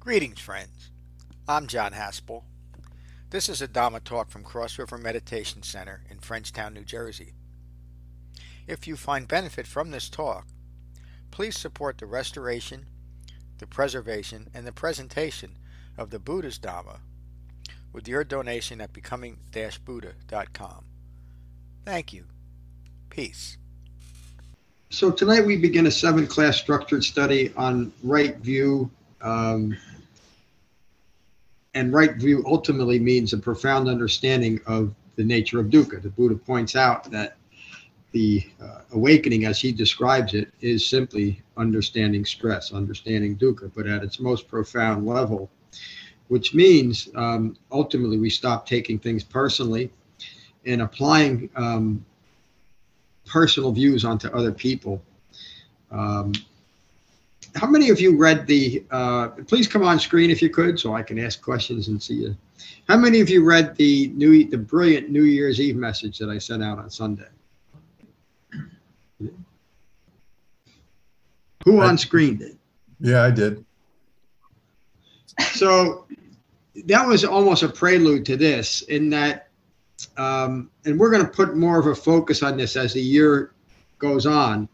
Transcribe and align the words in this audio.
Greetings, 0.00 0.40
friends. 0.40 0.90
I'm 1.46 1.66
John 1.66 1.92
Haspel. 1.92 2.44
This 3.28 3.50
is 3.50 3.60
a 3.60 3.68
Dhamma 3.68 4.02
talk 4.02 4.30
from 4.30 4.42
Cross 4.42 4.78
River 4.78 4.96
Meditation 4.96 5.62
Center 5.62 6.00
in 6.08 6.16
Frenchtown, 6.16 6.72
New 6.72 6.84
Jersey. 6.86 7.34
If 8.66 8.88
you 8.88 8.96
find 8.96 9.28
benefit 9.28 9.66
from 9.66 9.90
this 9.90 10.08
talk, 10.08 10.46
please 11.30 11.58
support 11.58 11.98
the 11.98 12.06
restoration, 12.06 12.86
the 13.58 13.66
preservation, 13.66 14.48
and 14.54 14.66
the 14.66 14.72
presentation 14.72 15.58
of 15.98 16.08
the 16.08 16.18
Buddha's 16.18 16.58
Dhamma 16.58 17.00
with 17.92 18.08
your 18.08 18.24
donation 18.24 18.80
at 18.80 18.94
becoming-buddha.com. 18.94 20.84
Thank 21.84 22.14
you. 22.14 22.24
Peace. 23.10 23.58
So 24.88 25.10
tonight 25.10 25.44
we 25.44 25.58
begin 25.58 25.86
a 25.86 25.90
seven 25.90 26.26
class 26.26 26.56
structured 26.56 27.04
study 27.04 27.52
on 27.54 27.92
right 28.02 28.38
view. 28.38 28.90
Um, 29.20 29.76
and 31.74 31.92
right 31.92 32.16
view 32.16 32.42
ultimately 32.46 32.98
means 32.98 33.32
a 33.32 33.38
profound 33.38 33.88
understanding 33.88 34.60
of 34.66 34.94
the 35.16 35.24
nature 35.24 35.60
of 35.60 35.66
dukkha. 35.66 36.02
The 36.02 36.08
Buddha 36.08 36.34
points 36.34 36.76
out 36.76 37.10
that 37.10 37.36
the 38.12 38.44
uh, 38.60 38.80
awakening, 38.92 39.44
as 39.44 39.60
he 39.60 39.70
describes 39.70 40.34
it, 40.34 40.52
is 40.60 40.84
simply 40.84 41.40
understanding 41.56 42.24
stress, 42.24 42.72
understanding 42.72 43.36
dukkha, 43.36 43.70
but 43.74 43.86
at 43.86 44.02
its 44.02 44.18
most 44.18 44.48
profound 44.48 45.06
level, 45.06 45.48
which 46.28 46.54
means 46.54 47.08
um, 47.14 47.56
ultimately 47.70 48.18
we 48.18 48.30
stop 48.30 48.66
taking 48.66 48.98
things 48.98 49.22
personally 49.22 49.90
and 50.66 50.82
applying 50.82 51.48
um, 51.54 52.04
personal 53.26 53.70
views 53.70 54.04
onto 54.04 54.28
other 54.28 54.52
people. 54.52 55.00
Um, 55.92 56.32
how 57.54 57.66
many 57.66 57.90
of 57.90 58.00
you 58.00 58.16
read 58.16 58.46
the? 58.46 58.84
Uh, 58.90 59.28
please 59.46 59.66
come 59.66 59.82
on 59.82 59.98
screen 59.98 60.30
if 60.30 60.40
you 60.42 60.50
could, 60.50 60.78
so 60.78 60.94
I 60.94 61.02
can 61.02 61.18
ask 61.18 61.40
questions 61.42 61.88
and 61.88 62.02
see 62.02 62.14
you. 62.14 62.36
How 62.88 62.96
many 62.96 63.20
of 63.20 63.30
you 63.30 63.44
read 63.44 63.76
the 63.76 64.08
new, 64.08 64.48
the 64.48 64.58
brilliant 64.58 65.10
New 65.10 65.24
Year's 65.24 65.60
Eve 65.60 65.76
message 65.76 66.18
that 66.18 66.28
I 66.28 66.38
sent 66.38 66.62
out 66.62 66.78
on 66.78 66.90
Sunday? 66.90 67.28
Who 71.64 71.80
on 71.80 71.98
screen 71.98 72.36
did? 72.36 72.58
Yeah, 73.00 73.22
I 73.22 73.30
did. 73.30 73.64
So 75.52 76.06
that 76.86 77.06
was 77.06 77.24
almost 77.24 77.62
a 77.62 77.68
prelude 77.68 78.24
to 78.26 78.36
this, 78.36 78.82
in 78.82 79.10
that 79.10 79.50
um, 80.16 80.70
and 80.84 80.98
we're 80.98 81.10
going 81.10 81.24
to 81.24 81.30
put 81.30 81.56
more 81.56 81.78
of 81.78 81.86
a 81.86 81.94
focus 81.94 82.42
on 82.42 82.56
this 82.56 82.76
as 82.76 82.94
the 82.94 83.02
year 83.02 83.52
goes 83.98 84.26
on. 84.26 84.68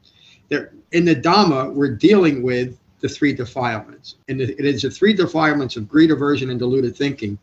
That 0.49 0.73
in 0.93 1.05
the 1.05 1.17
Dhamma, 1.17 1.73
we're 1.73 1.95
dealing 1.95 2.43
with 2.43 2.79
the 3.01 3.09
three 3.09 3.33
defilements, 3.33 4.17
and 4.29 4.41
it 4.41 4.61
is 4.61 4.83
the 4.83 4.91
three 4.91 5.13
defilements 5.13 5.77
of 5.77 5.89
greed, 5.89 6.11
aversion, 6.11 6.51
and 6.51 6.59
deluded 6.59 6.97
thinking 6.97 7.39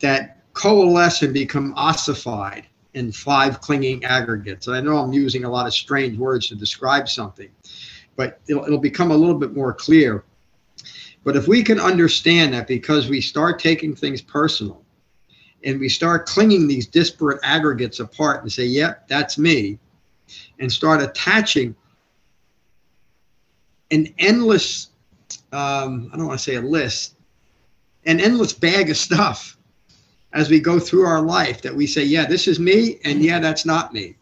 that 0.00 0.42
coalesce 0.54 1.22
and 1.22 1.32
become 1.32 1.72
ossified 1.76 2.66
in 2.94 3.12
five 3.12 3.60
clinging 3.60 4.04
aggregates. 4.04 4.66
And 4.66 4.76
I 4.76 4.80
know 4.80 4.96
I'm 4.96 5.12
using 5.12 5.44
a 5.44 5.50
lot 5.50 5.66
of 5.66 5.74
strange 5.74 6.16
words 6.18 6.48
to 6.48 6.54
describe 6.54 7.08
something, 7.08 7.50
but 8.16 8.40
it'll, 8.48 8.64
it'll 8.64 8.78
become 8.78 9.10
a 9.10 9.16
little 9.16 9.38
bit 9.38 9.54
more 9.54 9.72
clear. 9.74 10.24
But 11.22 11.36
if 11.36 11.46
we 11.46 11.62
can 11.62 11.78
understand 11.78 12.54
that 12.54 12.66
because 12.66 13.08
we 13.08 13.20
start 13.20 13.58
taking 13.58 13.94
things 13.94 14.22
personal, 14.22 14.82
and 15.64 15.80
we 15.80 15.88
start 15.88 16.26
clinging 16.26 16.68
these 16.68 16.86
disparate 16.86 17.40
aggregates 17.42 17.98
apart 18.00 18.42
and 18.42 18.50
say, 18.50 18.64
yep, 18.64 19.06
that's 19.08 19.36
me, 19.36 19.78
and 20.60 20.70
start 20.70 21.02
attaching 21.02 21.74
an 23.90 24.12
endless, 24.18 24.88
um, 25.52 26.10
I 26.12 26.16
don't 26.16 26.26
want 26.26 26.38
to 26.38 26.44
say 26.44 26.56
a 26.56 26.60
list, 26.60 27.16
an 28.04 28.20
endless 28.20 28.52
bag 28.52 28.90
of 28.90 28.96
stuff 28.96 29.56
as 30.32 30.50
we 30.50 30.60
go 30.60 30.78
through 30.78 31.06
our 31.06 31.22
life 31.22 31.62
that 31.62 31.74
we 31.74 31.86
say, 31.86 32.04
yeah, 32.04 32.26
this 32.26 32.46
is 32.46 32.58
me, 32.60 32.98
and 33.04 33.22
yeah, 33.22 33.38
that's 33.38 33.64
not 33.64 33.92
me. 33.92 34.16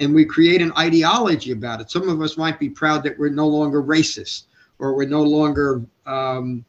And 0.00 0.14
we 0.14 0.24
create 0.24 0.62
an 0.62 0.72
ideology 0.78 1.52
about 1.52 1.80
it. 1.80 1.90
Some 1.90 2.08
of 2.08 2.20
us 2.20 2.36
might 2.36 2.58
be 2.58 2.68
proud 2.68 3.02
that 3.04 3.18
we're 3.18 3.28
no 3.30 3.46
longer 3.46 3.82
racist 3.82 4.44
or 4.78 4.94
we're 4.94 5.08
no 5.08 5.22
longer 5.22 5.84
um, 6.06 6.64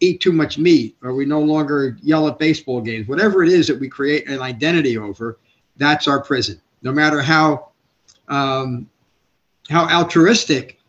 eat 0.00 0.20
too 0.20 0.32
much 0.32 0.58
meat 0.58 0.96
or 1.02 1.14
we 1.14 1.24
no 1.24 1.40
longer 1.40 1.96
yell 2.02 2.28
at 2.28 2.38
baseball 2.38 2.80
games, 2.80 3.08
whatever 3.08 3.42
it 3.42 3.50
is 3.50 3.66
that 3.66 3.78
we 3.78 3.88
create 3.88 4.28
an 4.28 4.40
identity 4.40 4.98
over, 4.98 5.38
that's 5.76 6.08
our 6.08 6.22
prison. 6.22 6.60
No 6.82 6.92
matter 6.92 7.20
how 7.22 7.70
um, 8.28 8.88
how 9.68 9.88
altruistic 9.88 10.79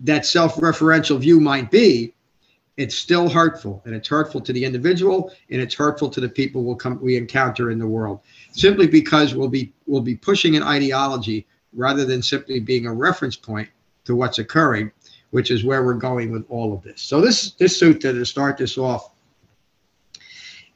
that 0.00 0.26
self-referential 0.26 1.18
view 1.18 1.40
might 1.40 1.70
be, 1.70 2.14
it's 2.76 2.94
still 2.94 3.28
hurtful, 3.28 3.82
and 3.84 3.94
it's 3.94 4.08
hurtful 4.08 4.40
to 4.40 4.52
the 4.52 4.64
individual, 4.64 5.32
and 5.50 5.60
it's 5.60 5.74
hurtful 5.74 6.08
to 6.08 6.20
the 6.20 6.28
people 6.28 6.64
we'll 6.64 6.76
come 6.76 6.98
we 7.02 7.16
encounter 7.16 7.70
in 7.70 7.78
the 7.78 7.86
world. 7.86 8.20
Simply 8.52 8.86
because 8.86 9.34
we'll 9.34 9.48
be 9.48 9.72
we'll 9.86 10.00
be 10.00 10.16
pushing 10.16 10.56
an 10.56 10.62
ideology 10.62 11.46
rather 11.72 12.04
than 12.04 12.22
simply 12.22 12.58
being 12.58 12.86
a 12.86 12.92
reference 12.92 13.36
point 13.36 13.68
to 14.04 14.16
what's 14.16 14.38
occurring 14.38 14.90
which 15.30 15.50
is 15.50 15.64
where 15.64 15.84
we're 15.84 15.94
going 15.94 16.30
with 16.30 16.44
all 16.48 16.72
of 16.72 16.82
this. 16.82 17.00
So 17.00 17.20
this 17.20 17.52
this 17.52 17.80
sutta 17.80 18.00
to 18.00 18.24
start 18.24 18.58
this 18.58 18.76
off 18.76 19.12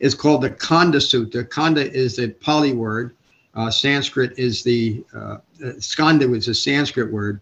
is 0.01 0.15
called 0.15 0.43
the 0.43 0.51
Khanda 0.51 0.99
Sutta. 0.99 1.49
Khanda 1.49 1.93
is 1.93 2.17
the 2.17 2.29
Pali 2.29 2.73
word. 2.73 3.15
Uh, 3.55 3.71
Sanskrit 3.71 4.37
is 4.37 4.63
the 4.63 5.05
uh, 5.15 5.39
Skanda 5.79 6.29
was 6.29 6.49
a 6.49 6.55
Sanskrit 6.55 7.13
word. 7.13 7.41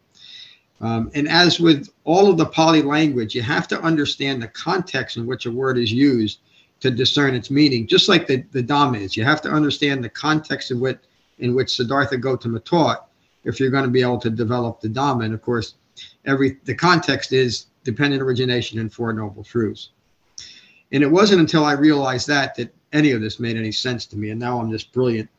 Um, 0.82 1.10
and 1.14 1.28
as 1.28 1.60
with 1.60 1.88
all 2.04 2.28
of 2.28 2.36
the 2.36 2.46
Pali 2.46 2.82
language, 2.82 3.36
you 3.36 3.42
have 3.42 3.68
to 3.68 3.80
understand 3.80 4.42
the 4.42 4.48
context 4.48 5.16
in 5.16 5.26
which 5.26 5.46
a 5.46 5.50
word 5.50 5.78
is 5.78 5.92
used 5.92 6.40
to 6.80 6.90
discern 6.90 7.36
its 7.36 7.50
meaning, 7.50 7.86
just 7.86 8.08
like 8.08 8.26
the, 8.26 8.42
the 8.50 8.62
Dhamma 8.62 9.00
is. 9.00 9.16
You 9.16 9.24
have 9.24 9.40
to 9.42 9.50
understand 9.50 10.02
the 10.02 10.08
context 10.08 10.72
in 10.72 10.80
which, 10.80 10.98
in 11.38 11.54
which 11.54 11.76
Siddhartha 11.76 12.18
Gautama 12.18 12.58
taught 12.60 13.08
if 13.44 13.60
you're 13.60 13.70
going 13.70 13.84
to 13.84 13.90
be 13.90 14.02
able 14.02 14.18
to 14.18 14.30
develop 14.30 14.80
the 14.80 14.88
Dhamma. 14.88 15.24
And 15.24 15.34
of 15.34 15.40
course, 15.40 15.74
every 16.26 16.58
the 16.64 16.74
context 16.74 17.32
is 17.32 17.66
dependent 17.84 18.20
origination 18.20 18.80
and 18.80 18.92
four 18.92 19.12
noble 19.12 19.44
truths. 19.44 19.90
And 20.90 21.02
it 21.04 21.10
wasn't 21.10 21.40
until 21.40 21.64
I 21.64 21.72
realized 21.72 22.26
that 22.26 22.56
that 22.56 22.74
any 22.92 23.12
of 23.12 23.20
this 23.20 23.38
made 23.38 23.56
any 23.56 23.72
sense 23.72 24.04
to 24.06 24.16
me. 24.16 24.30
And 24.30 24.40
now 24.40 24.58
I'm 24.60 24.68
this 24.68 24.84
brilliant 24.84 25.30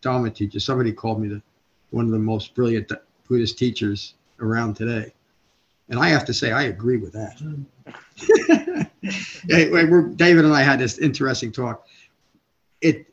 Dharma 0.00 0.30
teacher. 0.30 0.60
Somebody 0.60 0.92
called 0.92 1.20
me 1.20 1.28
the 1.28 1.42
one 1.90 2.04
of 2.04 2.12
the 2.12 2.18
most 2.18 2.54
brilliant 2.54 2.92
Buddhist 3.28 3.58
teachers 3.58 4.14
around 4.40 4.74
today. 4.74 5.12
And 5.88 5.98
I 5.98 6.08
have 6.08 6.24
to 6.26 6.34
say, 6.34 6.52
I 6.52 6.64
agree 6.64 6.96
with 6.96 7.12
that. 7.12 7.40
yeah, 9.46 10.12
David 10.16 10.44
and 10.44 10.54
I 10.54 10.62
had 10.62 10.80
this 10.80 10.98
interesting 10.98 11.52
talk. 11.52 11.86
It, 12.80 13.06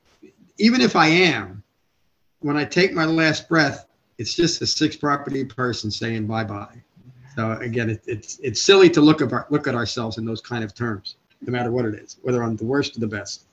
even 0.57 0.81
if 0.81 0.95
I 0.95 1.07
am, 1.07 1.63
when 2.39 2.57
I 2.57 2.65
take 2.65 2.93
my 2.93 3.05
last 3.05 3.47
breath, 3.47 3.87
it's 4.17 4.33
just 4.33 4.61
a 4.61 4.67
six 4.67 4.95
property 4.95 5.43
person 5.43 5.91
saying 5.91 6.27
bye 6.27 6.43
bye. 6.43 6.81
So 7.35 7.51
again, 7.53 7.89
it, 7.89 8.03
it's 8.05 8.39
it's 8.39 8.61
silly 8.61 8.89
to 8.91 9.01
look 9.01 9.21
at 9.21 9.51
look 9.51 9.67
at 9.67 9.75
ourselves 9.75 10.17
in 10.17 10.25
those 10.25 10.41
kind 10.41 10.63
of 10.63 10.75
terms, 10.75 11.15
no 11.41 11.51
matter 11.51 11.71
what 11.71 11.85
it 11.85 11.95
is, 11.95 12.17
whether 12.21 12.43
I'm 12.43 12.55
the 12.55 12.65
worst 12.65 12.95
or 12.97 12.99
the 12.99 13.07
best. 13.07 13.45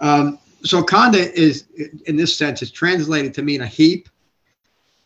Um, 0.00 0.38
so 0.64 0.82
khanda 0.82 1.32
is, 1.38 1.64
in 2.06 2.16
this 2.16 2.36
sense, 2.36 2.62
is 2.62 2.70
translated 2.70 3.34
to 3.34 3.42
mean 3.42 3.62
a 3.62 3.66
heap, 3.66 4.08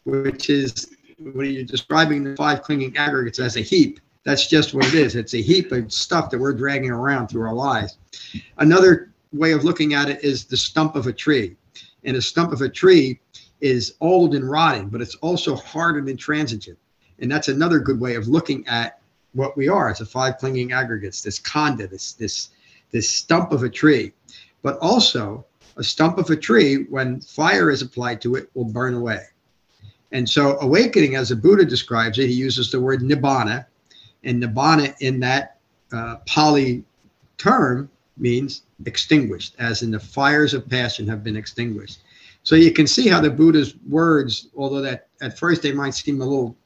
which 0.04 0.50
is 0.50 0.95
when 1.18 1.50
you're 1.50 1.64
describing 1.64 2.24
the 2.24 2.36
five 2.36 2.62
clinging 2.62 2.96
aggregates 2.96 3.38
as 3.38 3.56
a 3.56 3.60
heap. 3.60 4.00
That's 4.24 4.48
just 4.48 4.74
what 4.74 4.86
it 4.86 4.94
is. 4.94 5.14
It's 5.14 5.34
a 5.34 5.42
heap 5.42 5.70
of 5.72 5.92
stuff 5.92 6.30
that 6.30 6.38
we're 6.38 6.52
dragging 6.52 6.90
around 6.90 7.28
through 7.28 7.46
our 7.46 7.54
lives. 7.54 7.98
Another 8.58 9.12
way 9.32 9.52
of 9.52 9.64
looking 9.64 9.94
at 9.94 10.08
it 10.08 10.22
is 10.24 10.44
the 10.44 10.56
stump 10.56 10.96
of 10.96 11.06
a 11.06 11.12
tree. 11.12 11.56
And 12.04 12.16
a 12.16 12.22
stump 12.22 12.52
of 12.52 12.60
a 12.60 12.68
tree 12.68 13.20
is 13.60 13.94
old 14.00 14.34
and 14.34 14.48
rotting, 14.48 14.88
but 14.88 15.00
it's 15.00 15.14
also 15.16 15.54
hard 15.56 15.96
and 15.96 16.08
intransigent. 16.08 16.78
And 17.18 17.30
that's 17.30 17.48
another 17.48 17.78
good 17.78 18.00
way 18.00 18.16
of 18.16 18.28
looking 18.28 18.66
at 18.66 19.00
what 19.32 19.56
we 19.56 19.68
are 19.68 19.88
as 19.90 20.00
a 20.00 20.06
five 20.06 20.38
clinging 20.38 20.72
aggregates, 20.72 21.22
this 21.22 21.38
khanda, 21.38 21.86
this 21.86 22.12
this 22.14 22.50
this 22.90 23.08
stump 23.08 23.52
of 23.52 23.62
a 23.62 23.70
tree. 23.70 24.12
But 24.62 24.78
also 24.78 25.44
a 25.76 25.84
stump 25.84 26.18
of 26.18 26.30
a 26.30 26.36
tree, 26.36 26.84
when 26.84 27.20
fire 27.20 27.70
is 27.70 27.82
applied 27.82 28.20
to 28.22 28.34
it, 28.34 28.50
will 28.54 28.64
burn 28.64 28.94
away. 28.94 29.26
And 30.16 30.26
so 30.26 30.58
awakening, 30.62 31.14
as 31.14 31.28
the 31.28 31.36
Buddha 31.36 31.66
describes 31.66 32.18
it, 32.18 32.28
he 32.28 32.32
uses 32.32 32.70
the 32.70 32.80
word 32.80 33.02
nibbana. 33.02 33.66
And 34.24 34.42
nibbana 34.42 34.94
in 35.00 35.20
that 35.20 35.58
uh, 35.92 36.16
Pali 36.24 36.82
term 37.36 37.90
means 38.16 38.62
extinguished, 38.86 39.54
as 39.58 39.82
in 39.82 39.90
the 39.90 40.00
fires 40.00 40.54
of 40.54 40.70
passion 40.70 41.06
have 41.06 41.22
been 41.22 41.36
extinguished. 41.36 41.98
So 42.44 42.56
you 42.56 42.72
can 42.72 42.86
see 42.86 43.08
how 43.08 43.20
the 43.20 43.28
Buddha's 43.28 43.74
words, 43.86 44.48
although 44.56 44.80
that 44.80 45.08
at 45.20 45.38
first 45.38 45.60
they 45.60 45.72
might 45.72 45.92
seem 45.92 46.22
a 46.22 46.24
little 46.24 46.56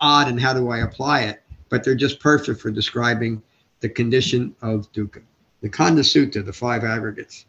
odd 0.00 0.28
and 0.28 0.40
how 0.40 0.54
do 0.54 0.70
I 0.70 0.78
apply 0.78 1.24
it, 1.24 1.42
but 1.68 1.84
they're 1.84 1.94
just 1.94 2.20
perfect 2.20 2.58
for 2.58 2.70
describing 2.70 3.42
the 3.80 3.90
condition 3.90 4.56
of 4.62 4.90
dukkha. 4.94 5.20
The 5.60 5.68
Khanda 5.68 6.00
Sutta, 6.00 6.42
the 6.42 6.54
five 6.54 6.84
aggregates. 6.84 7.44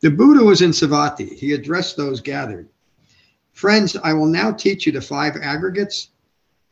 The 0.00 0.10
Buddha 0.10 0.42
was 0.42 0.62
in 0.62 0.70
Savatthi. 0.70 1.34
He 1.34 1.52
addressed 1.52 1.98
those 1.98 2.22
gathered. 2.22 2.70
Friends, 3.52 3.96
I 4.02 4.12
will 4.12 4.26
now 4.26 4.50
teach 4.50 4.86
you 4.86 4.92
the 4.92 5.00
five 5.00 5.36
aggregates 5.36 6.08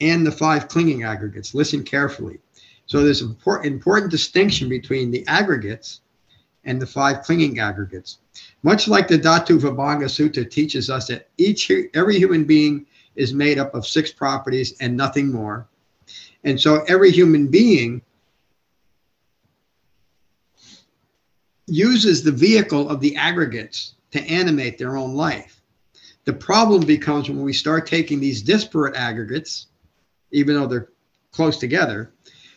and 0.00 0.26
the 0.26 0.32
five 0.32 0.68
clinging 0.68 1.02
aggregates. 1.02 1.54
Listen 1.54 1.82
carefully. 1.84 2.38
So 2.86 3.04
there's 3.04 3.22
an 3.22 3.36
important, 3.62 4.10
distinction 4.10 4.68
between 4.68 5.10
the 5.10 5.24
aggregates 5.28 6.00
and 6.64 6.80
the 6.80 6.86
five 6.86 7.22
clinging 7.22 7.58
aggregates. 7.58 8.18
Much 8.62 8.88
like 8.88 9.08
the 9.08 9.18
Dhatu 9.18 9.60
Vibhanga 9.60 10.06
Sutta 10.06 10.50
teaches 10.50 10.90
us 10.90 11.06
that 11.06 11.28
each 11.38 11.70
every 11.94 12.18
human 12.18 12.44
being 12.44 12.86
is 13.14 13.32
made 13.32 13.58
up 13.58 13.74
of 13.74 13.86
six 13.86 14.10
properties 14.10 14.74
and 14.80 14.96
nothing 14.96 15.30
more. 15.30 15.68
And 16.44 16.60
so 16.60 16.82
every 16.88 17.10
human 17.10 17.48
being 17.48 18.02
uses 21.66 22.24
the 22.24 22.32
vehicle 22.32 22.88
of 22.88 23.00
the 23.00 23.14
aggregates 23.16 23.94
to 24.10 24.20
animate 24.22 24.78
their 24.78 24.96
own 24.96 25.14
life. 25.14 25.59
The 26.24 26.32
problem 26.32 26.84
becomes 26.84 27.28
when 27.28 27.42
we 27.42 27.52
start 27.52 27.86
taking 27.86 28.20
these 28.20 28.42
disparate 28.42 28.96
aggregates, 28.96 29.66
even 30.32 30.54
though 30.54 30.66
they're 30.66 30.90
close 31.32 31.56
together, 31.58 32.12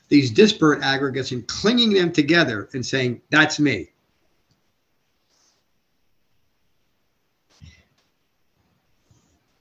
these 0.10 0.32
disparate 0.32 0.84
aggregates 0.84 1.32
and 1.32 1.48
clinging 1.48 1.94
them 1.94 2.12
together 2.12 2.70
and 2.74 2.86
saying, 2.86 3.22
that's 3.30 3.60
me. 3.60 3.90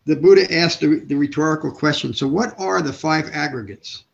The 0.05 0.17
Buddha 0.17 0.53
asked 0.53 0.81
the, 0.81 0.99
the 0.99 1.15
rhetorical 1.15 1.71
question 1.71 2.13
so, 2.13 2.27
what 2.27 2.59
are 2.59 2.83
the 2.83 2.93
five 2.93 3.31
aggregates? 3.33 4.05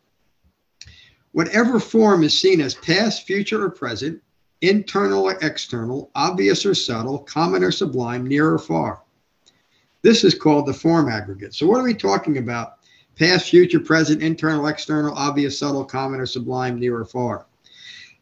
Whatever 1.31 1.79
form 1.79 2.23
is 2.23 2.39
seen 2.39 2.61
as 2.61 2.75
past, 2.75 3.25
future, 3.25 3.65
or 3.65 3.71
present, 3.71 4.21
internal 4.61 5.23
or 5.23 5.37
external, 5.41 6.11
obvious 6.13 6.65
or 6.65 6.75
subtle, 6.75 7.19
common 7.19 7.63
or 7.63 7.71
sublime, 7.71 8.25
near 8.25 8.51
or 8.51 8.59
far. 8.59 9.01
This 10.01 10.23
is 10.23 10.33
called 10.33 10.65
the 10.65 10.73
form 10.73 11.09
aggregate. 11.09 11.53
So, 11.53 11.67
what 11.67 11.79
are 11.79 11.83
we 11.83 11.93
talking 11.93 12.37
about? 12.37 12.75
Past, 13.17 13.49
future, 13.49 13.79
present, 13.79 14.23
internal, 14.23 14.67
external, 14.67 15.13
obvious, 15.13 15.59
subtle, 15.59 15.83
common 15.83 16.21
or 16.21 16.25
sublime, 16.25 16.79
near 16.79 16.97
or 16.97 17.05
far. 17.05 17.47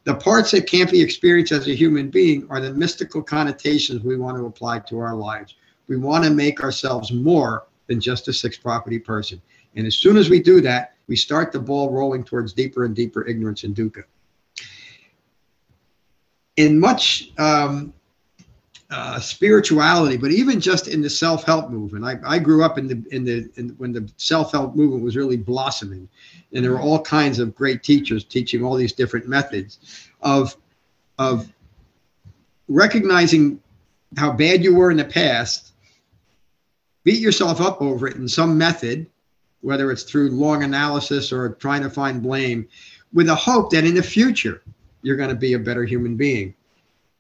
The 0.06 0.16
parts 0.16 0.52
that 0.52 0.68
can't 0.68 0.90
be 0.90 1.02
experienced 1.02 1.52
as 1.52 1.68
a 1.68 1.76
human 1.76 2.10
being 2.10 2.48
are 2.50 2.62
the 2.62 2.74
mystical 2.74 3.22
connotations 3.22 4.04
we 4.04 4.18
want 4.18 4.38
to 4.38 4.46
apply 4.46 4.80
to 4.80 5.00
our 5.00 5.16
lives. 5.16 5.56
We 5.88 5.98
want 5.98 6.24
to 6.24 6.32
make 6.32 6.64
ourselves 6.64 7.12
more 7.12 7.68
than 7.88 8.00
just 8.00 8.28
a 8.28 8.34
six 8.34 8.58
property 8.58 9.00
person. 9.00 9.42
And 9.76 9.86
as 9.86 9.96
soon 9.96 10.18
as 10.18 10.30
we 10.30 10.42
do 10.42 10.62
that, 10.62 10.96
we 11.08 11.16
start 11.16 11.52
the 11.52 11.60
ball 11.60 11.92
rolling 11.92 12.24
towards 12.24 12.54
deeper 12.54 12.86
and 12.86 12.96
deeper 12.96 13.26
ignorance 13.28 13.64
and 13.64 13.76
dukkha 13.76 14.04
in 16.58 16.80
much 16.80 17.32
um, 17.38 17.94
uh, 18.89 19.19
spirituality, 19.19 20.16
but 20.16 20.31
even 20.31 20.62
just 20.62 20.88
in 20.88 21.01
the 21.01 21.10
self-help 21.10 21.69
movement. 21.69 22.06
I, 22.06 22.36
I 22.36 22.39
grew 22.39 22.63
up 22.63 22.78
in 22.78 22.88
the 22.88 23.04
in 23.12 23.25
the 23.25 23.50
in, 23.56 23.69
when 23.78 23.92
the 23.92 24.10
self-help 24.18 24.75
movement 24.75 25.04
was 25.04 25.18
really 25.18 25.36
blossoming, 25.36 26.07
and 26.54 26.63
there 26.63 26.72
were 26.72 26.80
all 26.80 27.01
kinds 27.01 27.39
of 27.39 27.54
great 27.54 27.84
teachers 27.84 28.24
teaching 28.24 28.63
all 28.63 28.75
these 28.75 28.94
different 28.94 29.28
methods 29.28 30.10
of 30.22 30.56
of 31.19 31.51
recognizing 32.69 33.62
how 34.16 34.31
bad 34.31 34.63
you 34.63 34.74
were 34.74 34.90
in 34.90 34.98
the 34.98 35.06
past, 35.06 35.74
beat 37.04 37.19
yourself 37.19 37.60
up 37.60 37.81
over 37.81 38.07
it 38.07 38.16
in 38.16 38.28
some 38.28 38.57
method, 38.57 39.06
whether 39.62 39.92
it's 39.92 40.04
through 40.04 40.30
long 40.30 40.63
analysis 40.63 41.33
or 41.33 41.50
trying 41.56 41.81
to 41.81 41.90
find 41.90 42.22
blame, 42.22 42.68
with 43.12 43.28
a 43.28 43.36
hope 43.36 43.69
that 43.72 43.83
in 43.83 43.95
the 43.95 44.04
future 44.04 44.62
you're 45.01 45.18
going 45.18 45.30
to 45.30 45.36
be 45.36 45.54
a 45.54 45.60
better 45.60 45.83
human 45.83 46.16
being, 46.16 46.54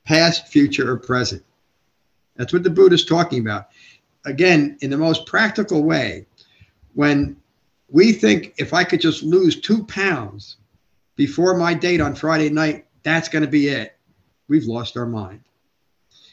past, 0.05 0.47
future, 0.47 0.91
or 0.91 0.97
present. 0.97 1.43
That's 2.37 2.53
what 2.53 2.63
the 2.63 2.69
Buddha 2.69 2.95
is 2.95 3.05
talking 3.05 3.39
about. 3.41 3.67
Again, 4.25 4.77
in 4.81 4.89
the 4.89 4.97
most 4.97 5.25
practical 5.25 5.83
way, 5.83 6.25
when 6.93 7.37
we 7.89 8.11
think 8.11 8.53
if 8.57 8.73
I 8.73 8.83
could 8.83 9.01
just 9.01 9.23
lose 9.23 9.59
two 9.59 9.85
pounds 9.85 10.57
before 11.15 11.57
my 11.57 11.73
date 11.73 12.01
on 12.01 12.15
Friday 12.15 12.49
night, 12.49 12.85
that's 13.03 13.29
going 13.29 13.43
to 13.43 13.49
be 13.49 13.67
it. 13.67 13.97
We've 14.47 14.65
lost 14.65 14.97
our 14.97 15.05
mind. 15.05 15.41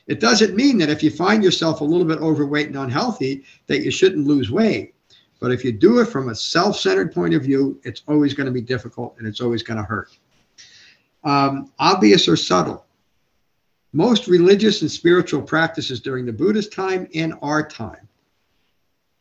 It 0.07 0.21
doesn't 0.21 0.55
mean 0.55 0.79
that 0.79 0.91
if 0.91 1.03
you 1.03 1.11
find 1.11 1.43
yourself 1.43 1.81
a 1.81 1.85
little 1.85 2.07
bit 2.07 2.19
overweight 2.19 2.67
and 2.67 2.77
unhealthy, 2.77 3.45
that 3.67 3.83
you 3.83 3.91
shouldn't 3.91 4.27
lose 4.27 4.51
weight. 4.51 4.95
But 5.41 5.53
if 5.53 5.65
you 5.65 5.73
do 5.73 6.01
it 6.01 6.07
from 6.07 6.29
a 6.29 6.35
self 6.35 6.79
centered 6.79 7.13
point 7.13 7.35
of 7.35 7.43
view, 7.43 7.81
it's 7.85 8.03
always 8.09 8.35
going 8.35 8.47
to 8.47 8.53
be 8.53 8.61
difficult 8.61 9.15
and 9.19 9.27
it's 9.27 9.41
always 9.41 9.63
going 9.63 9.79
to 9.79 9.85
hurt 9.85 10.11
um, 11.25 11.73
obvious 11.79 12.29
or 12.29 12.37
subtle. 12.37 12.85
Most 13.95 14.27
religious 14.27 14.83
and 14.83 14.91
spiritual 14.91 15.41
practices 15.41 16.01
during 16.01 16.27
the 16.27 16.33
Buddhist 16.33 16.73
time 16.73 17.07
and 17.15 17.33
our 17.43 17.67
time 17.67 18.09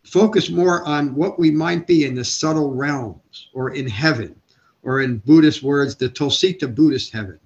focus 0.04 0.50
more 0.50 0.84
on 0.84 1.14
what 1.14 1.38
we 1.38 1.52
might 1.52 1.86
be 1.86 2.06
in 2.06 2.16
the 2.16 2.26
subtle 2.26 2.74
realms 2.74 3.50
or 3.54 3.76
in 3.76 3.88
heaven, 3.88 4.36
or 4.82 5.02
in 5.02 5.20
Buddhist 5.20 5.62
words, 5.62 5.96
the 5.96 6.10
Tusita 6.10 6.74
Buddhist 6.74 7.14
heaven. 7.14 7.40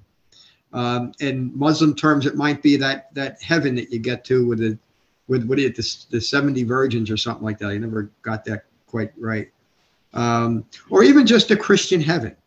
Um, 0.71 1.12
in 1.19 1.51
Muslim 1.53 1.95
terms, 1.95 2.25
it 2.25 2.38
might 2.38 2.62
be 2.62 2.77
that 2.77 3.13
that 3.13 3.41
heaven 3.41 3.75
that 3.75 3.91
you 3.91 4.00
get 4.00 4.23
to 4.25 4.47
with 4.47 4.59
the 4.59 4.77
with 5.27 5.44
what 5.44 5.59
it 5.59 5.75
the, 5.75 6.06
the 6.09 6.21
70 6.21 6.63
virgins 6.63 7.12
or 7.12 7.18
something 7.18 7.44
like 7.44 7.57
that. 7.59 7.71
I 7.71 7.77
never 7.77 8.09
got 8.21 8.45
that 8.45 8.63
quite 8.85 9.12
right. 9.18 9.51
Um, 10.13 10.63
or 10.89 11.03
even 11.03 11.27
just 11.27 11.51
a 11.51 11.57
Christian 11.57 12.00
heaven 12.00 12.38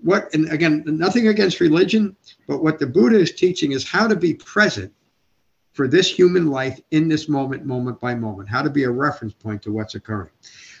what 0.00 0.32
and 0.34 0.50
again 0.52 0.82
nothing 0.86 1.28
against 1.28 1.60
religion 1.60 2.16
but 2.46 2.62
what 2.62 2.78
the 2.78 2.86
buddha 2.86 3.18
is 3.18 3.32
teaching 3.32 3.72
is 3.72 3.88
how 3.88 4.06
to 4.06 4.14
be 4.14 4.34
present 4.34 4.92
for 5.72 5.86
this 5.88 6.10
human 6.10 6.48
life 6.48 6.80
in 6.90 7.08
this 7.08 7.28
moment 7.28 7.64
moment 7.64 8.00
by 8.00 8.14
moment 8.14 8.48
how 8.48 8.62
to 8.62 8.70
be 8.70 8.84
a 8.84 8.90
reference 8.90 9.32
point 9.32 9.62
to 9.62 9.72
what's 9.72 9.94
occurring. 9.94 10.30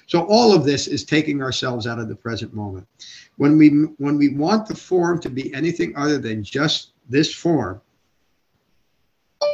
So 0.06 0.24
all 0.24 0.52
of 0.52 0.64
this 0.64 0.86
is 0.86 1.04
taking 1.04 1.42
ourselves 1.42 1.86
out 1.86 1.98
of 1.98 2.08
the 2.08 2.16
present 2.16 2.54
moment. 2.54 2.86
When 3.36 3.58
we 3.58 3.68
when 3.98 4.16
we 4.16 4.30
want 4.30 4.66
the 4.66 4.74
form 4.74 5.20
to 5.20 5.30
be 5.30 5.52
anything 5.54 5.96
other 5.96 6.18
than 6.18 6.42
just 6.42 6.92
this 7.08 7.32
form 7.32 7.80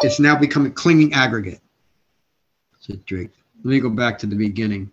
it's 0.01 0.19
now 0.19 0.37
becoming 0.37 0.73
clinging 0.73 1.13
aggregate. 1.13 1.61
Said 2.81 3.05
drake. 3.05 3.31
Let 3.59 3.71
me 3.71 3.81
go 3.81 3.91
back 3.91 4.19
to 4.21 4.27
the 4.27 4.37
beginning 4.37 4.91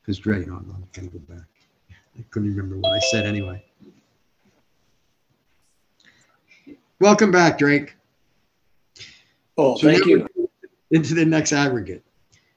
because 0.00 0.18
drake 0.18 0.46
i'm 0.48 0.86
gonna 0.94 1.08
go 1.08 1.18
back. 1.18 1.44
I 2.18 2.24
couldn't 2.30 2.54
remember 2.54 2.76
what 2.78 2.92
i 2.92 3.00
said 3.10 3.24
anyway 3.24 3.62
Welcome 7.02 7.32
back, 7.32 7.58
Drake. 7.58 7.96
Oh, 9.58 9.76
so 9.76 9.88
thank 9.88 10.06
you. 10.06 10.28
Into 10.92 11.14
the 11.14 11.24
next 11.24 11.52
aggregate. 11.52 12.04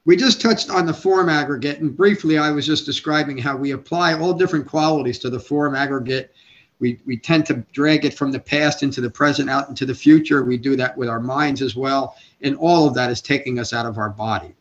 We 0.06 0.16
just 0.16 0.40
touched 0.40 0.70
on 0.70 0.86
the 0.86 0.94
form 0.94 1.30
aggregate, 1.30 1.80
and 1.80 1.98
briefly, 1.98 2.38
I 2.38 2.52
was 2.52 2.64
just 2.64 2.86
describing 2.86 3.40
how 3.40 3.58
we 3.58 3.72
apply 3.72 4.14
all 4.14 4.36
different 4.36 4.68
qualities 4.68 5.18
to 5.20 5.32
the 5.32 5.40
form 5.40 5.74
aggregate. 5.74 6.36
We, 6.78 7.00
we 7.08 7.18
tend 7.18 7.48
to 7.48 7.66
drag 7.74 8.06
it 8.06 8.14
from 8.14 8.32
the 8.32 8.40
past 8.40 8.84
into 8.84 9.02
the 9.02 9.10
present, 9.10 9.50
out 9.50 9.68
into 9.68 9.84
the 9.84 9.96
future. 9.96 10.44
We 10.44 10.58
do 10.58 10.75
that 10.75 10.96
with 10.96 11.10
our 11.10 11.20
minds 11.20 11.64
as 11.64 11.75
well. 11.75 12.16
And 12.42 12.56
all 12.58 12.88
of 12.88 12.94
that 12.94 13.10
is 13.10 13.22
taking 13.22 13.58
us 13.58 13.74
out 13.74 13.88
of 13.88 13.98
our 13.98 14.12
body. 14.12 14.54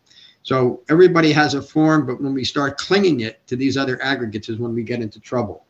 So 0.44 0.80
everybody 0.88 1.30
has 1.32 1.52
a 1.52 1.60
form, 1.60 2.06
but 2.06 2.22
when 2.22 2.32
we 2.32 2.44
start 2.44 2.78
clinging 2.78 3.20
it 3.20 3.46
to 3.48 3.56
these 3.56 3.76
other 3.76 4.02
aggregates 4.02 4.48
is 4.48 4.56
when 4.56 4.74
we 4.74 4.82
get 4.82 5.02
into 5.02 5.20
trouble. 5.20 5.63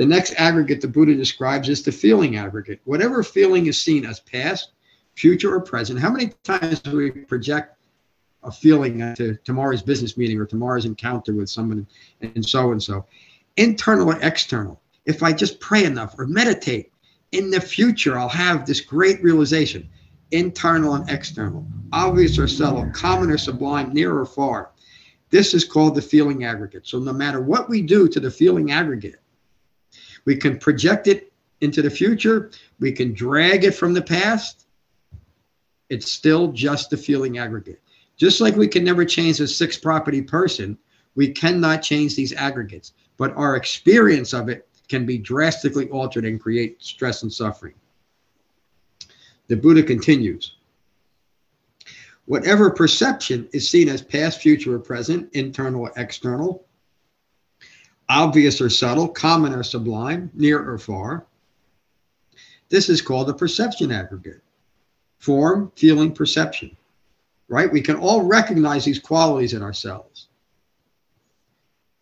The 0.00 0.06
next 0.06 0.32
aggregate 0.38 0.80
the 0.80 0.88
Buddha 0.88 1.14
describes 1.14 1.68
is 1.68 1.82
the 1.82 1.92
feeling 1.92 2.38
aggregate. 2.38 2.80
Whatever 2.84 3.22
feeling 3.22 3.66
is 3.66 3.82
seen 3.82 4.06
as 4.06 4.18
past, 4.18 4.72
future, 5.14 5.54
or 5.54 5.60
present, 5.60 6.00
how 6.00 6.08
many 6.08 6.32
times 6.42 6.80
do 6.80 6.96
we 6.96 7.10
project 7.10 7.76
a 8.42 8.50
feeling 8.50 9.14
to 9.16 9.36
tomorrow's 9.44 9.82
business 9.82 10.16
meeting 10.16 10.40
or 10.40 10.46
tomorrow's 10.46 10.86
encounter 10.86 11.34
with 11.34 11.50
someone 11.50 11.86
and 12.22 12.42
so 12.42 12.72
and 12.72 12.82
so? 12.82 13.04
Internal 13.58 14.08
or 14.08 14.18
external? 14.22 14.80
If 15.04 15.22
I 15.22 15.34
just 15.34 15.60
pray 15.60 15.84
enough 15.84 16.14
or 16.18 16.26
meditate, 16.26 16.90
in 17.32 17.50
the 17.50 17.60
future, 17.60 18.18
I'll 18.18 18.30
have 18.30 18.64
this 18.64 18.80
great 18.80 19.22
realization 19.22 19.86
internal 20.30 20.94
and 20.94 21.10
external, 21.10 21.66
obvious 21.92 22.38
or 22.38 22.48
subtle, 22.48 22.90
common 22.94 23.30
or 23.30 23.36
sublime, 23.36 23.92
near 23.92 24.18
or 24.18 24.24
far. 24.24 24.70
This 25.28 25.52
is 25.52 25.66
called 25.66 25.94
the 25.94 26.00
feeling 26.00 26.44
aggregate. 26.44 26.86
So, 26.86 26.98
no 26.98 27.12
matter 27.12 27.42
what 27.42 27.68
we 27.68 27.82
do 27.82 28.08
to 28.08 28.18
the 28.18 28.30
feeling 28.30 28.70
aggregate, 28.70 29.19
we 30.24 30.36
can 30.36 30.58
project 30.58 31.06
it 31.06 31.32
into 31.60 31.82
the 31.82 31.90
future. 31.90 32.50
We 32.78 32.92
can 32.92 33.12
drag 33.12 33.64
it 33.64 33.72
from 33.72 33.92
the 33.92 34.02
past. 34.02 34.66
It's 35.88 36.10
still 36.10 36.52
just 36.52 36.90
the 36.90 36.96
feeling 36.96 37.38
aggregate. 37.38 37.80
Just 38.16 38.40
like 38.40 38.56
we 38.56 38.68
can 38.68 38.84
never 38.84 39.04
change 39.04 39.40
a 39.40 39.46
six 39.48 39.76
property 39.76 40.22
person, 40.22 40.78
we 41.14 41.28
cannot 41.28 41.82
change 41.82 42.14
these 42.14 42.32
aggregates, 42.34 42.92
but 43.16 43.34
our 43.36 43.56
experience 43.56 44.32
of 44.32 44.48
it 44.48 44.68
can 44.88 45.06
be 45.06 45.18
drastically 45.18 45.88
altered 45.88 46.24
and 46.24 46.40
create 46.40 46.82
stress 46.82 47.22
and 47.22 47.32
suffering. 47.32 47.74
The 49.48 49.56
Buddha 49.56 49.82
continues 49.82 50.56
Whatever 52.26 52.70
perception 52.70 53.48
is 53.52 53.68
seen 53.68 53.88
as 53.88 54.02
past, 54.02 54.40
future, 54.40 54.76
or 54.76 54.78
present, 54.78 55.28
internal 55.32 55.82
or 55.82 55.92
external, 55.96 56.64
obvious 58.10 58.60
or 58.60 58.68
subtle, 58.68 59.08
common 59.08 59.54
or 59.54 59.62
sublime, 59.62 60.30
near 60.34 60.68
or 60.68 60.76
far. 60.76 61.26
This 62.68 62.88
is 62.88 63.00
called 63.00 63.28
the 63.28 63.34
perception 63.34 63.92
aggregate. 63.92 64.42
Form, 65.18 65.72
feeling, 65.76 66.12
perception. 66.12 66.76
Right? 67.48 67.72
We 67.72 67.80
can 67.80 67.96
all 67.96 68.22
recognize 68.22 68.84
these 68.84 68.98
qualities 68.98 69.54
in 69.54 69.62
ourselves. 69.62 70.28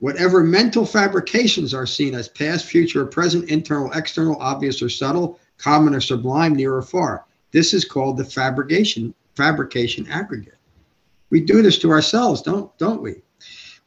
Whatever 0.01 0.43
mental 0.43 0.87
fabrications 0.87 1.75
are 1.75 1.87
seen 1.87 2.15
as 2.15 2.29
past, 2.29 2.67
future, 2.67 3.05
present, 3.05 3.51
internal, 3.51 3.91
external, 3.93 4.37
obvious 4.41 4.81
or 4.81 4.89
subtle, 4.89 5.39
common 5.59 5.95
or 5.95 6.01
sublime, 6.01 6.55
near 6.55 6.75
or 6.75 6.83
far. 6.83 7.25
This 7.51 7.75
is 7.75 7.85
called 7.85 8.17
the 8.17 8.25
fabrication 8.25 9.15
fabrication 9.35 10.07
aggregate. 10.09 10.59
We 11.31 11.41
do 11.41 11.63
this 11.63 11.79
to 11.81 11.91
ourselves, 11.91 12.43
don't 12.43 12.77
don't 12.79 13.03
we? 13.03 13.23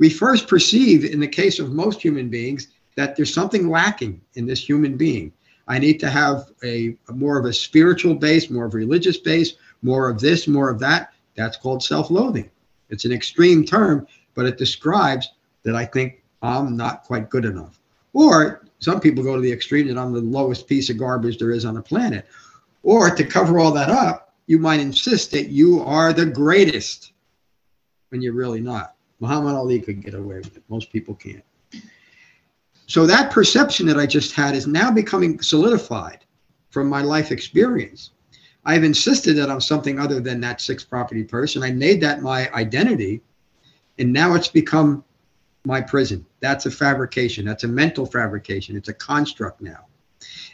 We 0.01 0.10
first 0.10 0.48
perceive, 0.48 1.05
in 1.05 1.20
the 1.20 1.27
case 1.27 1.60
of 1.60 1.74
most 1.74 2.01
human 2.01 2.27
beings, 2.27 2.70
that 2.96 3.15
there's 3.15 3.31
something 3.31 3.70
lacking 3.70 4.20
in 4.34 4.48
this 4.48 4.67
human 4.67 4.98
being. 4.98 5.31
I 5.67 5.77
need 5.77 6.00
to 6.00 6.10
have 6.10 6.50
a, 6.63 6.98
a 7.08 7.13
more 7.13 7.38
of 7.38 7.46
a 7.46 7.53
spiritual 7.53 8.15
base, 8.15 8.50
more 8.50 8.65
of 8.65 8.74
a 8.74 8.77
religious 8.77 9.17
base, 9.17 9.53
more 9.84 10.10
of 10.10 10.20
this, 10.20 10.48
more 10.48 10.72
of 10.72 10.79
that. 10.79 11.13
That's 11.36 11.55
called 11.55 11.84
self-loathing. 11.84 12.50
It's 12.89 13.05
an 13.05 13.12
extreme 13.12 13.63
term, 13.63 14.08
but 14.34 14.48
it 14.48 14.58
describes 14.58 15.34
that 15.62 15.75
I 15.75 15.86
think 15.86 16.24
I'm 16.41 16.75
not 16.75 17.03
quite 17.03 17.29
good 17.29 17.46
enough. 17.46 17.79
Or 18.13 18.65
some 18.79 19.01
people 19.01 19.24
go 19.24 19.36
to 19.36 19.41
the 19.41 19.51
extreme 19.51 19.88
that 19.88 20.00
I'm 20.00 20.13
the 20.13 20.22
lowest 20.22 20.67
piece 20.67 20.89
of 20.89 20.98
garbage 20.98 21.38
there 21.38 21.51
is 21.51 21.63
on 21.63 21.75
the 21.75 21.81
planet. 21.84 22.25
Or 22.81 23.15
to 23.15 23.24
cover 23.24 23.60
all 23.60 23.72
that 23.74 23.91
up, 23.91 24.34
you 24.48 24.58
might 24.58 24.79
insist 24.79 25.29
that 25.34 25.50
you 25.50 25.84
are 25.84 26.12
the 26.12 26.25
greatest 26.25 27.13
when 28.10 28.24
you're 28.24 28.34
really 28.34 28.62
not. 28.62 28.96
Muhammad 29.21 29.55
Ali 29.55 29.79
could 29.79 30.03
get 30.03 30.15
away 30.15 30.37
with 30.37 30.57
it. 30.57 30.63
Most 30.67 30.91
people 30.91 31.15
can't. 31.15 31.43
So 32.87 33.05
that 33.05 33.31
perception 33.31 33.85
that 33.85 33.97
I 33.97 34.05
just 34.05 34.33
had 34.33 34.55
is 34.55 34.67
now 34.67 34.91
becoming 34.91 35.39
solidified 35.41 36.25
from 36.71 36.89
my 36.89 37.03
life 37.03 37.31
experience. 37.31 38.11
I've 38.65 38.83
insisted 38.83 39.37
that 39.37 39.49
I'm 39.49 39.61
something 39.61 39.99
other 39.99 40.19
than 40.19 40.41
that 40.41 40.59
six 40.59 40.83
property 40.83 41.23
person. 41.23 41.63
I 41.63 41.71
made 41.71 42.01
that 42.01 42.21
my 42.21 42.51
identity, 42.53 43.21
and 43.97 44.11
now 44.11 44.33
it's 44.33 44.47
become 44.47 45.03
my 45.65 45.79
prison. 45.79 46.25
That's 46.39 46.65
a 46.65 46.71
fabrication. 46.71 47.45
That's 47.45 47.63
a 47.63 47.67
mental 47.67 48.05
fabrication. 48.05 48.75
It's 48.75 48.89
a 48.89 48.93
construct 48.93 49.61
now. 49.61 49.85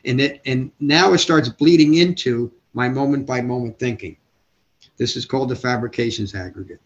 And 0.05 0.21
it 0.21 0.41
and 0.45 0.71
now 0.79 1.13
it 1.13 1.19
starts 1.19 1.50
bleeding 1.50 1.95
into 1.95 2.51
my 2.74 2.88
moment 2.88 3.25
by 3.25 3.41
moment 3.41 3.79
thinking. 3.79 4.17
This 4.97 5.15
is 5.15 5.25
called 5.25 5.50
the 5.50 5.55
fabrications 5.55 6.36
aggregate. 6.36 6.81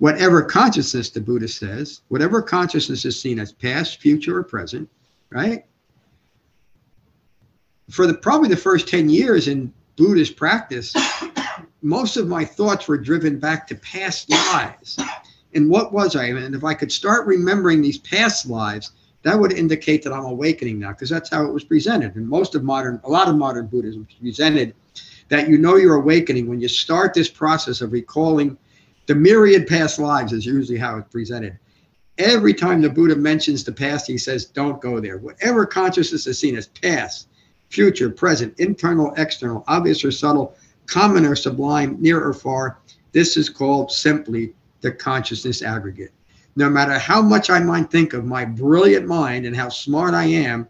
Whatever 0.00 0.42
consciousness, 0.42 1.10
the 1.10 1.20
Buddha 1.20 1.46
says, 1.46 2.00
whatever 2.08 2.42
consciousness 2.42 3.04
is 3.04 3.18
seen 3.20 3.38
as 3.38 3.52
past, 3.52 4.00
future, 4.00 4.36
or 4.36 4.42
present, 4.42 4.88
right? 5.30 5.64
For 7.90 8.06
the 8.06 8.14
probably 8.14 8.48
the 8.48 8.56
first 8.56 8.88
10 8.88 9.08
years 9.08 9.46
in 9.46 9.72
Buddhist 9.96 10.36
practice, 10.36 10.94
most 11.82 12.16
of 12.16 12.26
my 12.26 12.44
thoughts 12.44 12.88
were 12.88 12.98
driven 12.98 13.38
back 13.38 13.66
to 13.68 13.76
past 13.76 14.28
lives 14.30 14.98
and 15.54 15.68
what 15.68 15.92
was 15.92 16.16
I? 16.16 16.26
And 16.26 16.54
if 16.54 16.64
I 16.64 16.74
could 16.74 16.92
start 16.92 17.26
remembering 17.26 17.82
these 17.82 17.98
past 17.98 18.46
lives, 18.46 18.92
that 19.22 19.38
would 19.38 19.52
indicate 19.52 20.02
that 20.02 20.12
I'm 20.12 20.24
awakening 20.24 20.78
now, 20.78 20.90
because 20.90 21.10
that's 21.10 21.30
how 21.30 21.44
it 21.44 21.52
was 21.52 21.64
presented. 21.64 22.14
And 22.16 22.28
most 22.28 22.54
of 22.54 22.62
modern, 22.62 23.00
a 23.04 23.10
lot 23.10 23.28
of 23.28 23.36
modern 23.36 23.66
Buddhism 23.66 24.06
presented 24.20 24.74
that 25.28 25.48
you 25.48 25.58
know 25.58 25.76
you're 25.76 25.96
awakening 25.96 26.48
when 26.48 26.60
you 26.60 26.68
start 26.68 27.14
this 27.14 27.28
process 27.28 27.80
of 27.80 27.92
recalling 27.92 28.56
the 29.10 29.16
myriad 29.16 29.66
past 29.66 29.98
lives, 29.98 30.32
is 30.32 30.46
usually 30.46 30.78
how 30.78 30.96
it's 30.96 31.08
presented. 31.08 31.58
Every 32.18 32.54
time 32.54 32.80
the 32.80 32.88
Buddha 32.88 33.16
mentions 33.16 33.64
the 33.64 33.72
past, 33.72 34.06
he 34.06 34.16
says, 34.16 34.44
don't 34.44 34.80
go 34.80 35.00
there. 35.00 35.18
Whatever 35.18 35.66
consciousness 35.66 36.28
is 36.28 36.38
seen 36.38 36.56
as 36.56 36.68
past, 36.68 37.26
future, 37.70 38.08
present, 38.08 38.54
internal, 38.60 39.12
external, 39.16 39.64
obvious 39.66 40.04
or 40.04 40.12
subtle, 40.12 40.54
common 40.86 41.26
or 41.26 41.34
sublime, 41.34 41.96
near 42.00 42.22
or 42.24 42.32
far, 42.32 42.78
this 43.10 43.36
is 43.36 43.50
called 43.50 43.90
simply 43.90 44.54
the 44.80 44.92
consciousness 44.92 45.60
aggregate. 45.60 46.12
No 46.54 46.70
matter 46.70 46.96
how 46.96 47.20
much 47.20 47.50
I 47.50 47.58
might 47.58 47.90
think 47.90 48.12
of 48.12 48.24
my 48.24 48.44
brilliant 48.44 49.08
mind 49.08 49.44
and 49.44 49.56
how 49.56 49.70
smart 49.70 50.14
I 50.14 50.26
am, 50.26 50.68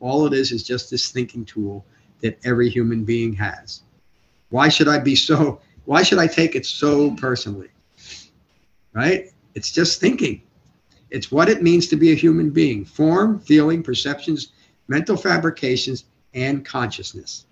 all 0.00 0.26
it 0.26 0.34
is 0.34 0.52
is 0.52 0.64
just 0.64 0.90
this 0.90 1.10
thinking 1.10 1.46
tool 1.46 1.86
that 2.20 2.38
every 2.44 2.68
human 2.68 3.04
being 3.04 3.32
has. 3.32 3.84
Why 4.50 4.68
should 4.68 4.88
I 4.88 4.98
be 4.98 5.16
so, 5.16 5.62
why 5.90 6.04
should 6.04 6.20
I 6.20 6.28
take 6.28 6.54
it 6.54 6.64
so 6.64 7.10
personally? 7.16 7.66
Right? 8.92 9.32
It's 9.56 9.72
just 9.72 9.98
thinking. 9.98 10.40
It's 11.10 11.32
what 11.32 11.48
it 11.48 11.64
means 11.64 11.88
to 11.88 11.96
be 11.96 12.12
a 12.12 12.14
human 12.14 12.50
being 12.50 12.84
form, 12.84 13.40
feeling, 13.40 13.82
perceptions, 13.82 14.52
mental 14.86 15.16
fabrications, 15.16 16.04
and 16.32 16.64
consciousness. 16.64 17.46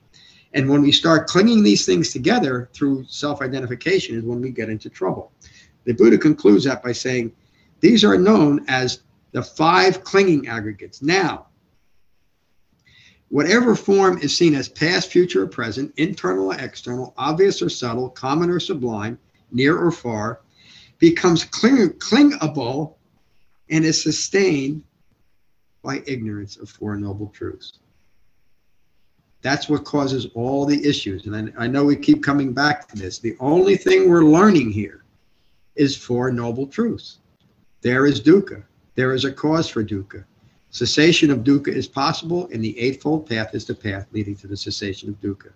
And 0.54 0.70
when 0.70 0.82
we 0.82 0.92
start 0.92 1.26
clinging 1.26 1.64
these 1.64 1.84
things 1.84 2.12
together 2.12 2.70
through 2.72 3.06
self 3.08 3.42
identification, 3.42 4.16
is 4.16 4.22
when 4.22 4.40
we 4.40 4.50
get 4.50 4.68
into 4.68 4.88
trouble. 4.88 5.32
The 5.82 5.94
Buddha 5.94 6.16
concludes 6.16 6.62
that 6.62 6.80
by 6.80 6.92
saying, 6.92 7.32
these 7.80 8.04
are 8.04 8.16
known 8.16 8.64
as 8.68 9.00
the 9.32 9.42
five 9.42 10.04
clinging 10.04 10.46
aggregates. 10.46 11.02
Now, 11.02 11.48
whatever 13.30 13.74
form 13.74 14.18
is 14.18 14.36
seen 14.36 14.54
as 14.54 14.68
past, 14.68 15.10
future, 15.10 15.42
or 15.42 15.46
present, 15.46 15.92
internal 15.96 16.52
or 16.52 16.56
external, 16.56 17.14
obvious 17.16 17.60
or 17.60 17.68
subtle, 17.68 18.08
common 18.10 18.50
or 18.50 18.60
sublime, 18.60 19.18
near 19.52 19.76
or 19.78 19.90
far, 19.90 20.40
becomes 20.98 21.44
cling- 21.44 21.92
clingable 21.98 22.96
and 23.70 23.84
is 23.84 24.02
sustained 24.02 24.82
by 25.82 26.02
ignorance 26.06 26.56
of 26.56 26.68
Four 26.68 26.96
Noble 26.96 27.28
Truths. 27.28 27.78
That's 29.40 29.68
what 29.68 29.84
causes 29.84 30.26
all 30.34 30.66
the 30.66 30.84
issues. 30.84 31.26
And 31.26 31.52
I, 31.56 31.64
I 31.64 31.66
know 31.68 31.84
we 31.84 31.96
keep 31.96 32.22
coming 32.22 32.52
back 32.52 32.88
to 32.88 32.96
this. 32.96 33.18
The 33.18 33.36
only 33.38 33.76
thing 33.76 34.08
we're 34.08 34.24
learning 34.24 34.72
here 34.72 35.04
is 35.76 35.96
Four 35.96 36.32
Noble 36.32 36.66
Truths. 36.66 37.18
There 37.82 38.06
is 38.06 38.20
dukkha. 38.20 38.64
There 38.96 39.14
is 39.14 39.24
a 39.24 39.30
cause 39.30 39.68
for 39.68 39.84
dukkha. 39.84 40.24
Cessation 40.70 41.30
of 41.30 41.40
dukkha 41.40 41.68
is 41.68 41.88
possible, 41.88 42.48
and 42.52 42.62
the 42.62 42.78
Eightfold 42.78 43.26
Path 43.28 43.54
is 43.54 43.64
the 43.64 43.74
path 43.74 44.06
leading 44.12 44.36
to 44.36 44.46
the 44.46 44.56
cessation 44.56 45.08
of 45.08 45.20
dukkha. 45.20 45.50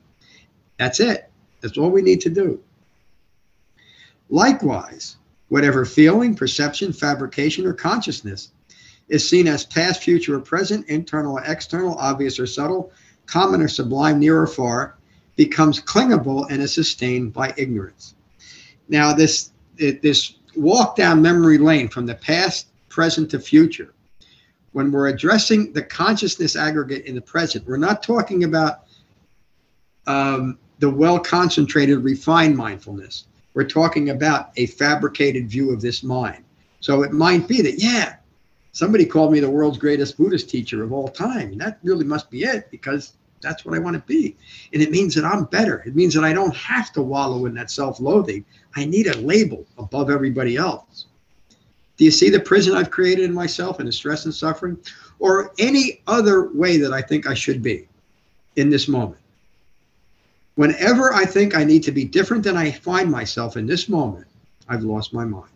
That's 0.79 1.01
it. 1.01 1.31
That's 1.61 1.77
all 1.77 1.91
we 1.91 2.03
need 2.03 2.21
to 2.23 2.31
do. 2.31 2.61
Likewise, 4.31 5.17
whatever 5.49 5.85
feeling, 5.85 6.35
perception, 6.35 6.93
fabrication, 6.93 7.67
or 7.67 7.75
consciousness 7.75 8.53
is 9.09 9.29
seen 9.29 9.47
as 9.47 9.67
past, 9.67 10.03
future, 10.03 10.37
or 10.37 10.41
present, 10.41 10.89
internal 10.89 11.39
or 11.39 11.45
external, 11.45 11.95
obvious 11.97 12.39
or 12.41 12.47
subtle, 12.47 12.91
common 13.27 13.61
or 13.61 13.69
sublime, 13.69 14.19
near 14.19 14.41
or 14.41 14.47
far, 14.47 14.97
becomes 15.37 15.81
clingable 15.81 16.47
and 16.51 16.63
is 16.63 16.73
sustained 16.73 17.33
by 17.33 17.53
ignorance. 17.59 18.15
Now, 18.89 19.13
this 19.13 19.51
this 19.77 20.37
walk 20.57 20.97
down 20.97 21.23
memory 21.23 21.59
lane 21.59 21.89
from 21.89 22.07
the 22.07 22.15
past, 22.15 22.69
present 22.89 23.31
to 23.31 23.39
future. 23.39 23.93
When 24.73 24.91
we're 24.91 25.09
addressing 25.09 25.73
the 25.73 25.83
consciousness 25.83 26.57
aggregate 26.57 27.05
in 27.05 27.15
the 27.15 27.21
present, 27.21 27.67
we're 27.67 27.77
not 27.77 28.03
talking 28.03 28.45
about 28.45 28.85
um, 30.07 30.59
the 30.79 30.91
well 30.91 31.19
concentrated, 31.19 31.99
refined 31.99 32.57
mindfulness. 32.57 33.27
We're 33.55 33.69
talking 33.69 34.11
about 34.11 34.51
a 34.57 34.67
fabricated 34.67 35.49
view 35.49 35.73
of 35.73 35.81
this 35.81 36.03
mind. 36.03 36.45
So 36.81 37.03
it 37.03 37.13
might 37.13 37.47
be 37.47 37.63
that, 37.63 37.79
yeah, 37.79 38.17
somebody 38.73 39.05
called 39.05 39.33
me 39.33 39.41
the 39.41 39.51
world's 39.51 39.79
greatest 39.79 40.17
Buddhist 40.17 40.49
teacher 40.49 40.83
of 40.83 40.93
all 40.93 41.09
time. 41.09 41.57
That 41.59 41.79
really 41.83 42.05
must 42.05 42.31
be 42.31 42.45
it 42.45 42.71
because 42.71 43.13
that's 43.43 43.65
what 43.65 43.75
I 43.75 43.79
want 43.79 43.95
to 43.95 44.03
be. 44.03 44.37
And 44.73 44.83
it 44.83 44.91
means 44.91 45.15
that 45.15 45.25
I'm 45.25 45.45
better. 45.45 45.83
It 45.87 45.95
means 45.95 46.15
that 46.15 46.25
I 46.25 46.33
don't 46.33 46.55
have 46.57 46.93
to 46.93 47.03
wallow 47.03 47.47
in 47.47 47.55
that 47.55 47.71
self 47.71 48.01
loathing. 48.01 48.45
I 48.75 48.85
need 48.85 49.07
a 49.09 49.19
label 49.19 49.67
above 49.79 50.11
everybody 50.11 50.57
else. 50.57 51.07
Do 51.97 52.05
you 52.05 52.11
see 52.11 52.31
the 52.31 52.41
prison 52.41 52.75
I've 52.75 52.91
created 52.91 53.25
in 53.25 53.35
myself 53.35 53.79
and 53.79 53.89
the 53.89 53.93
stress 53.93 54.25
and 54.25 54.35
suffering? 54.35 54.79
Or 55.19 55.53
any 55.59 56.01
other 56.07 56.51
way 56.53 56.79
that 56.79 56.93
I 56.93 57.03
think 57.03 57.27
I 57.27 57.35
should 57.35 57.63
be 57.63 57.89
in 58.57 58.71
this 58.71 58.89
moment? 58.89 59.21
Whenever 60.55 61.15
I 61.15 61.25
think 61.25 61.57
I 61.57 61.65
need 61.65 61.83
to 61.85 61.93
be 61.93 62.05
different 62.05 62.45
than 62.45 62.57
I 62.57 62.71
find 62.71 63.11
myself 63.11 63.57
in 63.57 63.67
this 63.67 63.89
moment, 63.89 64.27
I've 64.69 64.83
lost 64.83 65.15
my 65.15 65.25
mind. 65.25 65.51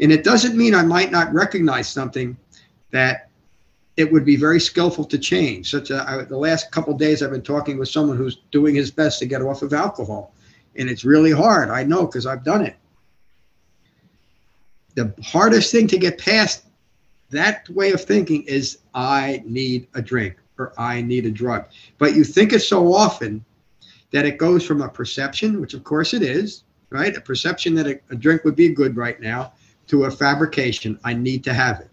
And 0.00 0.10
it 0.10 0.24
doesn't 0.24 0.56
mean 0.56 0.74
I 0.74 0.82
might 0.82 1.10
not 1.10 1.32
recognize 1.32 1.88
something 1.88 2.36
that 2.90 3.28
it 3.96 4.10
would 4.10 4.24
be 4.24 4.36
very 4.36 4.58
skillful 4.58 5.04
to 5.04 5.18
change. 5.18 5.70
Such 5.70 5.90
a, 5.90 6.08
I, 6.08 6.24
the 6.24 6.36
last 6.36 6.72
couple 6.72 6.96
days, 6.96 7.22
I've 7.22 7.30
been 7.30 7.42
talking 7.42 7.78
with 7.78 7.88
someone 7.88 8.16
who's 8.16 8.38
doing 8.50 8.74
his 8.74 8.90
best 8.90 9.18
to 9.18 9.26
get 9.26 9.42
off 9.42 9.62
of 9.62 9.72
alcohol, 9.72 10.32
and 10.76 10.88
it's 10.88 11.04
really 11.04 11.32
hard. 11.32 11.68
I 11.68 11.84
know 11.84 12.06
because 12.06 12.24
I've 12.26 12.44
done 12.44 12.64
it. 12.64 12.76
The 14.94 15.14
hardest 15.22 15.72
thing 15.72 15.86
to 15.88 15.98
get 15.98 16.18
past 16.18 16.64
that 17.30 17.68
way 17.68 17.92
of 17.92 18.02
thinking 18.02 18.42
is 18.42 18.78
I 18.94 19.42
need 19.46 19.86
a 19.94 20.02
drink 20.02 20.36
or 20.58 20.72
I 20.78 21.00
need 21.00 21.26
a 21.26 21.30
drug. 21.30 21.66
But 21.98 22.14
you 22.14 22.24
think 22.24 22.52
it 22.52 22.60
so 22.60 22.92
often 22.92 23.44
that 24.10 24.26
it 24.26 24.38
goes 24.38 24.66
from 24.66 24.82
a 24.82 24.88
perception, 24.88 25.60
which 25.60 25.74
of 25.74 25.84
course 25.84 26.12
it 26.12 26.22
is, 26.22 26.64
right? 26.90 27.16
A 27.16 27.20
perception 27.20 27.74
that 27.76 27.86
a, 27.86 28.00
a 28.10 28.16
drink 28.16 28.44
would 28.44 28.56
be 28.56 28.68
good 28.68 28.96
right 28.96 29.20
now, 29.20 29.52
to 29.86 30.04
a 30.04 30.10
fabrication. 30.10 30.98
I 31.04 31.14
need 31.14 31.42
to 31.44 31.54
have 31.54 31.80
it. 31.80 31.90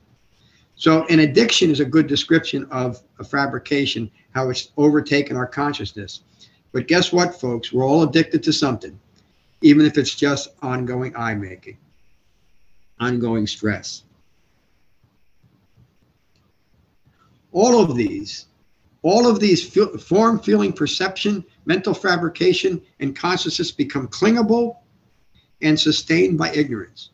So, 0.76 1.06
an 1.08 1.22
addiction 1.22 1.72
is 1.72 1.80
a 1.80 1.86
good 1.86 2.06
description 2.06 2.68
of 2.70 3.02
a 3.18 3.24
fabrication, 3.24 4.12
how 4.36 4.50
it's 4.52 4.72
overtaken 4.78 5.36
our 5.36 5.48
consciousness. 5.48 6.22
But 6.72 6.88
guess 6.88 7.12
what, 7.12 7.40
folks? 7.40 7.74
We're 7.74 7.86
all 7.86 8.04
addicted 8.04 8.44
to 8.44 8.54
something, 8.54 9.00
even 9.62 9.88
if 9.88 9.98
it's 9.98 10.14
just 10.14 10.50
ongoing 10.62 11.16
eye 11.16 11.34
making, 11.34 11.78
ongoing 13.00 13.48
stress. 13.48 14.04
all 17.58 17.82
of 17.82 17.96
these, 17.96 18.46
all 19.02 19.28
of 19.28 19.40
these 19.40 19.68
form, 20.04 20.40
feeling, 20.40 20.72
perception, 20.72 21.44
mental 21.66 21.94
fabrication, 21.94 22.80
and 23.00 23.16
consciousness 23.16 23.72
become 23.72 24.08
clingable 24.08 24.78
and 25.64 25.80
sustained 25.80 26.38
by 26.38 26.52
ignorance. 26.52 27.10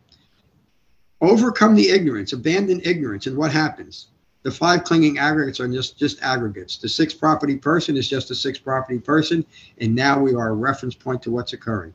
Overcome 1.21 1.75
the 1.75 1.89
ignorance, 1.89 2.33
abandon 2.33 2.81
ignorance, 2.83 3.25
and 3.25 3.37
what 3.37 3.53
happens? 3.53 4.07
The 4.41 4.51
five 4.51 4.83
clinging 4.83 5.17
aggregates 5.17 5.61
are 5.61 5.67
just, 5.69 5.97
just 5.97 6.21
aggregates. 6.21 6.75
The 6.77 6.89
six 6.89 7.13
property 7.13 7.55
person 7.55 7.95
is 7.95 8.09
just 8.09 8.29
a 8.29 8.35
six 8.35 8.59
property 8.59 8.99
person, 8.99 9.45
and 9.77 9.95
now 9.95 10.19
we 10.19 10.35
are 10.35 10.49
a 10.49 10.53
reference 10.53 10.95
point 10.95 11.21
to 11.21 11.31
what's 11.31 11.53
occurring. 11.53 11.93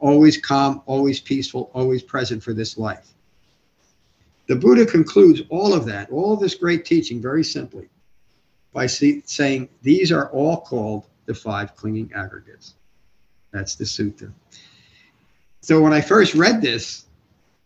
Always 0.00 0.36
calm, 0.36 0.82
always 0.84 1.20
peaceful, 1.20 1.70
always 1.72 2.02
present 2.02 2.42
for 2.42 2.52
this 2.52 2.76
life. 2.76 3.14
The 4.46 4.56
Buddha 4.56 4.86
concludes 4.86 5.42
all 5.50 5.74
of 5.74 5.84
that, 5.86 6.10
all 6.10 6.36
this 6.36 6.54
great 6.54 6.84
teaching, 6.84 7.20
very 7.20 7.42
simply 7.42 7.88
by 8.72 8.86
see, 8.86 9.22
saying 9.24 9.68
these 9.82 10.12
are 10.12 10.30
all 10.30 10.60
called 10.60 11.06
the 11.24 11.34
five 11.34 11.74
clinging 11.74 12.12
aggregates. 12.14 12.74
That's 13.50 13.74
the 13.74 13.84
sutta. 13.84 14.32
So 15.62 15.80
when 15.80 15.92
I 15.92 16.00
first 16.00 16.34
read 16.34 16.60
this, 16.60 17.06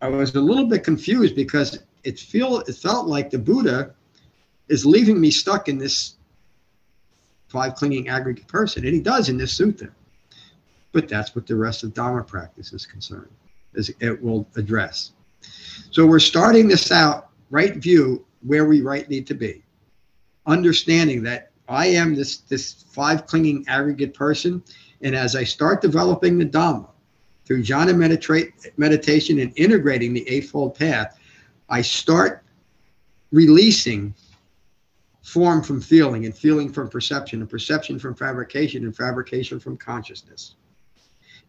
I 0.00 0.08
was 0.08 0.34
a 0.34 0.40
little 0.40 0.66
bit 0.66 0.84
confused 0.84 1.37
because 1.37 1.78
it 2.04 2.18
feel 2.18 2.60
it 2.60 2.75
felt 2.75 3.06
like 3.06 3.28
the 3.28 3.38
Buddha 3.38 3.94
is 4.68 4.87
leaving 4.87 5.20
me 5.20 5.30
stuck 5.30 5.68
in 5.68 5.76
this 5.76 6.14
five 7.49 7.75
clinging 7.75 8.08
aggregate 8.08 8.46
person, 8.46 8.84
and 8.84 8.94
he 8.94 9.00
does 9.00 9.28
in 9.28 9.37
this 9.37 9.58
sutta. 9.58 9.90
But 10.92 11.08
that's 11.08 11.34
what 11.34 11.46
the 11.46 11.56
rest 11.56 11.82
of 11.82 11.92
Dharma 11.92 12.22
practice 12.22 12.72
is 12.72 12.87
concerned, 12.87 13.30
as 13.76 13.90
it 14.00 14.22
will 14.22 14.46
address. 14.56 15.12
So 15.90 16.06
we're 16.06 16.20
starting 16.20 16.68
this 16.68 16.92
out 16.92 17.30
right 17.50 17.76
view 17.76 18.25
where 18.42 18.66
we 18.66 18.80
right 18.80 19.09
need 19.09 19.26
to 19.26 19.35
be, 19.35 19.62
understanding 20.47 21.23
that 21.25 21.50
I 21.68 21.87
am 21.87 22.14
this 22.14 22.38
this 22.38 22.85
five 22.90 23.26
clinging 23.26 23.64
aggregate 23.68 24.14
person, 24.14 24.62
and 25.02 25.14
as 25.14 25.37
I 25.37 25.44
start 25.44 25.80
developing 25.80 26.38
the 26.38 26.47
Dhamma 26.47 26.88
through 27.44 27.62
jhana 27.62 27.97
meditation 28.76 29.40
and 29.40 29.52
integrating 29.56 30.12
the 30.12 30.28
eightfold 30.28 30.75
path, 30.75 31.18
I 31.68 31.82
start 31.82 32.44
releasing 33.32 34.14
form 35.23 35.62
from 35.62 35.80
feeling 35.80 36.26
and 36.26 36.37
feeling 36.37 36.73
from 36.73 36.88
perception 36.88 37.40
and 37.40 37.49
perception 37.49 37.99
from 37.99 38.14
fabrication 38.14 38.85
and 38.85 38.97
fabrication 38.97 39.61
from 39.61 39.76
consciousness. 39.76 40.56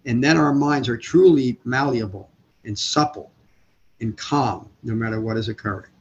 And 0.05 0.23
then 0.23 0.37
our 0.37 0.53
minds 0.53 0.89
are 0.89 0.97
truly 0.97 1.59
malleable 1.63 2.29
and 2.65 2.77
supple 2.77 3.31
and 4.01 4.17
calm 4.17 4.69
no 4.83 4.93
matter 4.93 5.21
what 5.21 5.37
is 5.37 5.49
occurring. 5.49 5.91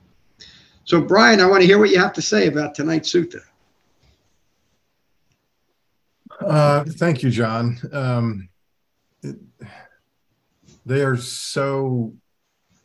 So, 0.85 1.01
Brian, 1.01 1.41
I 1.41 1.47
want 1.47 1.61
to 1.61 1.67
hear 1.67 1.79
what 1.79 1.91
you 1.91 1.99
have 1.99 2.15
to 2.15 2.23
say 2.23 2.49
about 2.49 2.75
tonight's 2.75 3.13
sutta. 3.13 3.43
Uh, 6.41 6.85
thank 6.85 7.23
you, 7.23 7.31
John. 7.31 7.79
Um, 7.93 8.49
it, 9.23 9.37
they 10.87 11.03
are 11.03 11.17
so 11.17 12.15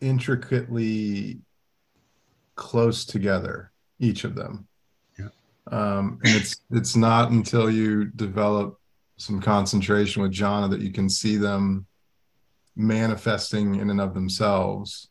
intricately 0.02 1.40
close 2.56 3.06
together, 3.06 3.72
each 4.00 4.26
of 4.26 4.36
them. 4.36 4.68
Yeah. 5.18 5.30
Um, 5.72 6.20
and 6.24 6.36
it's 6.36 6.58
it's 6.72 6.96
not 6.96 7.32
until 7.32 7.72
you 7.72 8.06
develop 8.06 8.80
some 9.18 9.42
concentration 9.42 10.22
with 10.22 10.34
jhana 10.34 10.70
that 10.70 10.82
you 10.82 10.92
can 10.92 11.10
see 11.10 11.38
them 11.38 11.86
manifesting 12.76 13.76
in 13.76 13.90
and 13.90 14.02
of 14.02 14.14
themselves, 14.14 15.10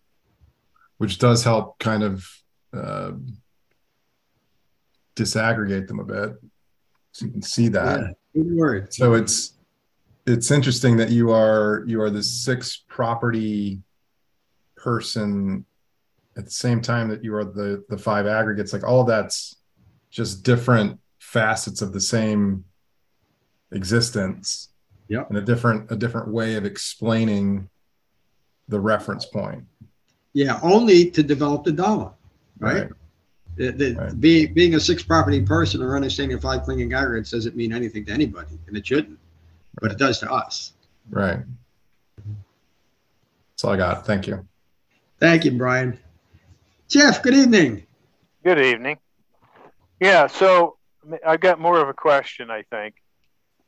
which 0.99 1.18
does 1.18 1.44
help 1.44 1.78
kind 1.78 2.02
of 2.02 2.26
uh, 2.73 3.12
disaggregate 5.16 5.88
them 5.88 6.00
a 6.00 6.04
bit. 6.04 6.33
So 7.12 7.26
you 7.26 7.33
can 7.33 7.42
see 7.42 7.68
that. 7.68 8.00
Yeah, 8.00 8.42
good 8.42 8.56
word. 8.56 8.94
So 8.94 9.15
it's 9.15 9.54
it's 10.26 10.50
interesting 10.50 10.97
that 10.97 11.10
you 11.10 11.30
are 11.30 11.84
you 11.86 12.00
are 12.00 12.10
the 12.10 12.23
six 12.23 12.82
property 12.88 13.82
person 14.76 15.65
at 16.36 16.45
the 16.45 16.50
same 16.50 16.80
time 16.80 17.08
that 17.08 17.23
you 17.23 17.34
are 17.34 17.45
the 17.45 17.84
the 17.88 17.99
five 17.99 18.26
aggregates. 18.26 18.73
Like 18.73 18.84
all 18.84 19.04
that's 19.04 19.56
just 20.10 20.43
different 20.43 21.00
facets 21.21 21.82
of 21.82 21.93
the 21.93 22.00
same 22.00 22.65
existence 23.73 24.74
yeah 25.08 25.25
and 25.28 25.38
a 25.38 25.40
different 25.40 25.90
a 25.90 25.97
different 25.97 26.28
way 26.28 26.54
of 26.54 26.64
explaining 26.64 27.69
the 28.69 28.80
reference 28.80 29.26
point. 29.26 29.64
Yeah 30.32 30.58
only 30.62 31.10
to 31.10 31.23
develop 31.23 31.64
the 31.64 31.71
Dhamma 31.71 32.12
right, 32.58 32.75
right. 32.75 32.90
The, 33.56 33.71
the, 33.71 33.95
right. 33.95 34.21
Be, 34.21 34.47
being 34.47 34.75
a 34.75 34.80
six 34.80 35.02
property 35.02 35.40
person 35.40 35.80
or 35.80 35.95
understanding 35.95 36.40
five 36.40 36.62
clinging 36.62 36.93
aggregates 36.93 37.30
doesn't 37.30 37.54
mean 37.54 37.73
anything 37.73 38.04
to 38.06 38.12
anybody 38.12 38.58
and 38.67 38.76
it 38.76 38.86
shouldn't 38.86 39.10
right. 39.10 39.80
but 39.80 39.93
it 39.93 39.99
does 39.99 40.19
to 40.21 40.32
us. 40.32 40.73
Right. 41.10 41.40
That's 42.17 43.64
all 43.64 43.73
i 43.73 43.76
got. 43.76 44.06
Thank 44.06 44.26
you. 44.26 44.47
Thank 45.21 45.45
you 45.45 45.52
brian. 45.52 45.99
Jeff 46.88 47.23
good 47.23 47.34
evening. 47.34 47.86
Good 48.43 48.58
evening. 48.58 48.99
Yeah 50.00 50.26
so 50.26 50.76
i've 51.26 51.40
got 51.40 51.60
more 51.60 51.80
of 51.80 51.88
a 51.88 51.95
question 51.95 52.50
i 52.50 52.62
think. 52.62 52.95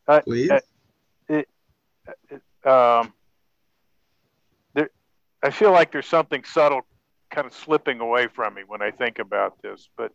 Uh, 0.08 0.20
Please. 0.22 0.50
Uh, 0.50 0.54
it, 0.54 0.58
it, 0.58 0.64
um, 2.64 3.12
there, 4.74 4.90
I 5.42 5.50
feel 5.50 5.72
like 5.72 5.92
there's 5.92 6.06
something 6.06 6.44
subtle 6.44 6.82
kind 7.30 7.46
of 7.46 7.54
slipping 7.54 8.00
away 8.00 8.28
from 8.28 8.54
me 8.54 8.62
when 8.66 8.82
I 8.82 8.90
think 8.90 9.18
about 9.18 9.60
this. 9.62 9.88
But 9.96 10.12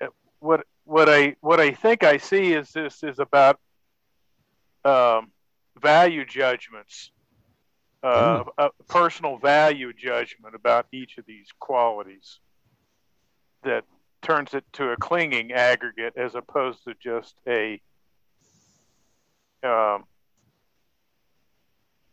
uh, 0.00 0.06
what 0.40 0.66
what 0.84 1.08
I 1.08 1.36
what 1.40 1.60
I 1.60 1.72
think 1.72 2.04
I 2.04 2.18
see 2.18 2.52
is 2.52 2.70
this 2.72 3.02
is 3.02 3.18
about 3.18 3.58
um, 4.84 5.30
value 5.80 6.24
judgments, 6.24 7.10
uh, 8.02 8.44
a 8.58 8.70
personal 8.88 9.38
value 9.38 9.92
judgment 9.92 10.54
about 10.54 10.86
each 10.92 11.18
of 11.18 11.26
these 11.26 11.48
qualities 11.58 12.40
that 13.62 13.84
turns 14.22 14.54
it 14.54 14.64
to 14.72 14.90
a 14.90 14.96
clinging 14.96 15.52
aggregate 15.52 16.14
as 16.16 16.34
opposed 16.34 16.84
to 16.84 16.94
just 17.00 17.34
a 17.46 17.80
um, 19.62 20.04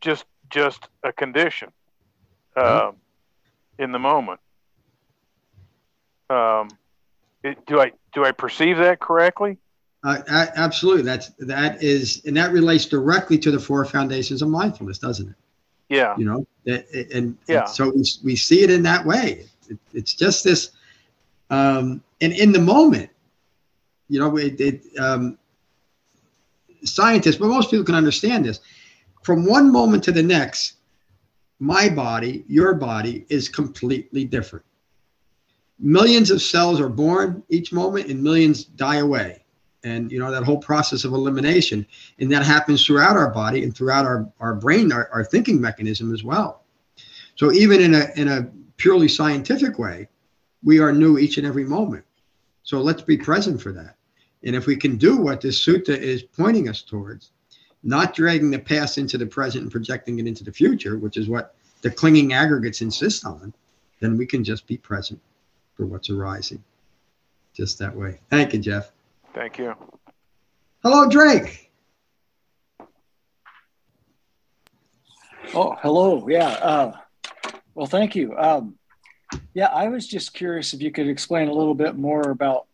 just 0.01 0.25
just 0.49 0.89
a 1.03 1.13
condition 1.13 1.71
mm-hmm. 2.57 2.97
in 3.81 3.91
the 3.91 3.99
moment. 3.99 4.39
Um, 6.29 6.69
it, 7.43 7.65
do 7.65 7.79
I 7.79 7.91
do 8.13 8.25
I 8.25 8.31
perceive 8.31 8.77
that 8.77 8.99
correctly? 8.99 9.57
Uh, 10.03 10.21
absolutely. 10.55 11.03
That's 11.03 11.29
that 11.39 11.83
is, 11.83 12.23
and 12.25 12.35
that 12.35 12.51
relates 12.51 12.85
directly 12.85 13.37
to 13.37 13.51
the 13.51 13.59
four 13.59 13.85
foundations 13.85 14.41
of 14.41 14.49
mindfulness, 14.49 14.97
doesn't 14.97 15.29
it? 15.29 15.35
Yeah. 15.89 16.15
You 16.17 16.25
know, 16.25 16.47
that, 16.65 16.89
and, 17.13 17.37
yeah. 17.47 17.61
And 17.61 17.69
so 17.69 17.89
we, 17.89 18.03
we 18.23 18.35
see 18.35 18.63
it 18.63 18.71
in 18.71 18.81
that 18.83 19.05
way. 19.05 19.45
It, 19.69 19.77
it's 19.93 20.13
just 20.15 20.43
this, 20.43 20.71
um, 21.51 22.01
and 22.19 22.33
in 22.33 22.51
the 22.51 22.59
moment, 22.59 23.09
you 24.09 24.19
know, 24.19 24.37
it, 24.37 24.59
it 24.59 24.81
um, 24.99 25.37
scientists, 26.83 27.35
but 27.35 27.47
most 27.47 27.69
people 27.69 27.85
can 27.85 27.95
understand 27.95 28.45
this. 28.45 28.59
From 29.23 29.45
one 29.45 29.71
moment 29.71 30.03
to 30.05 30.11
the 30.11 30.23
next, 30.23 30.73
my 31.59 31.89
body, 31.89 32.43
your 32.47 32.73
body 32.73 33.25
is 33.29 33.47
completely 33.47 34.25
different. 34.25 34.65
Millions 35.79 36.31
of 36.31 36.41
cells 36.41 36.79
are 36.79 36.89
born 36.89 37.43
each 37.49 37.71
moment 37.71 38.07
and 38.07 38.21
millions 38.21 38.63
die 38.63 38.97
away. 38.97 39.43
And 39.83 40.11
you 40.11 40.19
know 40.19 40.29
that 40.29 40.43
whole 40.43 40.59
process 40.59 41.05
of 41.05 41.13
elimination, 41.13 41.87
and 42.19 42.31
that 42.31 42.43
happens 42.43 42.85
throughout 42.85 43.17
our 43.17 43.31
body 43.31 43.63
and 43.63 43.75
throughout 43.75 44.05
our, 44.05 44.31
our 44.39 44.53
brain, 44.53 44.91
our, 44.91 45.09
our 45.11 45.23
thinking 45.23 45.59
mechanism 45.59 46.13
as 46.13 46.23
well. 46.23 46.63
So 47.35 47.51
even 47.51 47.81
in 47.81 47.95
a 47.95 48.11
in 48.15 48.27
a 48.27 48.43
purely 48.77 49.07
scientific 49.07 49.79
way, 49.79 50.07
we 50.63 50.79
are 50.79 50.93
new 50.93 51.17
each 51.17 51.39
and 51.39 51.47
every 51.47 51.63
moment. 51.63 52.05
So 52.61 52.79
let's 52.79 53.01
be 53.01 53.17
present 53.17 53.59
for 53.59 53.71
that. 53.71 53.95
And 54.43 54.55
if 54.55 54.67
we 54.67 54.75
can 54.75 54.97
do 54.97 55.17
what 55.17 55.41
this 55.41 55.63
sutta 55.63 55.97
is 55.97 56.21
pointing 56.21 56.69
us 56.69 56.83
towards, 56.83 57.31
not 57.83 58.13
dragging 58.13 58.51
the 58.51 58.59
past 58.59 58.97
into 58.97 59.17
the 59.17 59.25
present 59.25 59.63
and 59.63 59.71
projecting 59.71 60.19
it 60.19 60.27
into 60.27 60.43
the 60.43 60.51
future, 60.51 60.97
which 60.97 61.17
is 61.17 61.27
what 61.27 61.55
the 61.81 61.89
clinging 61.89 62.33
aggregates 62.33 62.81
insist 62.81 63.25
on, 63.25 63.53
then 63.99 64.17
we 64.17 64.25
can 64.25 64.43
just 64.43 64.67
be 64.67 64.77
present 64.77 65.19
for 65.75 65.85
what's 65.85 66.09
arising. 66.09 66.63
Just 67.53 67.79
that 67.79 67.95
way. 67.95 68.19
Thank 68.29 68.53
you, 68.53 68.59
Jeff. 68.59 68.91
Thank 69.33 69.57
you. 69.57 69.73
Hello, 70.83 71.09
Drake. 71.09 71.71
Oh, 75.53 75.75
hello. 75.81 76.27
Yeah. 76.29 76.47
Uh, 76.47 76.91
well, 77.75 77.87
thank 77.87 78.15
you. 78.15 78.37
Um, 78.37 78.75
yeah, 79.53 79.67
I 79.67 79.89
was 79.89 80.07
just 80.07 80.33
curious 80.33 80.73
if 80.73 80.81
you 80.81 80.91
could 80.91 81.07
explain 81.07 81.49
a 81.49 81.53
little 81.53 81.75
bit 81.75 81.95
more 81.97 82.31
about 82.31 82.67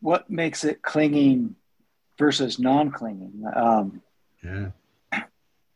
what 0.00 0.30
makes 0.30 0.64
it 0.64 0.82
clinging 0.82 1.56
versus 2.20 2.60
non-clinging? 2.60 3.42
Um, 3.56 4.00
yeah. 4.44 4.70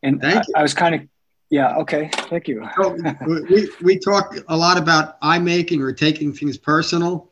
And 0.04 0.24
I, 0.24 0.42
I, 0.54 0.62
was 0.62 0.74
kind 0.74 0.94
of 0.94 1.00
Yeah. 1.50 1.76
Okay. 1.78 2.11
Thank 2.12 2.46
you. 2.46 2.68
So, 2.76 2.96
we, 3.26 3.68
we 3.83 3.98
talk 3.98 4.37
a 4.48 4.57
lot 4.57 4.78
about 4.78 5.16
I 5.22 5.40
making 5.40 5.83
or 5.83 5.92
taking 5.92 6.33
things 6.33 6.57
personal. 6.57 7.28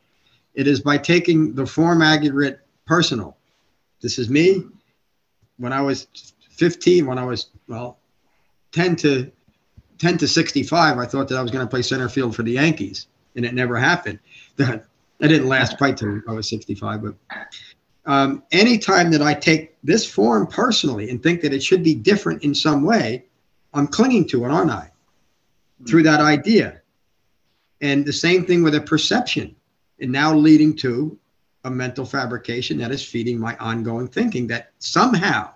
It 0.55 0.67
is 0.67 0.81
by 0.81 0.97
taking 0.97 1.53
the 1.53 1.65
form 1.65 2.01
aggregate 2.01 2.59
personal. 2.85 3.37
This 4.01 4.19
is 4.19 4.29
me. 4.29 4.63
When 5.57 5.71
I 5.71 5.81
was 5.81 6.07
15, 6.49 7.05
when 7.05 7.17
I 7.17 7.23
was, 7.23 7.49
well, 7.67 7.99
10 8.73 8.95
to 8.97 9.31
10 9.99 10.17
to 10.17 10.27
65, 10.27 10.97
I 10.97 11.05
thought 11.05 11.29
that 11.29 11.37
I 11.37 11.41
was 11.41 11.51
going 11.51 11.65
to 11.65 11.69
play 11.69 11.81
center 11.81 12.09
field 12.09 12.35
for 12.35 12.43
the 12.43 12.51
Yankees, 12.51 13.07
and 13.35 13.45
it 13.45 13.53
never 13.53 13.77
happened. 13.77 14.19
That 14.57 14.85
that 15.19 15.27
didn't 15.29 15.47
last 15.47 15.77
quite 15.77 15.95
till 15.95 16.21
I 16.27 16.33
was 16.33 16.49
65. 16.49 17.03
But 17.03 17.15
um, 18.05 18.43
anytime 18.51 19.11
that 19.11 19.21
I 19.21 19.33
take 19.33 19.75
this 19.83 20.09
form 20.09 20.47
personally 20.47 21.09
and 21.09 21.21
think 21.21 21.41
that 21.41 21.53
it 21.53 21.63
should 21.63 21.83
be 21.83 21.95
different 21.95 22.43
in 22.43 22.53
some 22.53 22.83
way, 22.83 23.25
I'm 23.73 23.87
clinging 23.87 24.27
to 24.29 24.45
it, 24.45 24.49
aren't 24.49 24.71
I? 24.71 24.91
Through 25.87 26.03
that 26.03 26.19
idea. 26.19 26.81
And 27.81 28.05
the 28.05 28.13
same 28.13 28.45
thing 28.45 28.63
with 28.63 28.75
a 28.75 28.81
perception, 28.81 29.55
and 29.99 30.11
now 30.11 30.33
leading 30.33 30.75
to 30.77 31.17
a 31.65 31.69
mental 31.69 32.05
fabrication 32.05 32.77
that 32.77 32.91
is 32.91 33.03
feeding 33.03 33.39
my 33.39 33.55
ongoing 33.57 34.07
thinking 34.07 34.47
that 34.47 34.71
somehow 34.79 35.49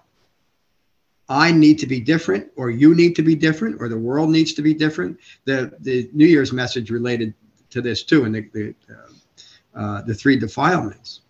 I 1.29 1.51
need 1.51 1.79
to 1.79 1.87
be 1.87 1.99
different, 1.99 2.51
or 2.55 2.69
you 2.69 2.95
need 2.95 3.15
to 3.17 3.21
be 3.21 3.35
different, 3.35 3.81
or 3.81 3.89
the 3.89 3.97
world 3.97 4.29
needs 4.29 4.53
to 4.53 4.61
be 4.61 4.73
different. 4.73 5.19
The 5.43 5.73
the 5.81 6.09
New 6.13 6.25
Year's 6.25 6.53
message 6.53 6.89
related 6.89 7.33
to 7.71 7.81
this 7.81 8.03
too, 8.03 8.23
and 8.23 8.33
the 8.33 8.49
the, 8.53 8.75
uh, 8.89 9.79
uh, 9.79 10.01
the 10.03 10.13
three 10.13 10.39
defilements. 10.39 11.21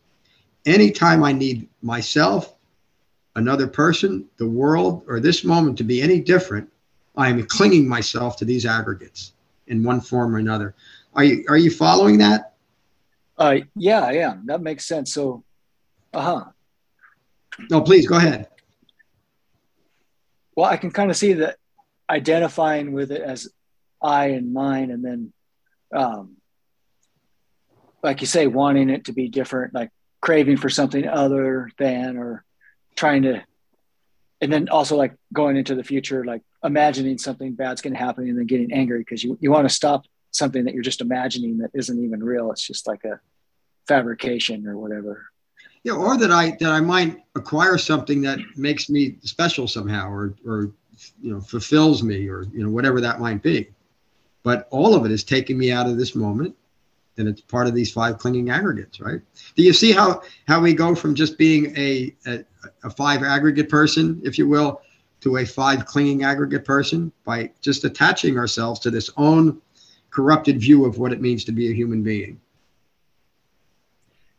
Anytime 0.68 1.24
I 1.24 1.32
need 1.32 1.70
myself, 1.82 2.54
another 3.38 3.68
person, 3.68 4.26
the 4.36 4.48
world, 4.48 5.04
or 5.08 5.22
this 5.22 5.46
moment 5.46 5.78
to 5.78 5.86
be 5.86 6.02
any 6.02 6.20
different, 6.20 6.70
I 7.16 7.30
am 7.30 7.42
clinging 7.48 7.88
myself 7.88 8.36
to 8.38 8.46
these 8.46 8.66
aggregates 8.66 9.32
in 9.68 9.82
one 9.82 10.02
form 10.02 10.36
or 10.36 10.40
another. 10.40 10.76
Are 11.14 11.24
you 11.24 11.46
are 11.48 11.58
you 11.58 11.72
following 11.72 12.18
that? 12.18 12.54
Uh, 13.38 13.60
yeah, 13.76 14.02
I 14.02 14.14
am. 14.18 14.46
That 14.48 14.62
makes 14.62 14.86
sense. 14.86 15.14
So, 15.14 15.44
uh 16.14 16.22
huh. 16.22 16.46
No, 17.72 17.82
please 17.82 18.06
go 18.06 18.18
ahead. 18.18 18.50
Well, 20.54 20.70
I 20.70 20.76
can 20.76 20.92
kind 20.92 21.10
of 21.10 21.16
see 21.16 21.34
that 21.34 21.56
identifying 22.10 22.92
with 22.92 23.12
it 23.12 23.22
as 23.22 23.48
I 24.02 24.28
and 24.28 24.54
mine, 24.54 24.92
and 24.92 25.04
then, 25.04 25.34
um, 25.94 26.36
like 28.04 28.20
you 28.20 28.28
say, 28.28 28.48
wanting 28.48 28.90
it 28.90 29.06
to 29.06 29.14
be 29.14 29.30
different, 29.30 29.74
like 29.74 29.92
craving 30.22 30.58
for 30.58 30.70
something 30.70 31.08
other 31.08 31.70
than, 31.78 32.18
or 32.18 32.44
trying 32.96 33.24
to, 33.24 33.44
and 34.42 34.52
then 34.52 34.70
also 34.70 34.96
like 34.96 35.14
going 35.34 35.58
into 35.58 35.76
the 35.76 35.84
future, 35.84 36.24
like 36.24 36.42
imagining 36.64 37.18
something 37.18 37.54
bad's 37.54 37.82
going 37.82 37.94
to 37.94 38.00
happen 38.00 38.28
and 38.28 38.38
then 38.38 38.46
getting 38.46 38.72
angry 38.72 39.00
because 39.00 39.24
you, 39.24 39.38
you 39.42 39.52
want 39.52 39.68
to 39.68 39.74
stop 39.74 40.06
something 40.32 40.66
that 40.66 40.74
you're 40.74 40.84
just 40.84 41.02
imagining 41.02 41.60
that 41.60 41.72
isn't 41.74 42.04
even 42.04 42.24
real. 42.24 42.52
It's 42.52 42.66
just 42.66 42.88
like 42.88 43.04
a 43.04 43.20
fabrication 43.88 44.68
or 44.68 44.78
whatever. 44.78 45.26
Yeah, 45.84 45.94
or 45.94 46.18
that 46.18 46.32
I 46.32 46.58
that 46.60 46.72
I 46.72 46.82
might 46.82 47.18
acquire 47.36 47.78
something 47.78 48.22
that 48.22 48.40
makes 48.56 48.90
me 48.90 49.18
special 49.22 49.68
somehow, 49.68 50.10
or 50.10 50.36
or 50.46 50.72
you 51.22 51.34
know 51.34 51.40
fulfills 51.40 52.04
me, 52.04 52.28
or 52.28 52.44
you 52.54 52.64
know 52.64 52.70
whatever 52.70 53.00
that 53.02 53.20
might 53.20 53.42
be. 53.42 53.70
But 54.44 54.68
all 54.70 54.96
of 54.96 55.06
it 55.06 55.12
is 55.12 55.24
taking 55.24 55.58
me 55.58 55.72
out 55.72 55.88
of 55.88 55.98
this 55.98 56.16
moment, 56.16 56.56
and 57.18 57.28
it's 57.28 57.42
part 57.42 57.68
of 57.68 57.74
these 57.74 57.92
five 57.92 58.18
clinging 58.18 58.50
aggregates, 58.50 59.00
right? 59.00 59.22
Do 59.56 59.64
you 59.64 59.74
see 59.74 59.92
how 59.92 60.22
how 60.48 60.62
we 60.62 60.74
go 60.74 60.96
from 60.96 61.16
just 61.16 61.38
being 61.38 61.76
a 61.78 62.16
a, 62.26 62.46
a 62.84 62.90
five 62.90 63.24
aggregate 63.24 63.70
person, 63.70 64.22
if 64.24 64.38
you 64.38 64.48
will, 64.48 64.82
to 65.22 65.38
a 65.38 65.46
five 65.46 65.86
clinging 65.86 66.24
aggregate 66.24 66.66
person 66.66 67.12
by 67.26 67.52
just 67.62 67.84
attaching 67.84 68.38
ourselves 68.38 68.80
to 68.82 68.92
this 68.92 69.10
own 69.18 69.62
corrupted 70.10 70.60
view 70.60 70.86
of 70.86 70.98
what 70.98 71.12
it 71.12 71.22
means 71.22 71.44
to 71.46 71.52
be 71.52 71.72
a 71.72 71.74
human 71.74 72.04
being. 72.04 72.40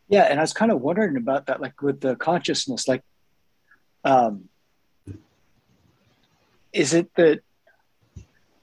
Yeah, 0.07 0.23
and 0.23 0.39
I 0.39 0.43
was 0.43 0.53
kind 0.53 0.71
of 0.71 0.81
wondering 0.81 1.17
about 1.17 1.45
that, 1.45 1.61
like 1.61 1.81
with 1.81 2.01
the 2.01 2.15
consciousness, 2.15 2.87
like, 2.87 3.03
um, 4.03 4.49
is 6.73 6.93
it 6.93 7.13
that 7.15 7.41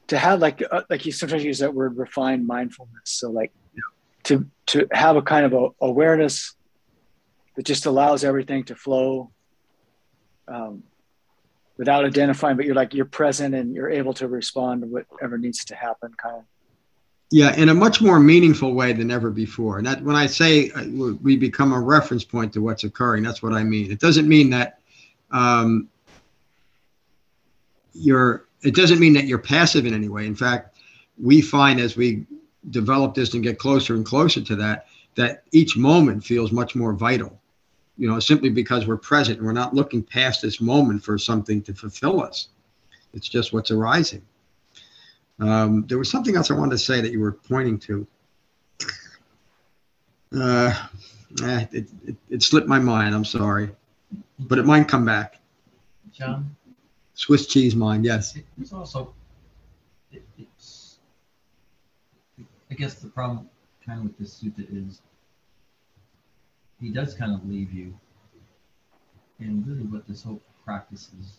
to 0.09 0.19
have 0.19 0.41
like 0.41 0.63
uh, 0.71 0.83
like 0.91 1.07
you 1.07 1.13
sometimes 1.13 1.45
use 1.45 1.59
that 1.59 1.73
word 1.73 1.97
refined 1.97 2.47
mindfulness, 2.47 3.11
so 3.11 3.31
like 3.31 3.53
to 4.27 4.47
to 4.67 4.89
have 4.93 5.17
a 5.17 5.23
kind 5.23 5.47
of 5.47 5.53
a 5.53 5.69
awareness 5.81 6.55
that 7.55 7.65
just 7.65 7.87
allows 7.87 8.25
everything 8.25 8.65
to 8.65 8.75
flow 8.75 9.31
um, 10.49 10.83
without 11.79 12.05
identifying, 12.05 12.57
but 12.57 12.67
you're 12.67 12.75
like 12.75 12.93
you're 12.93 13.07
present 13.07 13.55
and 13.55 13.75
you're 13.75 13.91
able 13.91 14.12
to 14.15 14.29
respond 14.29 14.83
to 14.83 14.89
whatever 14.89 15.39
needs 15.39 15.65
to 15.65 15.75
happen, 15.75 16.12
kind 16.21 16.37
of. 16.37 16.43
Yeah, 17.31 17.57
in 17.57 17.69
a 17.71 17.75
much 17.75 18.01
more 18.01 18.21
meaningful 18.21 18.75
way 18.75 18.93
than 18.93 19.11
ever 19.11 19.31
before. 19.31 19.79
And 19.79 19.87
that 19.87 20.03
when 20.03 20.15
I 20.15 20.27
say 20.27 20.71
uh, 20.71 20.85
we 21.23 21.37
become 21.37 21.73
a 21.73 21.81
reference 21.81 22.25
point 22.25 22.53
to 22.53 22.61
what's 22.61 22.85
occurring, 22.85 23.25
that's 23.25 23.43
what 23.43 23.53
I 23.53 23.65
mean. 23.65 23.91
It 23.91 23.99
doesn't 23.99 24.29
mean 24.29 24.51
that 24.51 24.79
um, 25.31 25.89
you're. 27.95 28.45
It 28.62 28.75
doesn't 28.75 28.99
mean 28.99 29.12
that 29.15 29.27
you're 29.27 29.39
passive 29.39 29.87
in 29.87 29.95
any 29.95 30.09
way. 30.09 30.27
In 30.27 30.35
fact, 30.35 30.79
we 31.23 31.41
find 31.41 31.79
as 31.79 31.97
we 31.97 32.27
develop 32.71 33.15
this 33.15 33.35
and 33.35 33.43
get 33.43 33.59
closer 33.59 33.95
and 33.95 34.05
closer 34.05 34.41
to 34.41 34.57
that, 34.57 34.87
that 35.15 35.45
each 35.53 35.77
moment 35.77 36.25
feels 36.25 36.53
much 36.53 36.75
more 36.75 36.93
vital. 36.93 37.41
You 37.97 38.09
know, 38.09 38.21
simply 38.21 38.51
because 38.51 38.87
we're 38.87 38.99
present 38.99 39.39
and 39.39 39.47
we're 39.47 39.53
not 39.53 39.75
looking 39.75 40.03
past 40.03 40.43
this 40.43 40.61
moment 40.61 41.03
for 41.03 41.17
something 41.17 41.63
to 41.63 41.75
fulfill 41.75 42.23
us. 42.23 42.49
It's 43.15 43.29
just 43.29 43.53
what's 43.53 43.71
arising. 43.71 44.23
Um, 45.39 45.87
there 45.87 45.99
was 45.99 46.11
something 46.11 46.37
else 46.37 46.51
I 46.51 46.55
wanted 46.55 46.73
to 46.73 46.79
say 46.79 47.01
that 47.01 47.13
you 47.13 47.21
were 47.21 47.33
pointing 47.33 47.79
to. 47.81 48.07
Uh, 50.35 50.75
eh, 51.43 51.67
it, 51.73 51.89
it, 52.07 52.17
it 52.29 52.43
slipped 52.43 52.69
my 52.69 52.79
mind. 52.79 53.15
I'm 53.15 53.25
sorry, 53.25 53.71
but 54.39 54.59
it 54.59 54.67
might 54.67 54.89
come 54.89 55.05
back. 55.05 55.41
John, 56.13 56.57
Swiss 57.15 57.47
cheese 57.47 57.75
mind, 57.75 58.05
yes. 58.05 58.37
it's 58.61 58.73
also, 58.73 59.15
it, 60.13 60.23
it's, 60.39 60.49
I 60.56 60.56
guess 62.77 62.95
the 62.95 63.09
problem 63.09 63.49
kind 63.85 63.99
of 64.01 64.05
with 64.05 64.19
this 64.19 64.41
sutta 64.43 64.67
is 64.71 65.01
he 66.81 66.91
does 66.91 67.15
kind 67.15 67.33
of 67.35 67.49
leave 67.49 67.73
you. 67.73 67.99
And 69.39 69.67
really 69.67 69.83
what 69.83 70.07
this 70.07 70.23
whole 70.23 70.41
practice 70.65 71.11
is 71.21 71.39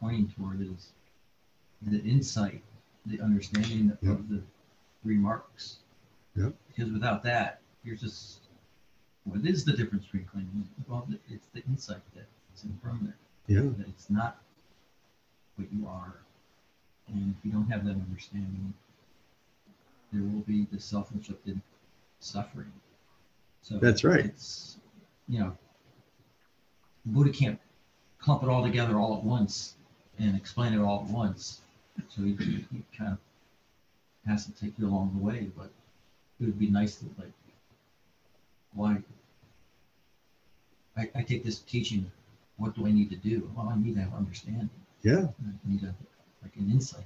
pointing 0.00 0.28
toward 0.36 0.60
is 0.60 0.90
the 1.82 2.00
insight, 2.02 2.62
the 3.06 3.20
understanding 3.20 3.90
of 3.90 3.98
Yeah. 4.02 4.16
the 4.28 4.42
remarks. 5.04 5.78
Yeah. 6.34 6.50
Because 6.68 6.92
without 6.92 7.22
that, 7.24 7.60
you're 7.84 7.96
just, 7.96 8.40
what 9.24 9.44
is 9.46 9.64
the 9.64 9.72
difference 9.72 10.04
between 10.04 10.24
clinging? 10.26 10.68
Well, 10.86 11.08
it's 11.28 11.46
the 11.48 11.64
insight 11.66 12.02
that's 12.14 12.64
in 12.64 12.76
from 12.82 13.04
there 13.04 13.16
Yeah. 13.56 13.70
that 13.70 13.88
it's 13.88 14.10
not 14.10 14.42
what 15.56 15.72
you 15.72 15.86
are. 15.86 16.20
And 17.08 17.34
if 17.36 17.44
you 17.44 17.52
don't 17.52 17.70
have 17.70 17.84
that 17.84 17.92
understanding, 17.92 18.74
there 20.12 20.22
will 20.22 20.40
be 20.40 20.66
the 20.72 20.80
self 20.80 21.12
inflicted 21.12 21.60
suffering. 22.20 22.72
So 23.62 23.78
That's 23.78 24.04
right. 24.04 24.24
It's, 24.24 24.78
you 25.28 25.40
know, 25.40 25.56
Buddha 27.04 27.30
can't 27.30 27.58
clump 28.18 28.42
it 28.42 28.48
all 28.48 28.62
together 28.62 28.96
all 28.96 29.16
at 29.16 29.24
once 29.24 29.74
and 30.18 30.36
explain 30.36 30.72
it 30.72 30.80
all 30.80 31.04
at 31.04 31.10
once. 31.10 31.60
So 32.08 32.22
he, 32.22 32.32
he 32.32 32.82
kind 32.96 33.12
of 33.12 33.18
has 34.26 34.46
to 34.46 34.52
take 34.52 34.78
you 34.78 34.86
along 34.86 35.12
the 35.16 35.24
way, 35.24 35.50
but 35.56 35.70
it 36.40 36.44
would 36.44 36.58
be 36.58 36.70
nice 36.70 36.96
to 36.96 37.06
like, 37.18 37.32
why? 38.72 38.98
I, 40.96 41.10
I 41.14 41.22
take 41.22 41.44
this 41.44 41.60
teaching 41.60 42.10
what 42.58 42.74
do 42.74 42.86
I 42.86 42.90
need 42.90 43.08
to 43.10 43.16
do? 43.16 43.50
Well, 43.56 43.68
I 43.68 43.78
need 43.78 43.94
to 43.94 44.02
have 44.02 44.14
understanding. 44.14 44.68
Yeah. 45.02 45.28
I 45.40 45.70
need 45.70 45.80
to 45.80 45.94
like 46.42 46.56
an 46.56 46.70
insight. 46.70 47.04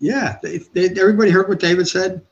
Yeah. 0.00 0.38
They, 0.42 0.58
they, 0.58 0.86
everybody 1.00 1.30
heard 1.30 1.48
what 1.48 1.60
David 1.60 1.86
said? 1.86 2.22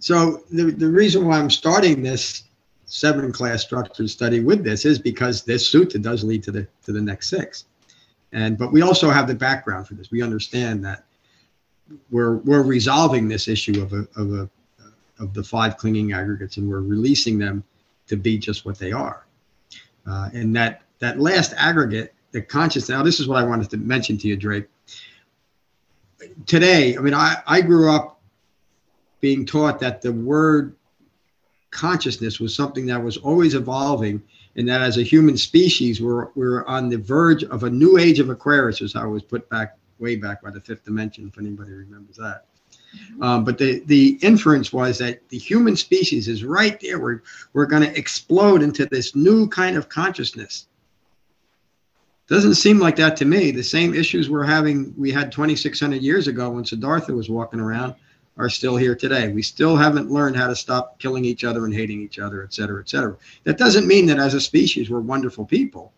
So 0.00 0.44
the, 0.50 0.70
the 0.70 0.88
reason 0.88 1.26
why 1.26 1.38
I'm 1.38 1.50
starting 1.50 2.02
this 2.02 2.44
seven 2.86 3.30
class 3.32 3.62
structured 3.62 4.08
study 4.08 4.40
with 4.40 4.64
this 4.64 4.86
is 4.86 4.98
because 4.98 5.42
this 5.42 5.70
sutta 5.70 6.00
does 6.00 6.24
lead 6.24 6.42
to 6.44 6.52
the 6.52 6.66
to 6.84 6.92
the 6.92 7.00
next 7.00 7.28
six. 7.28 7.66
And 8.32 8.56
but 8.56 8.72
we 8.72 8.82
also 8.82 9.10
have 9.10 9.26
the 9.26 9.34
background 9.34 9.86
for 9.86 9.94
this. 9.94 10.10
We 10.10 10.22
understand 10.22 10.84
that 10.84 11.04
we're 12.10 12.36
we're 12.36 12.62
resolving 12.62 13.28
this 13.28 13.48
issue 13.48 13.82
of 13.82 13.92
a 13.92 14.06
of 14.16 14.32
a 14.32 14.50
of 15.18 15.34
the 15.34 15.42
five 15.42 15.76
clinging 15.76 16.12
aggregates 16.12 16.56
and 16.56 16.68
we're 16.68 16.80
releasing 16.80 17.38
them 17.38 17.64
to 18.06 18.16
be 18.16 18.38
just 18.38 18.64
what 18.64 18.78
they 18.78 18.92
are. 18.92 19.26
Uh, 20.06 20.30
and 20.32 20.54
that 20.56 20.82
that 21.00 21.18
last 21.20 21.54
aggregate, 21.56 22.14
the 22.32 22.40
conscious. 22.40 22.88
Now, 22.88 23.02
this 23.02 23.20
is 23.20 23.28
what 23.28 23.38
I 23.42 23.46
wanted 23.46 23.70
to 23.70 23.76
mention 23.76 24.18
to 24.18 24.28
you, 24.28 24.36
Drake. 24.36 24.66
Today, 26.46 26.96
I 26.96 27.00
mean, 27.00 27.14
I, 27.14 27.36
I 27.46 27.60
grew 27.60 27.90
up 27.90 28.20
being 29.20 29.46
taught 29.46 29.80
that 29.80 30.02
the 30.02 30.12
word 30.12 30.74
consciousness 31.70 32.40
was 32.40 32.54
something 32.54 32.86
that 32.86 33.02
was 33.02 33.16
always 33.18 33.54
evolving, 33.54 34.22
and 34.56 34.68
that 34.68 34.82
as 34.82 34.98
a 34.98 35.02
human 35.02 35.36
species, 35.36 36.00
we're, 36.00 36.28
we're 36.34 36.64
on 36.66 36.88
the 36.88 36.98
verge 36.98 37.44
of 37.44 37.64
a 37.64 37.70
new 37.70 37.98
age 37.98 38.18
of 38.18 38.30
Aquarius, 38.30 38.82
as 38.82 38.96
I 38.96 39.04
was 39.04 39.22
put 39.22 39.48
back 39.48 39.76
way 39.98 40.16
back 40.16 40.42
by 40.42 40.50
the 40.50 40.60
fifth 40.60 40.84
dimension, 40.84 41.28
if 41.28 41.38
anybody 41.38 41.72
remembers 41.72 42.16
that. 42.16 42.46
Um, 43.20 43.44
but 43.44 43.58
the, 43.58 43.80
the 43.86 44.18
inference 44.22 44.72
was 44.72 44.98
that 44.98 45.28
the 45.28 45.38
human 45.38 45.76
species 45.76 46.26
is 46.26 46.42
right 46.42 46.80
there. 46.80 46.98
We're, 46.98 47.22
we're 47.52 47.66
going 47.66 47.82
to 47.82 47.96
explode 47.96 48.62
into 48.62 48.86
this 48.86 49.14
new 49.14 49.48
kind 49.48 49.76
of 49.76 49.88
consciousness. 49.88 50.68
Doesn't 52.28 52.56
seem 52.56 52.78
like 52.78 52.96
that 52.96 53.16
to 53.16 53.24
me. 53.24 53.50
The 53.50 53.62
same 53.62 53.94
issues 53.94 54.28
we're 54.28 54.44
having, 54.44 54.94
we 54.98 55.10
had 55.10 55.32
2,600 55.32 56.02
years 56.02 56.28
ago 56.28 56.50
when 56.50 56.64
Siddhartha 56.64 57.14
was 57.14 57.30
walking 57.30 57.58
around, 57.58 57.94
are 58.36 58.50
still 58.50 58.76
here 58.76 58.94
today. 58.94 59.32
We 59.32 59.42
still 59.42 59.76
haven't 59.76 60.10
learned 60.10 60.36
how 60.36 60.46
to 60.46 60.54
stop 60.54 60.98
killing 60.98 61.24
each 61.24 61.42
other 61.42 61.64
and 61.64 61.74
hating 61.74 62.02
each 62.02 62.18
other, 62.18 62.44
et 62.44 62.52
cetera, 62.52 62.80
et 62.80 62.88
cetera. 62.88 63.16
That 63.44 63.58
doesn't 63.58 63.88
mean 63.88 64.06
that 64.06 64.18
as 64.18 64.34
a 64.34 64.40
species 64.40 64.90
we're 64.90 65.00
wonderful 65.00 65.44
people, 65.44 65.92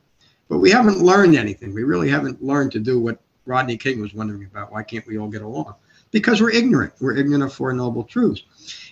but 0.48 0.58
we 0.58 0.70
haven't 0.70 1.00
learned 1.00 1.36
anything. 1.36 1.74
We 1.74 1.82
really 1.82 2.08
haven't 2.08 2.42
learned 2.42 2.72
to 2.72 2.80
do 2.80 2.98
what 3.00 3.20
Rodney 3.44 3.76
King 3.76 4.00
was 4.00 4.14
wondering 4.14 4.44
about. 4.44 4.72
Why 4.72 4.84
can't 4.84 5.06
we 5.06 5.18
all 5.18 5.28
get 5.28 5.42
along? 5.42 5.74
Because 6.12 6.40
we're 6.40 6.50
ignorant. 6.50 6.92
We're 7.00 7.16
ignorant 7.16 7.42
of 7.44 7.52
Four 7.52 7.72
Noble 7.72 8.04
Truths. 8.04 8.44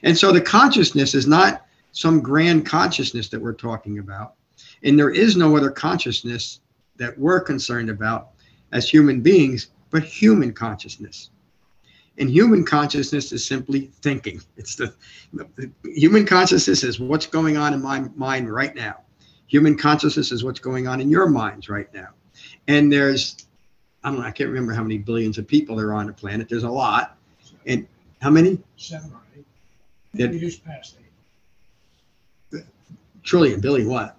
And 0.02 0.18
so 0.18 0.32
the 0.32 0.40
consciousness 0.40 1.14
is 1.14 1.26
not 1.26 1.64
some 1.92 2.20
grand 2.20 2.66
consciousness 2.66 3.28
that 3.28 3.40
we're 3.40 3.54
talking 3.54 3.98
about. 3.98 4.34
And 4.82 4.98
there 4.98 5.10
is 5.10 5.36
no 5.36 5.56
other 5.56 5.70
consciousness 5.70 6.60
that 6.98 7.18
we're 7.18 7.40
concerned 7.40 7.90
about 7.90 8.30
as 8.72 8.88
human 8.88 9.20
beings, 9.20 9.70
but 9.90 10.02
human 10.02 10.52
consciousness. 10.52 11.30
And 12.18 12.28
human 12.28 12.64
consciousness 12.64 13.32
is 13.32 13.46
simply 13.46 13.90
thinking. 14.02 14.40
It's 14.56 14.74
the, 14.74 14.92
the 15.32 15.70
human 15.84 16.26
consciousness 16.26 16.82
is 16.82 16.98
what's 16.98 17.26
going 17.26 17.56
on 17.56 17.72
in 17.72 17.80
my 17.80 18.00
mind 18.16 18.52
right 18.52 18.74
now. 18.74 19.02
Human 19.46 19.78
consciousness 19.78 20.32
is 20.32 20.44
what's 20.44 20.60
going 20.60 20.88
on 20.88 21.00
in 21.00 21.10
your 21.10 21.28
minds 21.28 21.68
right 21.68 21.92
now. 21.94 22.08
And 22.66 22.92
there's, 22.92 23.46
I 24.02 24.10
don't 24.10 24.20
know, 24.20 24.26
I 24.26 24.32
can't 24.32 24.50
remember 24.50 24.72
how 24.72 24.82
many 24.82 24.98
billions 24.98 25.38
of 25.38 25.46
people 25.46 25.76
there 25.76 25.88
are 25.88 25.94
on 25.94 26.06
the 26.06 26.12
planet. 26.12 26.48
There's 26.48 26.64
a 26.64 26.70
lot. 26.70 27.16
And 27.66 27.86
how 28.20 28.30
many? 28.30 28.58
Seven 28.76 29.12
or 29.12 29.20
eight. 29.36 29.46
Maybe 30.12 30.40
just 30.40 30.64
past 30.64 30.96
eight. 32.52 32.64
Trillion, 33.22 33.60
billion, 33.60 33.88
what? 33.88 34.17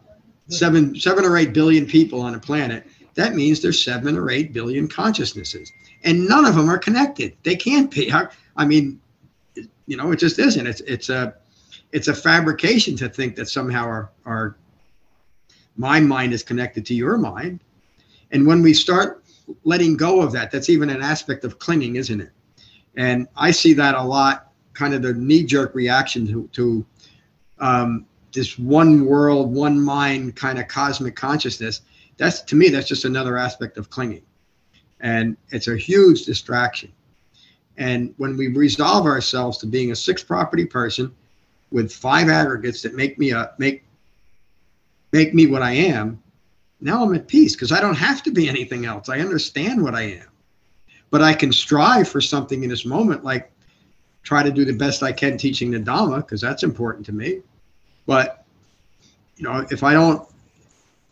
Seven, 0.49 0.95
seven 0.99 1.25
or 1.25 1.37
eight 1.37 1.53
billion 1.53 1.85
people 1.85 2.21
on 2.21 2.35
a 2.35 2.39
planet. 2.39 2.87
That 3.15 3.35
means 3.35 3.61
there's 3.61 3.83
seven 3.83 4.17
or 4.17 4.31
eight 4.31 4.53
billion 4.53 4.87
consciousnesses, 4.87 5.71
and 6.03 6.27
none 6.27 6.45
of 6.45 6.55
them 6.55 6.69
are 6.69 6.77
connected. 6.77 7.35
They 7.43 7.55
can't 7.55 7.91
be. 7.91 8.11
I 8.55 8.65
mean, 8.65 8.99
you 9.55 9.97
know, 9.97 10.11
it 10.11 10.17
just 10.17 10.39
isn't. 10.39 10.65
It's 10.65 10.81
it's 10.81 11.09
a 11.09 11.35
it's 11.91 12.07
a 12.07 12.13
fabrication 12.13 12.95
to 12.97 13.09
think 13.09 13.35
that 13.35 13.47
somehow 13.47 13.83
our 13.83 14.11
our 14.25 14.55
my 15.75 15.99
mind 15.99 16.33
is 16.33 16.43
connected 16.43 16.85
to 16.87 16.93
your 16.93 17.17
mind, 17.17 17.59
and 18.31 18.47
when 18.47 18.61
we 18.61 18.73
start 18.73 19.23
letting 19.63 19.97
go 19.97 20.21
of 20.21 20.31
that, 20.31 20.51
that's 20.51 20.69
even 20.69 20.89
an 20.89 21.01
aspect 21.01 21.43
of 21.43 21.59
clinging, 21.59 21.95
isn't 21.95 22.21
it? 22.21 22.31
And 22.95 23.27
I 23.35 23.51
see 23.51 23.73
that 23.73 23.95
a 23.95 24.03
lot, 24.03 24.51
kind 24.73 24.93
of 24.93 25.01
the 25.01 25.13
knee 25.13 25.43
jerk 25.43 25.75
reaction 25.75 26.27
to 26.27 26.47
to 26.53 26.85
um, 27.59 28.05
this 28.31 28.59
one 28.59 29.05
world, 29.05 29.53
one 29.53 29.79
mind 29.79 30.35
kind 30.35 30.59
of 30.59 30.67
cosmic 30.67 31.15
consciousness. 31.15 31.81
That's 32.17 32.41
to 32.41 32.55
me, 32.55 32.69
that's 32.69 32.87
just 32.87 33.05
another 33.05 33.37
aspect 33.37 33.77
of 33.77 33.89
clinging. 33.89 34.23
And 34.99 35.37
it's 35.49 35.67
a 35.67 35.77
huge 35.77 36.25
distraction. 36.25 36.91
And 37.77 38.13
when 38.17 38.35
we 38.35 38.49
resolve 38.49 39.05
ourselves 39.05 39.57
to 39.59 39.65
being 39.65 39.91
a 39.91 39.95
six 39.95 40.21
property 40.21 40.65
person 40.65 41.15
with 41.71 41.93
five 41.93 42.27
aggregates 42.27 42.81
that 42.81 42.95
make 42.95 43.17
me 43.17 43.31
a 43.31 43.53
make 43.57 43.85
make 45.11 45.33
me 45.33 45.47
what 45.47 45.61
I 45.61 45.71
am, 45.71 46.21
now 46.81 47.03
I'm 47.03 47.15
at 47.15 47.27
peace 47.27 47.55
because 47.55 47.71
I 47.71 47.79
don't 47.79 47.95
have 47.95 48.21
to 48.23 48.31
be 48.31 48.49
anything 48.49 48.85
else. 48.85 49.09
I 49.09 49.19
understand 49.19 49.81
what 49.81 49.95
I 49.95 50.01
am. 50.01 50.27
But 51.09 51.21
I 51.23 51.33
can 51.33 51.51
strive 51.51 52.07
for 52.07 52.21
something 52.21 52.63
in 52.63 52.69
this 52.69 52.85
moment, 52.85 53.23
like 53.23 53.51
try 54.21 54.43
to 54.43 54.51
do 54.51 54.65
the 54.65 54.73
best 54.73 55.01
I 55.01 55.11
can 55.11 55.37
teaching 55.37 55.71
the 55.71 55.79
Dhamma, 55.79 56.17
because 56.17 56.41
that's 56.41 56.61
important 56.63 57.05
to 57.07 57.13
me 57.13 57.41
but 58.09 58.43
you 59.37 59.43
know 59.43 59.67
if 59.69 59.83
i 59.83 59.93
don't 59.93 60.27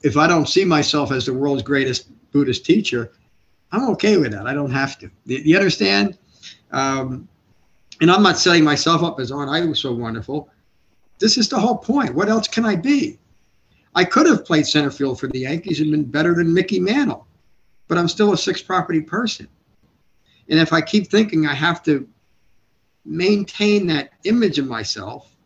if 0.02 0.18
i 0.18 0.26
don't 0.26 0.50
see 0.50 0.66
myself 0.66 1.12
as 1.12 1.28
the 1.28 1.34
world's 1.34 1.62
greatest 1.62 2.10
buddhist 2.32 2.66
teacher 2.66 3.12
i'm 3.72 3.88
okay 3.92 4.18
with 4.18 4.32
that. 4.32 4.48
I 4.48 4.54
don't 4.54 4.72
have 4.72 4.98
to. 5.00 5.12
You, 5.26 5.38
you 5.50 5.56
understand? 5.58 6.18
Um, 6.72 7.28
and 8.02 8.10
i'm 8.10 8.24
not 8.24 8.40
setting 8.40 8.64
myself 8.64 9.04
up 9.04 9.20
as 9.20 9.32
aren't 9.32 9.52
i 9.52 9.64
was 9.64 9.80
so 9.80 9.94
wonderful? 9.94 10.50
This 11.20 11.38
is 11.38 11.50
the 11.50 11.60
whole 11.60 11.78
point. 11.78 12.16
What 12.16 12.30
else 12.30 12.48
can 12.48 12.66
i 12.66 12.76
be? 12.76 13.20
I 13.94 14.04
could 14.04 14.26
have 14.26 14.44
played 14.44 14.66
center 14.66 14.92
field 14.92 15.20
for 15.20 15.28
the 15.28 15.40
yankees 15.40 15.80
and 15.82 15.92
been 15.92 16.04
better 16.04 16.34
than 16.34 16.52
mickey 16.52 16.80
mantle 16.80 17.28
but 17.88 18.00
i'm 18.00 18.08
still 18.08 18.34
a 18.34 18.38
six 18.38 18.60
property 18.60 19.02
person. 19.02 19.48
And 20.50 20.60
if 20.60 20.74
i 20.74 20.82
keep 20.82 21.12
thinking 21.12 21.46
i 21.46 21.54
have 21.54 21.84
to 21.84 22.10
maintain 23.06 23.86
that 23.88 24.14
image 24.24 24.58
of 24.58 24.66
myself 24.66 25.37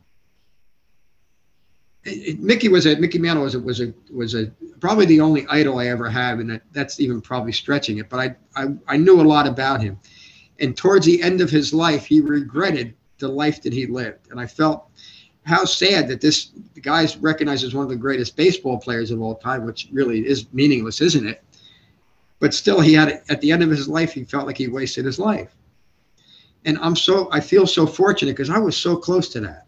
Mickey 2.04 2.68
was 2.68 2.88
a 2.88 2.96
Mickey 2.96 3.20
Mantle 3.20 3.44
was 3.44 3.54
a 3.54 3.60
was 3.60 3.80
a 3.80 3.94
was 4.12 4.34
a 4.34 4.48
probably 4.80 5.06
the 5.06 5.22
only 5.22 5.46
idol 5.48 5.78
I 5.78 5.88
ever 5.88 6.10
have, 6.10 6.40
and 6.40 6.50
that, 6.50 6.64
that's 6.72 7.00
even 7.00 7.22
probably 7.22 7.52
stretching 7.52 8.00
it. 8.00 8.10
But 8.10 8.20
I, 8.20 8.36
I 8.56 8.68
I 8.88 8.98
knew 8.98 9.22
a 9.22 9.24
lot 9.24 9.46
about 9.46 9.82
him, 9.82 10.00
and 10.60 10.76
towards 10.76 11.06
the 11.06 11.22
end 11.22 11.42
of 11.42 11.52
his 11.52 11.74
life, 11.74 12.06
he 12.06 12.20
regretted 12.20 12.96
the 13.20 13.28
life 13.28 13.62
that 13.62 13.74
he 13.74 13.86
lived, 13.86 14.32
and 14.32 14.40
I 14.40 14.48
felt 14.48 14.90
how 15.44 15.64
sad 15.64 16.08
that 16.08 16.22
this 16.22 16.50
the 16.74 16.82
guy's 16.82 17.18
recognized 17.18 17.64
as 17.64 17.76
one 17.76 17.84
of 17.84 17.90
the 17.90 17.96
greatest 17.96 18.36
baseball 18.36 18.80
players 18.80 19.12
of 19.12 19.22
all 19.22 19.36
time, 19.36 19.64
which 19.64 19.88
really 19.92 20.26
is 20.26 20.52
meaningless, 20.54 21.02
isn't 21.02 21.28
it? 21.28 21.44
But 22.40 22.56
still, 22.56 22.82
he 22.82 22.94
had 22.94 23.22
at 23.30 23.42
the 23.42 23.52
end 23.52 23.62
of 23.62 23.70
his 23.70 23.88
life, 23.88 24.12
he 24.14 24.24
felt 24.24 24.48
like 24.48 24.58
he 24.58 24.68
wasted 24.68 25.06
his 25.06 25.20
life, 25.20 25.56
and 26.66 26.80
I'm 26.80 26.96
so 26.96 27.30
I 27.32 27.42
feel 27.42 27.68
so 27.68 27.86
fortunate 27.86 28.32
because 28.32 28.50
I 28.50 28.58
was 28.58 28.76
so 28.76 28.98
close 28.98 29.30
to 29.30 29.40
that 29.42 29.68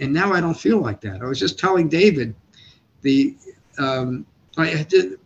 and 0.00 0.12
now 0.12 0.32
I 0.32 0.40
don't 0.40 0.58
feel 0.58 0.78
like 0.78 1.00
that. 1.02 1.22
I 1.22 1.24
was 1.26 1.38
just 1.38 1.58
telling 1.58 1.88
David, 1.88 2.34
the 3.02 3.36
um, 3.78 4.26
I 4.56 4.82
did, 4.84 5.18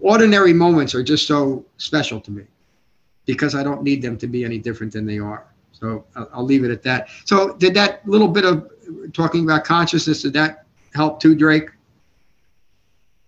ordinary 0.00 0.52
moments 0.52 0.94
are 0.94 1.02
just 1.02 1.26
so 1.26 1.64
special 1.78 2.20
to 2.20 2.30
me 2.30 2.44
because 3.24 3.54
I 3.54 3.62
don't 3.62 3.82
need 3.82 4.02
them 4.02 4.16
to 4.18 4.26
be 4.26 4.44
any 4.44 4.58
different 4.58 4.92
than 4.92 5.06
they 5.06 5.18
are. 5.18 5.46
So 5.72 6.04
I'll, 6.14 6.30
I'll 6.34 6.44
leave 6.44 6.64
it 6.64 6.70
at 6.70 6.82
that. 6.84 7.08
So 7.24 7.54
did 7.54 7.74
that 7.74 8.06
little 8.08 8.28
bit 8.28 8.44
of 8.44 8.70
talking 9.12 9.44
about 9.44 9.64
consciousness 9.64 10.22
did 10.22 10.32
that 10.34 10.64
help 10.94 11.20
too, 11.20 11.34
Drake? 11.34 11.70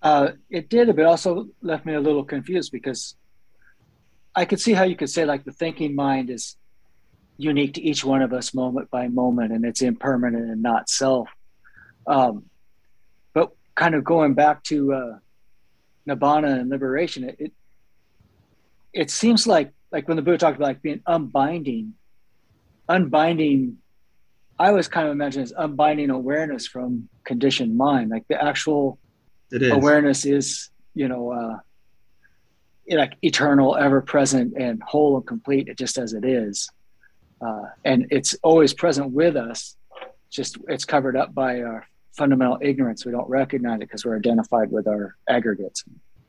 Uh, 0.01 0.33
it 0.49 0.69
did, 0.69 0.95
but 0.95 1.05
also 1.05 1.49
left 1.61 1.85
me 1.85 1.95
a 1.95 2.01
little 2.01 2.25
confused 2.25 2.71
because 2.71 3.17
I 4.35 4.45
could 4.45 4.61
see 4.61 4.73
how 4.73 4.85
you 4.85 4.95
could 4.95 5.11
say 5.11 5.25
like 5.25 5.45
the 5.45 5.53
thinking 5.53 5.95
mind 5.95 6.31
is 6.31 6.57
unique 7.39 7.75
to 7.75 7.81
each 7.81 8.05
one 8.05 8.21
of 8.21 8.33
us 8.33 8.53
moment 8.53 8.91
by 8.91 9.09
moment 9.09 9.53
and 9.53 9.65
it's 9.65 9.81
impermanent 9.81 10.51
and 10.51 10.61
not 10.61 10.91
self. 10.91 11.29
Um, 12.07 12.45
but 13.33 13.53
kind 13.77 13.95
of 13.95 14.05
going 14.05 14.35
back 14.35 14.63
to 14.65 14.93
uh, 14.93 15.19
nibbana 16.07 16.61
and 16.61 16.69
liberation, 16.69 17.25
it, 17.25 17.37
it 17.39 17.53
it 18.93 19.11
seems 19.11 19.47
like 19.47 19.73
like 19.93 20.09
when 20.09 20.17
the 20.17 20.23
Buddha 20.23 20.39
talked 20.39 20.57
about 20.57 20.67
like 20.67 20.83
being 20.83 21.01
unbinding, 21.07 21.95
unbinding. 22.89 23.77
I 24.61 24.73
was 24.73 24.89
kind 24.89 25.07
of 25.07 25.13
imagining 25.13 25.45
as 25.45 25.53
unbinding 25.57 26.11
awareness 26.11 26.67
from 26.67 27.09
conditioned 27.23 27.77
mind, 27.77 28.11
like 28.11 28.27
the 28.27 28.43
actual 28.43 28.99
is. 29.53 29.71
awareness 29.71 30.25
is 30.25 30.71
you 30.95 31.07
know 31.09 31.33
uh 31.33 31.59
like 32.97 33.13
eternal 33.23 33.77
ever 33.77 34.01
present 34.01 34.55
and 34.57 34.83
whole 34.83 35.17
and 35.17 35.27
complete 35.27 35.69
just 35.77 35.99
as 35.99 36.15
it 36.15 36.25
is 36.25 36.69
uh, 37.41 37.65
and 37.85 38.07
it's 38.11 38.35
always 38.43 38.73
present 38.75 39.11
with 39.13 39.37
us 39.37 39.77
just 40.31 40.59
it's 40.69 40.85
covered 40.85 41.17
up 41.17 41.35
by 41.35 41.63
our 41.63 41.87
fundamental 42.13 42.59
ignorance 42.61 43.07
we 43.07 43.13
don't 43.13 43.29
recognize 43.29 43.77
it 43.77 43.81
because 43.81 44.05
we're 44.05 44.17
identified 44.17 44.71
with 44.71 44.87
our 44.87 45.15
aggregates 45.29 45.85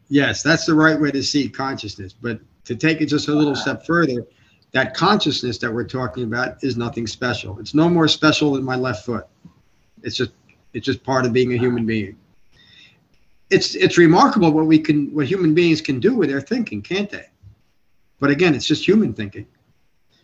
Yes, 0.10 0.42
that's 0.42 0.66
the 0.66 0.74
right 0.74 1.00
way 1.00 1.12
to 1.12 1.24
see 1.24 1.48
consciousness. 1.48 2.14
But 2.14 2.40
to 2.66 2.76
take 2.76 3.00
it 3.00 3.06
just 3.06 3.28
a 3.28 3.34
little 3.34 3.56
step 3.56 3.86
further, 3.86 4.26
that 4.72 4.96
consciousness 4.96 5.60
that 5.60 5.72
we're 5.72 5.88
talking 5.88 6.24
about 6.24 6.64
is 6.64 6.76
nothing 6.76 7.06
special. 7.06 7.60
It's 7.60 7.76
no 7.76 7.90
more 7.90 8.08
special 8.08 8.54
than 8.54 8.64
my 8.64 8.76
left 8.76 9.06
foot. 9.06 9.28
It's 10.02 10.16
just 10.16 10.32
it's 10.74 10.86
just 10.86 11.04
part 11.04 11.26
of 11.26 11.34
being 11.34 11.54
a 11.54 11.58
human 11.58 11.86
being. 11.86 12.18
It's 13.52 13.76
it's 13.76 13.98
remarkable 13.98 14.52
what 14.52 14.66
we 14.66 14.80
can 14.80 15.14
what 15.14 15.28
human 15.28 15.54
beings 15.54 15.80
can 15.80 16.00
do 16.00 16.16
with 16.16 16.30
their 16.30 16.42
thinking, 16.42 16.82
can't 16.82 17.10
they? 17.10 17.26
But 18.20 18.32
again, 18.32 18.56
it's 18.56 18.66
just 18.66 18.88
human 18.88 19.14
thinking. 19.14 19.46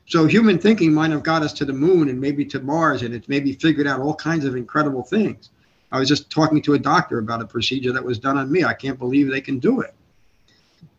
So 0.08 0.28
human 0.28 0.60
thinking 0.60 0.94
might 0.94 1.12
have 1.12 1.24
got 1.24 1.42
us 1.42 1.54
to 1.54 1.66
the 1.66 1.74
moon 1.74 2.10
and 2.10 2.22
maybe 2.22 2.46
to 2.46 2.60
Mars, 2.60 3.02
and 3.02 3.14
it's 3.14 3.28
maybe 3.28 3.54
figured 3.54 3.88
out 3.88 4.00
all 4.00 4.14
kinds 4.16 4.46
of 4.46 4.56
incredible 4.56 5.04
things. 5.04 5.50
I 5.92 6.00
was 6.00 6.08
just 6.08 6.30
talking 6.30 6.62
to 6.64 6.74
a 6.74 6.80
doctor 6.80 7.20
about 7.20 7.42
a 7.42 7.46
procedure 7.46 7.92
that 7.94 8.04
was 8.04 8.20
done 8.20 8.38
on 8.38 8.52
me. 8.52 8.64
I 8.64 8.74
can't 8.74 9.00
believe 9.00 9.30
they 9.30 9.42
can 9.42 9.60
do 9.60 9.82
it. 9.82 9.94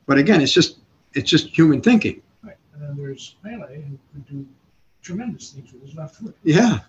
But 0.06 0.18
again, 0.18 0.40
it's 0.40 0.52
just 0.52 0.78
it's 1.14 1.30
just 1.30 1.48
human 1.48 1.80
thinking. 1.80 2.22
Right. 2.42 2.56
And 2.74 2.82
then 2.82 2.96
there's 2.96 3.36
Pele 3.44 3.82
who 3.82 3.98
could 4.12 4.26
do 4.26 4.46
tremendous 5.02 5.52
things 5.52 5.72
with 5.72 5.82
his 5.82 5.94
left 5.94 6.16
foot. 6.16 6.36
Yeah. 6.42 6.80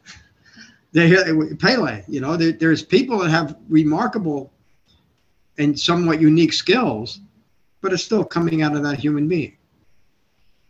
They 0.94 1.12
Pele, 1.60 2.04
you 2.08 2.22
know, 2.22 2.38
there, 2.38 2.54
there's 2.54 2.82
people 2.82 3.20
that 3.20 3.30
have 3.30 3.58
remarkable 3.70 4.52
and 5.58 5.78
somewhat 5.80 6.22
unique 6.22 6.54
skills, 6.54 7.20
but 7.82 7.94
it's 7.94 8.04
still 8.04 8.24
coming 8.24 8.62
out 8.62 8.76
of 8.76 8.84
that 8.84 8.98
human 9.00 9.28
being. 9.28 9.58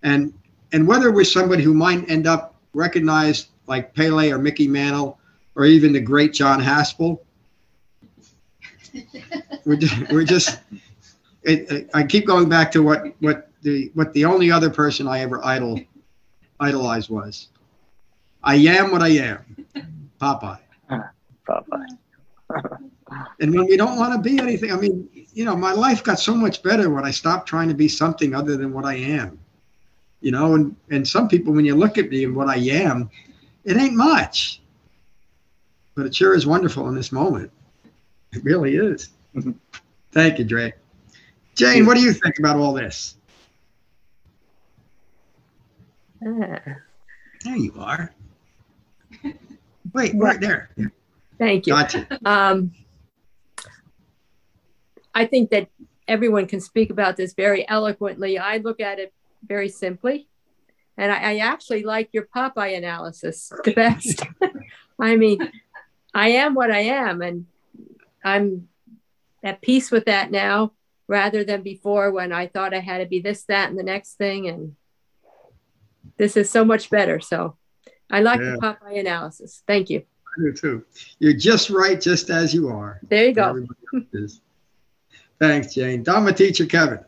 and 0.03 0.33
and 0.73 0.87
whether 0.87 1.11
we're 1.11 1.23
somebody 1.23 1.63
who 1.63 1.73
might 1.73 2.09
end 2.09 2.27
up 2.27 2.55
recognized 2.73 3.49
like 3.67 3.93
Pele 3.93 4.31
or 4.31 4.37
Mickey 4.37 4.67
Mantle 4.67 5.19
or 5.55 5.65
even 5.65 5.91
the 5.93 5.99
great 5.99 6.33
John 6.33 6.61
Haspel, 6.61 7.19
we're 9.65 9.75
just, 9.75 9.95
we're 10.11 10.23
just 10.23 10.59
it, 11.43 11.71
it- 11.71 11.89
I 11.93 12.03
keep 12.03 12.25
going 12.25 12.49
back 12.49 12.71
to 12.73 12.83
what 12.83 13.03
what 13.19 13.49
the 13.61 13.91
what 13.93 14.13
the 14.13 14.25
only 14.25 14.51
other 14.51 14.69
person 14.69 15.07
I 15.07 15.19
ever 15.21 15.43
idol 15.45 15.79
idolized 16.59 17.09
was. 17.09 17.49
I 18.43 18.55
am 18.55 18.91
what 18.91 19.01
I 19.01 19.09
am, 19.09 19.65
Popeye. 20.21 20.59
Popeye. 21.47 21.97
And 23.39 23.53
when 23.55 23.65
we 23.67 23.77
don't 23.77 23.97
want 23.97 24.13
to 24.13 24.19
be 24.29 24.37
anything, 24.37 24.71
I 24.71 24.75
mean, 24.75 25.07
you 25.33 25.45
know, 25.45 25.55
my 25.55 25.71
life 25.71 26.03
got 26.03 26.19
so 26.19 26.35
much 26.35 26.61
better 26.61 26.89
when 26.89 27.05
I 27.05 27.11
stopped 27.11 27.47
trying 27.47 27.69
to 27.69 27.73
be 27.73 27.87
something 27.87 28.35
other 28.35 28.57
than 28.57 28.73
what 28.73 28.83
I 28.83 28.95
am. 28.95 29.39
You 30.21 30.31
know, 30.31 30.55
and 30.55 30.75
and 30.89 31.07
some 31.07 31.27
people, 31.27 31.53
when 31.53 31.65
you 31.65 31.75
look 31.75 31.97
at 31.97 32.09
me 32.09 32.23
and 32.23 32.35
what 32.35 32.47
I 32.47 32.57
am, 32.57 33.09
it 33.63 33.77
ain't 33.77 33.95
much, 33.95 34.61
but 35.95 36.05
it 36.05 36.15
sure 36.15 36.33
is 36.33 36.47
wonderful 36.47 36.87
in 36.89 36.95
this 36.95 37.11
moment. 37.11 37.51
It 38.33 38.43
really 38.43 38.75
is. 38.75 39.09
Thank 40.11 40.39
you, 40.39 40.45
Drake. 40.45 40.73
Jane, 41.55 41.85
what 41.85 41.95
do 41.95 42.01
you 42.03 42.13
think 42.13 42.39
about 42.39 42.57
all 42.57 42.73
this? 42.73 43.15
Ah, 46.25 46.59
There 47.43 47.55
you 47.55 47.73
are. 47.77 48.13
Wait, 49.93 50.13
right 50.15 50.39
there. 50.41 50.69
Thank 51.37 51.67
you. 51.67 51.73
Gotcha. 51.73 52.07
Um, 52.25 52.73
I 55.13 55.25
think 55.25 55.49
that 55.51 55.69
everyone 56.07 56.47
can 56.47 56.59
speak 56.59 56.89
about 56.89 57.17
this 57.17 57.33
very 57.33 57.67
eloquently. 57.69 58.37
I 58.37 58.57
look 58.57 58.79
at 58.79 58.99
it 58.99 59.13
very 59.45 59.69
simply. 59.69 60.27
And 60.97 61.11
I, 61.11 61.33
I 61.33 61.37
actually 61.37 61.83
like 61.83 62.09
your 62.11 62.27
Popeye 62.35 62.77
analysis 62.77 63.51
the 63.63 63.73
best. 63.73 64.23
I 64.99 65.15
mean, 65.15 65.51
I 66.13 66.29
am 66.29 66.55
what 66.55 66.71
I 66.71 66.79
am, 66.79 67.21
and 67.21 67.45
I'm 68.23 68.67
at 69.43 69.61
peace 69.61 69.91
with 69.91 70.05
that 70.05 70.31
now 70.31 70.71
rather 71.07 71.43
than 71.43 71.61
before 71.61 72.11
when 72.11 72.33
I 72.33 72.47
thought 72.47 72.73
I 72.73 72.79
had 72.79 72.97
to 72.97 73.05
be 73.05 73.21
this, 73.21 73.43
that, 73.43 73.69
and 73.69 73.77
the 73.77 73.83
next 73.83 74.15
thing. 74.15 74.47
And 74.47 74.75
this 76.17 76.35
is 76.35 76.49
so 76.49 76.65
much 76.65 76.89
better. 76.89 77.19
So 77.19 77.57
I 78.09 78.21
like 78.21 78.39
Yeah. 78.41 78.55
the 78.55 78.57
Popeye 78.57 78.99
analysis. 78.99 79.63
Thank 79.67 79.89
you. 79.89 79.99
I 80.25 80.41
do 80.41 80.51
too. 80.53 80.85
You're 81.19 81.33
just 81.33 81.69
right, 81.69 82.01
just 82.01 82.29
as 82.29 82.53
you 82.53 82.69
are. 82.69 82.99
There 83.07 83.27
you 83.27 83.33
go. 83.33 83.49
Everybody 83.49 83.79
else 83.93 84.03
is. 84.13 84.41
Thanks, 85.39 85.75
Jane. 85.75 86.03
Dharma 86.03 86.33
teacher 86.33 86.65
Kevin. 86.65 86.99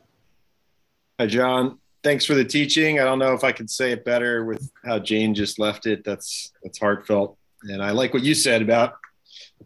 Hi, 1.20 1.26
John. 1.26 1.80
Thanks 2.04 2.26
for 2.26 2.34
the 2.34 2.46
teaching. 2.46 3.00
I 3.00 3.04
don't 3.04 3.20
know 3.20 3.34
if 3.34 3.44
I 3.44 3.52
could 3.52 3.70
say 3.70 3.92
it 3.92 4.06
better 4.06 4.46
with 4.46 4.72
how 4.86 5.00
Jane 5.00 5.36
just 5.36 5.60
left 5.60 5.86
it. 5.86 6.04
That's 6.06 6.52
that's 6.64 6.80
heartfelt, 6.80 7.38
and 7.64 7.84
I 7.84 7.92
like 7.92 8.14
what 8.14 8.24
you 8.24 8.34
said 8.34 8.62
about 8.62 8.94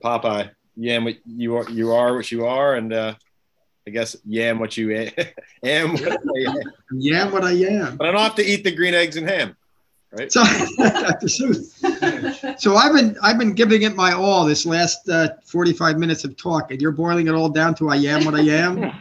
Popeye. 0.03 0.49
Yeah, 0.75 0.97
what 0.99 1.17
you 1.27 1.57
are, 1.57 1.69
you 1.69 1.91
are 1.93 2.15
what 2.15 2.31
you 2.31 2.47
are, 2.47 2.73
and 2.73 2.91
uh, 2.91 3.13
I 3.87 3.91
guess 3.91 4.15
yeah, 4.25 4.45
am 4.45 4.57
what 4.57 4.75
you 4.77 4.91
a- 4.91 5.13
am. 5.63 5.91
What 5.91 6.11
I 6.11 6.49
am. 6.49 6.55
Yeah, 6.91 7.29
what 7.29 7.43
I 7.43 7.51
am. 7.51 7.97
But 7.97 8.07
I 8.07 8.11
don't 8.11 8.21
have 8.21 8.35
to 8.35 8.43
eat 8.45 8.63
the 8.63 8.71
green 8.75 8.95
eggs 8.95 9.15
and 9.17 9.29
ham, 9.29 9.55
right? 10.11 10.31
So, 10.31 10.43
So 12.57 12.75
I've 12.75 12.95
been 12.95 13.15
I've 13.21 13.37
been 13.37 13.53
giving 13.53 13.83
it 13.83 13.95
my 13.95 14.13
all 14.13 14.45
this 14.45 14.65
last 14.65 15.07
uh, 15.07 15.29
45 15.45 15.99
minutes 15.99 16.23
of 16.23 16.35
talk, 16.35 16.71
and 16.71 16.81
you're 16.81 16.91
boiling 16.91 17.27
it 17.27 17.35
all 17.35 17.49
down 17.49 17.75
to 17.75 17.89
I 17.89 17.97
am 17.97 18.25
what 18.25 18.33
I 18.33 18.41
am. 18.41 18.91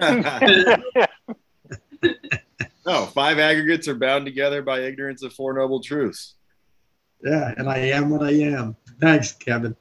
no, 2.87 3.07
five 3.07 3.39
aggregates 3.39 3.89
are 3.89 3.95
bound 3.95 4.25
together 4.25 4.63
by 4.63 4.81
ignorance 4.81 5.23
of 5.23 5.33
four 5.33 5.53
noble 5.53 5.81
truths. 5.81 6.35
Yeah, 7.23 7.55
and 7.57 7.69
I 7.69 7.79
am 7.79 8.11
what 8.11 8.23
I 8.23 8.33
am. 8.33 8.77
Thanks, 9.01 9.33
Kevin. 9.33 9.77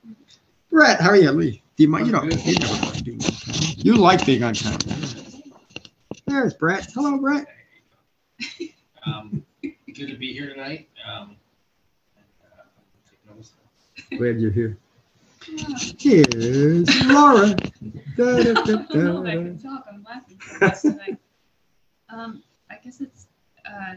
Brett, 0.70 1.02
how 1.02 1.10
are 1.10 1.18
you, 1.18 1.32
Lee? 1.32 1.64
Do 1.76 1.84
you 1.84 1.90
mind? 1.90 2.06
You 2.08 2.14
don't. 2.14 2.46
You, 2.46 2.56
don't 2.56 2.82
like 2.84 3.04
being 3.04 3.24
on 3.24 3.34
camera. 3.34 3.78
you 3.78 3.96
like 3.96 4.26
being 4.26 4.44
on 4.44 4.54
camera. 4.54 4.80
There's 6.28 6.54
Brett. 6.54 6.88
Hello, 6.94 7.18
Brett. 7.18 7.48
Um, 9.06 9.44
good 9.62 10.08
to 10.08 10.16
be 10.18 10.32
here 10.32 10.54
tonight. 10.54 10.88
Um, 11.06 11.36
and, 12.16 12.26
uh. 12.46 14.18
Glad 14.18 14.40
you're 14.40 14.52
here. 14.52 14.78
Here's 15.98 17.06
Laura. 17.06 17.56
Da, 18.16 18.44
da, 18.44 18.54
da, 18.54 18.62
I 18.62 18.64
don't 18.64 18.96
know 18.96 19.22
if 19.24 19.28
I 19.28 19.34
can 19.34 19.58
talk. 19.58 19.86
I'm 19.92 20.04
laughing 20.04 20.40
so 20.40 20.58
much 20.62 20.82
tonight. 20.82 21.18
Um, 22.10 22.44
I 22.46 22.51
guess 22.84 23.02
it's. 23.02 23.28
Uh, 23.66 23.96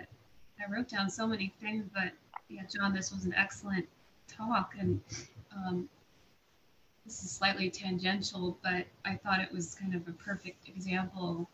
I 0.60 0.70
wrote 0.70 0.88
down 0.88 1.10
so 1.10 1.26
many 1.26 1.52
things, 1.60 1.86
but 1.92 2.12
yeah, 2.48 2.62
John, 2.72 2.94
this 2.94 3.12
was 3.12 3.24
an 3.24 3.34
excellent 3.34 3.86
talk, 4.28 4.74
and 4.78 5.00
um, 5.54 5.88
this 7.04 7.22
is 7.22 7.30
slightly 7.30 7.70
tangential, 7.70 8.58
but 8.62 8.86
I 9.04 9.16
thought 9.16 9.40
it 9.40 9.52
was 9.52 9.74
kind 9.74 9.94
of 9.94 10.06
a 10.06 10.12
perfect 10.12 10.68
example, 10.68 11.48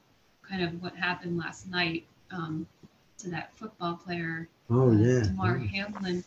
kind 0.49 0.63
of 0.63 0.83
what 0.83 0.95
happened 0.95 1.39
last 1.39 1.69
night 1.69 2.07
um, 2.31 2.67
to 3.19 3.31
that 3.31 3.55
football 3.55 3.95
player, 3.95 4.49
Oh 4.71 4.91
uh, 4.91 4.93
yeah. 4.93 5.23
Damar 5.25 5.59
Hamlin. 5.59 6.25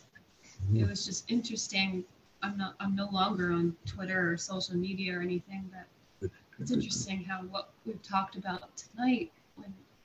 It 0.74 0.88
was 0.88 1.04
just 1.04 1.30
interesting. 1.30 2.04
I'm 2.42 2.56
not. 2.56 2.74
I'm 2.80 2.94
no 2.94 3.08
longer 3.10 3.52
on 3.52 3.76
Twitter 3.86 4.32
or 4.32 4.36
social 4.36 4.76
media 4.76 5.18
or 5.18 5.22
anything, 5.22 5.70
but 5.70 6.30
it's 6.58 6.70
interesting 6.70 7.24
how 7.24 7.42
what 7.42 7.70
we've 7.84 8.02
talked 8.02 8.36
about 8.36 8.76
tonight 8.76 9.32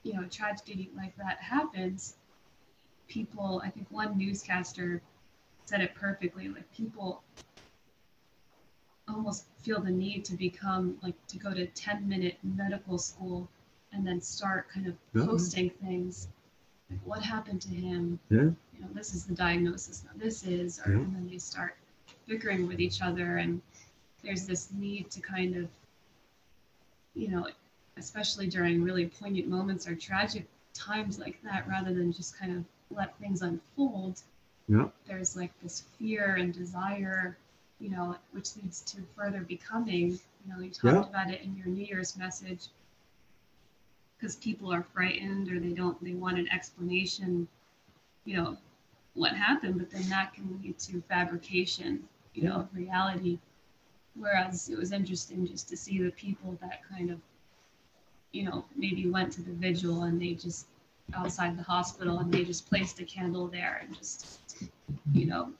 you 0.02 0.14
know 0.14 0.22
a 0.22 0.26
tragedy 0.28 0.90
like 0.96 1.14
that 1.16 1.38
happens 1.38 2.14
people 3.08 3.60
i 3.64 3.68
think 3.70 3.86
one 3.90 4.16
newscaster 4.16 5.02
said 5.64 5.80
it 5.80 5.94
perfectly 5.94 6.48
like 6.48 6.70
people 6.72 7.22
almost 9.08 9.46
feel 9.58 9.80
the 9.80 9.90
need 9.90 10.24
to 10.24 10.36
become 10.36 10.96
like 11.02 11.14
to 11.26 11.38
go 11.38 11.52
to 11.52 11.66
10 11.66 12.08
minute 12.08 12.38
medical 12.42 12.98
school 12.98 13.48
and 13.92 14.06
then 14.06 14.20
start 14.20 14.68
kind 14.68 14.86
of 14.86 14.94
Yeah. 15.14 15.26
posting 15.26 15.70
things 15.70 16.28
like 16.88 17.00
what 17.04 17.22
happened 17.22 17.60
to 17.62 17.68
him 17.68 18.18
Yeah. 18.30 18.42
you 18.72 18.80
know 18.80 18.88
this 18.92 19.14
is 19.14 19.24
the 19.24 19.34
diagnosis 19.34 20.04
now 20.04 20.12
this 20.16 20.44
is 20.44 20.80
or 20.80 20.92
Yeah. 20.92 20.98
and 20.98 21.14
then 21.16 21.28
they 21.28 21.38
start 21.38 21.76
bickering 22.26 22.66
with 22.68 22.80
each 22.80 23.02
other 23.02 23.38
and 23.38 23.60
there's 24.22 24.46
this 24.46 24.70
need 24.72 25.10
to 25.10 25.20
kind 25.20 25.56
of 25.56 25.68
you 27.14 27.28
know 27.28 27.48
especially 28.00 28.48
during 28.48 28.82
really 28.82 29.06
poignant 29.08 29.48
moments 29.48 29.88
or 29.88 29.96
tragic 29.96 30.48
times 30.74 31.18
like 31.20 31.40
that 31.44 31.68
rather 31.68 31.94
than 31.94 32.12
just 32.12 32.38
kind 32.38 32.52
of 32.56 32.64
let 32.96 33.16
things 33.18 33.42
unfold 33.42 34.22
Yeah. 34.68 34.88
there's 35.06 35.36
like 35.36 35.52
this 35.62 35.82
fear 35.98 36.36
and 36.36 36.52
desire 36.54 37.36
you 37.80 37.90
know 37.90 38.16
which 38.32 38.56
leads 38.56 38.82
to 38.82 38.98
further 39.16 39.42
becoming 39.42 40.10
you 40.12 40.52
know 40.52 40.60
you 40.60 40.70
talked 40.70 41.04
Yeah. 41.04 41.04
about 41.04 41.30
it 41.30 41.42
in 41.42 41.56
your 41.56 41.66
new 41.68 41.84
year's 41.84 42.16
message 42.16 42.68
because 44.18 44.36
people 44.36 44.72
are 44.72 44.82
frightened 44.82 45.50
or 45.50 45.60
they 45.60 45.72
don't 45.72 46.02
they 46.04 46.14
want 46.14 46.38
an 46.38 46.48
explanation 46.52 47.48
you 48.24 48.36
know 48.36 48.56
what 49.14 49.32
happened 49.34 49.78
but 49.78 49.90
then 49.90 50.08
that 50.10 50.32
can 50.34 50.58
lead 50.62 50.78
to 50.78 51.00
fabrication 51.08 52.00
you 52.34 52.44
know 52.44 52.54
of 52.56 52.68
reality 52.74 53.38
whereas 54.14 54.68
it 54.68 54.78
was 54.78 54.92
interesting 54.92 55.46
just 55.46 55.68
to 55.68 55.76
see 55.76 56.00
the 56.02 56.10
people 56.12 56.58
that 56.60 56.80
kind 56.88 57.10
of 57.10 57.18
you 58.32 58.44
know 58.44 58.64
maybe 58.76 59.08
went 59.10 59.32
to 59.32 59.42
the 59.42 59.52
vigil 59.52 60.02
and 60.04 60.20
they 60.20 60.34
just 60.34 60.66
outside 61.14 61.58
the 61.58 61.62
hospital 61.62 62.18
and 62.20 62.32
they 62.32 62.44
just 62.44 62.68
placed 62.68 63.00
a 63.00 63.04
candle 63.04 63.48
there 63.48 63.80
and 63.84 63.96
just 63.96 64.40
you 65.12 65.26
know 65.26 65.52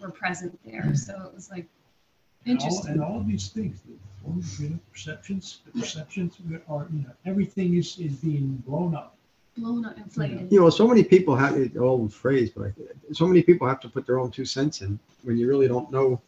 were 0.00 0.10
present 0.10 0.58
there 0.64 0.94
so 0.94 1.12
it 1.26 1.34
was 1.34 1.50
like 1.50 1.66
And 2.46 2.58
all, 2.58 2.66
interesting 2.66 2.92
and 2.92 3.02
all 3.02 3.20
of 3.20 3.26
these 3.26 3.48
things, 3.48 3.80
the 3.82 3.92
forms, 4.22 4.60
you 4.60 4.70
know, 4.70 4.78
perceptions, 4.92 5.60
the 5.66 5.80
perceptions 5.80 6.36
are, 6.68 6.86
you 6.92 7.00
know, 7.02 7.10
everything 7.26 7.76
is, 7.76 7.98
is 7.98 8.14
being 8.16 8.62
blown 8.66 8.94
up. 8.94 9.16
blown 9.56 9.84
up 9.84 9.96
inflated 9.98 10.50
You 10.50 10.60
know, 10.60 10.70
so 10.70 10.86
many 10.86 11.04
people 11.04 11.34
have 11.36 11.56
it 11.56 11.76
old 11.76 12.12
phrase, 12.12 12.50
but 12.50 12.66
I- 12.68 13.12
so 13.12 13.26
many 13.26 13.42
people 13.42 13.66
have 13.68 13.80
to 13.80 13.88
put 13.88 14.06
their 14.06 14.18
own 14.18 14.30
two 14.30 14.44
cents 14.44 14.82
in 14.82 14.98
when 15.24 15.36
you 15.36 15.48
really 15.48 15.68
don't 15.68 15.90
know. 15.90 16.20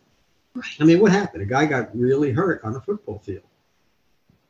right 0.55 0.77
I 0.81 0.85
mean, 0.85 1.01
what 1.01 1.13
happened? 1.13 1.43
A 1.43 1.47
guy 1.47 1.65
got 1.67 1.97
really 1.97 2.33
hurt 2.33 2.63
on 2.65 2.75
a 2.77 2.81
football 2.81 3.19
field. 3.21 3.45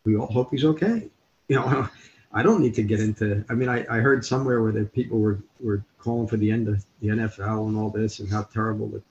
We 0.04 0.16
all 0.16 0.26
hope 0.26 0.50
he's 0.50 0.64
okay. 0.64 1.08
You 1.48 1.56
know, 1.56 1.88
I 2.32 2.42
don't 2.42 2.60
need 2.60 2.74
to 2.74 2.82
get 2.82 3.00
into. 3.00 3.44
I 3.50 3.54
mean, 3.54 3.68
I, 3.68 3.84
I 3.90 3.98
heard 4.00 4.24
somewhere 4.24 4.62
where 4.62 4.72
the 4.72 4.84
people 4.84 5.18
were 5.18 5.40
were 5.60 5.84
calling 5.98 6.26
for 6.28 6.36
the 6.36 6.50
end 6.50 6.68
of 6.68 6.84
the 7.00 7.08
NFL 7.08 7.68
and 7.68 7.76
all 7.76 7.90
this 7.90 8.20
and 8.20 8.30
how 8.30 8.42
terrible 8.44 8.94
it. 8.96 9.02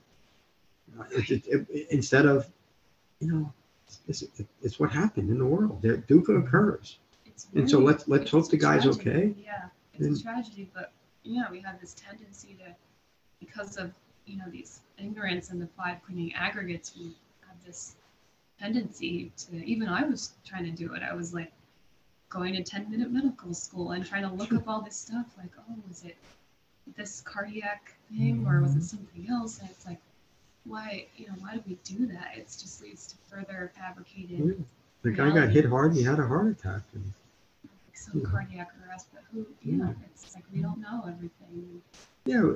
it, 1.30 1.46
it, 1.46 1.66
it 1.70 1.86
instead 1.90 2.26
of, 2.26 2.48
you 3.20 3.30
know, 3.30 3.52
it's, 4.08 4.22
it's, 4.22 4.42
it's 4.62 4.80
what 4.80 4.90
happened 4.90 5.30
in 5.30 5.38
the 5.38 5.44
world. 5.46 5.80
There 5.82 5.96
do 5.98 6.18
occurs. 6.20 6.98
it's 7.26 7.46
And 7.54 7.68
so 7.70 7.78
let's 7.78 8.08
let's 8.08 8.30
hope 8.30 8.48
the 8.50 8.56
guy's 8.56 8.84
tragedy. 8.84 9.10
okay. 9.10 9.34
Yeah, 9.44 9.64
it's 9.94 10.06
And- 10.06 10.16
a 10.16 10.22
tragedy, 10.22 10.70
but 10.74 10.92
yeah, 11.22 11.44
we 11.50 11.60
have 11.60 11.80
this 11.80 11.94
tendency 11.94 12.56
to, 12.64 12.74
because 13.38 13.76
of 13.76 13.92
you 14.26 14.38
know 14.38 14.44
these 14.50 14.80
ignorance 14.98 15.50
and 15.50 15.60
the 15.60 15.68
five 15.76 15.98
clinging 16.04 16.32
aggregates, 16.34 16.92
we 16.98 17.04
have 17.46 17.56
this 17.66 17.96
tendency 18.60 19.32
to. 19.36 19.64
Even 19.64 19.88
I 19.88 20.04
was 20.04 20.32
trying 20.44 20.64
to 20.64 20.70
do 20.70 20.94
it. 20.94 21.02
I 21.02 21.14
was 21.14 21.32
like, 21.32 21.52
going 22.30 22.54
to 22.54 22.62
10 22.62 22.90
minute 22.90 23.10
medical 23.10 23.52
school 23.52 23.90
and 23.90 24.06
trying 24.06 24.22
to 24.22 24.32
look 24.32 24.52
up 24.54 24.66
all 24.66 24.80
this 24.80 24.96
stuff 24.96 25.26
like, 25.36 25.50
oh, 25.58 25.74
was 25.88 26.04
it 26.04 26.16
this 26.96 27.20
cardiac 27.20 27.94
thing 28.08 28.46
or 28.46 28.62
was 28.62 28.70
it 28.70 28.78
mm-hmm. 28.78 28.82
something 28.82 29.26
else? 29.28 29.58
And 29.58 29.68
it's 29.68 29.84
like, 29.84 29.98
why, 30.64 31.06
you 31.16 31.26
know, 31.26 31.34
why 31.40 31.54
do 31.54 31.62
we 31.66 31.76
do 31.84 32.06
that? 32.06 32.32
It 32.36 32.44
just 32.44 32.80
leads 32.82 33.08
to 33.08 33.16
further 33.28 33.72
fabricated, 33.76 34.64
The 35.02 35.10
guy 35.10 35.30
got 35.30 35.50
hit 35.50 35.66
hard 35.66 35.90
and 35.90 35.96
he 35.96 36.04
had 36.04 36.20
a 36.20 36.26
heart 36.26 36.46
attack. 36.46 36.82
And 36.94 37.12
like 37.64 37.96
some 37.96 38.22
cardiac 38.22 38.68
arrest, 38.86 39.08
but 39.12 39.24
who, 39.32 39.44
you 39.62 39.72
know, 39.78 39.94
it's 40.14 40.34
like 40.34 40.44
we 40.54 40.62
don't 40.62 40.80
know 40.80 41.02
everything. 41.08 41.82
Yeah, 42.30 42.52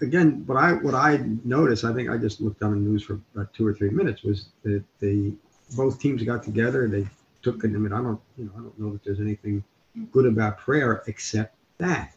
again, 0.00 0.44
what 0.46 0.56
I 0.56 0.72
what 0.72 0.94
I 0.94 1.22
noticed, 1.44 1.84
I 1.84 1.92
think 1.92 2.08
I 2.08 2.16
just 2.16 2.40
looked 2.40 2.62
on 2.62 2.70
the 2.70 2.78
news 2.78 3.02
for 3.02 3.20
about 3.34 3.52
two 3.52 3.66
or 3.66 3.74
three 3.74 3.90
minutes, 3.90 4.22
was 4.22 4.46
that 4.62 4.82
they 4.98 5.34
both 5.76 6.00
teams 6.00 6.22
got 6.22 6.42
together. 6.42 6.88
They 6.88 7.06
took 7.42 7.64
it. 7.64 7.66
I 7.66 7.78
mean, 7.84 7.92
I 7.92 8.00
don't, 8.00 8.18
you 8.38 8.46
know, 8.46 8.52
I 8.56 8.60
don't 8.62 8.78
know 8.78 8.92
that 8.94 9.04
there's 9.04 9.20
anything 9.20 9.62
good 10.10 10.24
about 10.24 10.56
prayer 10.56 11.02
except 11.06 11.54
that 11.76 12.14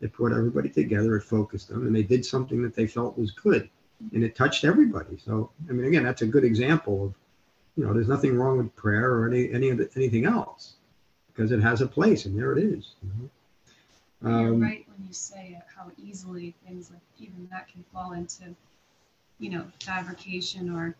they 0.00 0.08
brought 0.08 0.32
everybody 0.32 0.68
together. 0.68 1.16
It 1.16 1.22
focused 1.22 1.68
them, 1.70 1.86
and 1.86 1.96
they 1.96 2.02
did 2.02 2.26
something 2.26 2.62
that 2.62 2.74
they 2.74 2.86
felt 2.86 3.16
was 3.16 3.30
good, 3.30 3.70
and 4.12 4.22
it 4.22 4.36
touched 4.36 4.64
everybody. 4.64 5.16
So, 5.24 5.50
I 5.70 5.72
mean, 5.72 5.86
again, 5.86 6.04
that's 6.04 6.20
a 6.20 6.26
good 6.26 6.44
example 6.44 7.06
of, 7.06 7.14
you 7.76 7.86
know, 7.86 7.94
there's 7.94 8.08
nothing 8.08 8.36
wrong 8.36 8.58
with 8.58 8.76
prayer 8.76 9.12
or 9.14 9.26
any 9.30 9.50
any 9.50 9.70
of 9.70 9.78
the, 9.78 9.88
anything 9.96 10.26
else, 10.26 10.74
because 11.28 11.52
it 11.52 11.62
has 11.62 11.80
a 11.80 11.86
place, 11.86 12.26
and 12.26 12.38
there 12.38 12.52
it 12.52 12.62
is. 12.62 12.96
You 13.02 13.08
know? 13.08 13.30
You're 14.24 14.32
Um, 14.52 14.60
right 14.60 14.86
when 14.88 15.06
you 15.06 15.12
say 15.12 15.60
how 15.74 15.90
easily 15.98 16.54
things 16.66 16.90
like 16.90 17.00
even 17.18 17.48
that 17.50 17.68
can 17.68 17.84
fall 17.92 18.12
into, 18.12 18.54
you 19.38 19.50
know, 19.50 19.64
fabrication 19.82 20.70
or, 20.70 20.94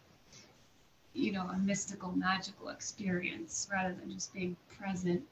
you 1.14 1.30
know, 1.32 1.46
a 1.48 1.58
mystical, 1.58 2.10
magical 2.12 2.70
experience 2.70 3.68
rather 3.70 3.94
than 3.94 4.10
just 4.12 4.32
being 4.34 4.56
present. 4.76 5.22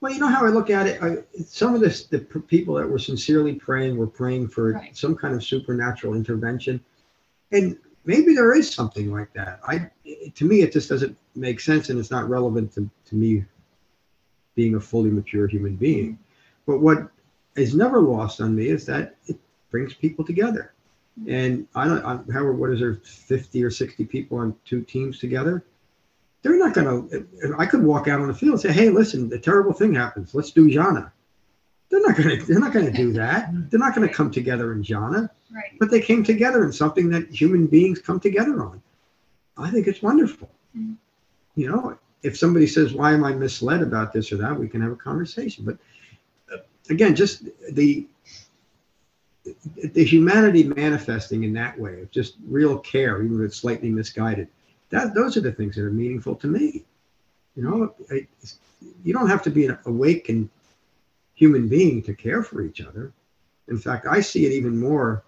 Well, 0.00 0.12
you 0.12 0.20
know 0.20 0.28
how 0.28 0.44
I 0.44 0.50
look 0.50 0.70
at 0.70 0.86
it. 0.86 1.02
I, 1.02 1.18
some 1.44 1.74
of 1.74 1.80
this, 1.80 2.04
the 2.06 2.18
people 2.18 2.74
that 2.74 2.88
were 2.88 2.98
sincerely 2.98 3.54
praying 3.54 3.96
were 3.96 4.06
praying 4.06 4.48
for 4.48 4.72
Right. 4.74 4.96
some 4.96 5.16
kind 5.16 5.34
of 5.34 5.42
supernatural 5.42 6.14
intervention, 6.14 6.80
and 7.52 7.78
maybe 8.04 8.34
there 8.34 8.54
is 8.54 8.70
something 8.70 9.10
like 9.12 9.32
that. 9.34 9.60
I, 9.66 9.90
it- 10.04 10.34
to 10.36 10.44
me, 10.44 10.62
it 10.62 10.72
just 10.72 10.88
doesn't 10.88 11.16
make 11.34 11.60
sense, 11.60 11.88
and 11.88 11.98
it's 11.98 12.10
not 12.10 12.28
relevant 12.28 12.72
to, 12.74 12.88
to 13.06 13.14
me 13.16 13.44
being 14.54 14.74
a 14.74 14.80
fully 14.80 15.10
mature 15.10 15.46
human 15.46 15.76
being. 15.76 16.18
But 16.66 16.78
what 16.78 17.10
is 17.56 17.74
never 17.74 18.00
lost 18.00 18.40
on 18.40 18.54
me 18.54 18.68
is 18.68 18.86
that 18.86 19.16
it 19.26 19.38
brings 19.70 19.94
people 19.94 20.24
together. 20.24 20.72
And 21.28 21.66
I 21.74 21.86
don't, 21.86 22.04
I, 22.04 22.16
however, 22.32 22.52
what 22.54 22.70
is 22.70 22.80
there, 22.80 22.94
50 22.94 23.62
or 23.62 23.70
60 23.70 24.04
people 24.06 24.38
on 24.38 24.56
two 24.64 24.82
teams 24.82 25.18
together? 25.18 25.62
They're 26.42 26.58
not 26.58 26.74
going 26.74 27.08
to, 27.08 27.54
I 27.58 27.66
could 27.66 27.82
walk 27.84 28.08
out 28.08 28.20
on 28.20 28.28
the 28.28 28.34
field 28.34 28.52
and 28.52 28.60
say, 28.60 28.72
hey, 28.72 28.88
listen, 28.88 29.28
the 29.28 29.38
terrible 29.38 29.72
thing 29.72 29.94
happens. 29.94 30.34
Let's 30.34 30.50
do 30.50 30.68
jhana. 30.68 31.12
They're 31.90 32.00
not 32.00 32.16
going 32.16 32.38
to, 32.38 32.46
they're 32.46 32.58
not 32.58 32.72
going 32.72 32.86
to 32.86 32.92
do 32.92 33.12
that. 33.12 33.50
They're 33.70 33.78
not 33.78 33.94
going 33.94 34.08
to 34.08 34.12
come 34.12 34.30
together 34.30 34.72
in 34.72 34.82
jhana, 34.82 35.28
Right. 35.54 35.78
but 35.78 35.90
they 35.90 36.00
came 36.00 36.24
together 36.24 36.64
in 36.64 36.72
something 36.72 37.10
that 37.10 37.28
human 37.30 37.66
beings 37.66 38.00
come 38.00 38.18
together 38.18 38.62
on. 38.62 38.82
I 39.58 39.70
think 39.70 39.86
it's 39.86 40.00
wonderful. 40.00 40.50
Mhm. 40.76 40.96
You 41.54 41.68
know, 41.68 41.98
if 42.22 42.38
somebody 42.38 42.66
says, 42.66 42.94
why 42.94 43.12
am 43.12 43.22
I 43.22 43.34
misled 43.34 43.82
about 43.82 44.14
this 44.14 44.32
or 44.32 44.38
that, 44.38 44.58
we 44.58 44.66
can 44.66 44.80
have 44.80 44.92
a 44.92 44.96
conversation. 44.96 45.66
But 45.66 45.76
again, 46.90 47.14
just 47.14 47.44
the, 47.70 48.06
the 49.74 50.04
humanity 50.04 50.64
manifesting 50.64 51.44
in 51.44 51.52
that 51.54 51.78
way 51.78 52.00
of 52.02 52.10
just 52.10 52.34
real 52.46 52.78
care, 52.78 53.22
even 53.22 53.40
if 53.40 53.46
it's 53.46 53.56
slightly 53.56 53.90
misguided. 53.90 54.48
That 54.90 55.14
those 55.14 55.36
are 55.36 55.40
the 55.40 55.52
things 55.52 55.76
that 55.76 55.84
are 55.84 55.90
meaningful 55.90 56.36
to 56.36 56.46
me. 56.46 56.84
You 57.56 57.62
know, 57.62 57.94
I, 58.10 58.26
you 59.04 59.12
don't 59.12 59.28
have 59.28 59.42
to 59.42 59.50
be 59.50 59.66
an 59.66 59.78
awakened 59.86 60.48
human 61.34 61.68
being 61.68 62.02
to 62.02 62.14
care 62.14 62.42
for 62.42 62.62
each 62.62 62.80
other. 62.80 63.12
In 63.68 63.78
fact, 63.78 64.06
I 64.06 64.20
see 64.20 64.46
it 64.46 64.52
even 64.52 64.78
more. 64.78 65.24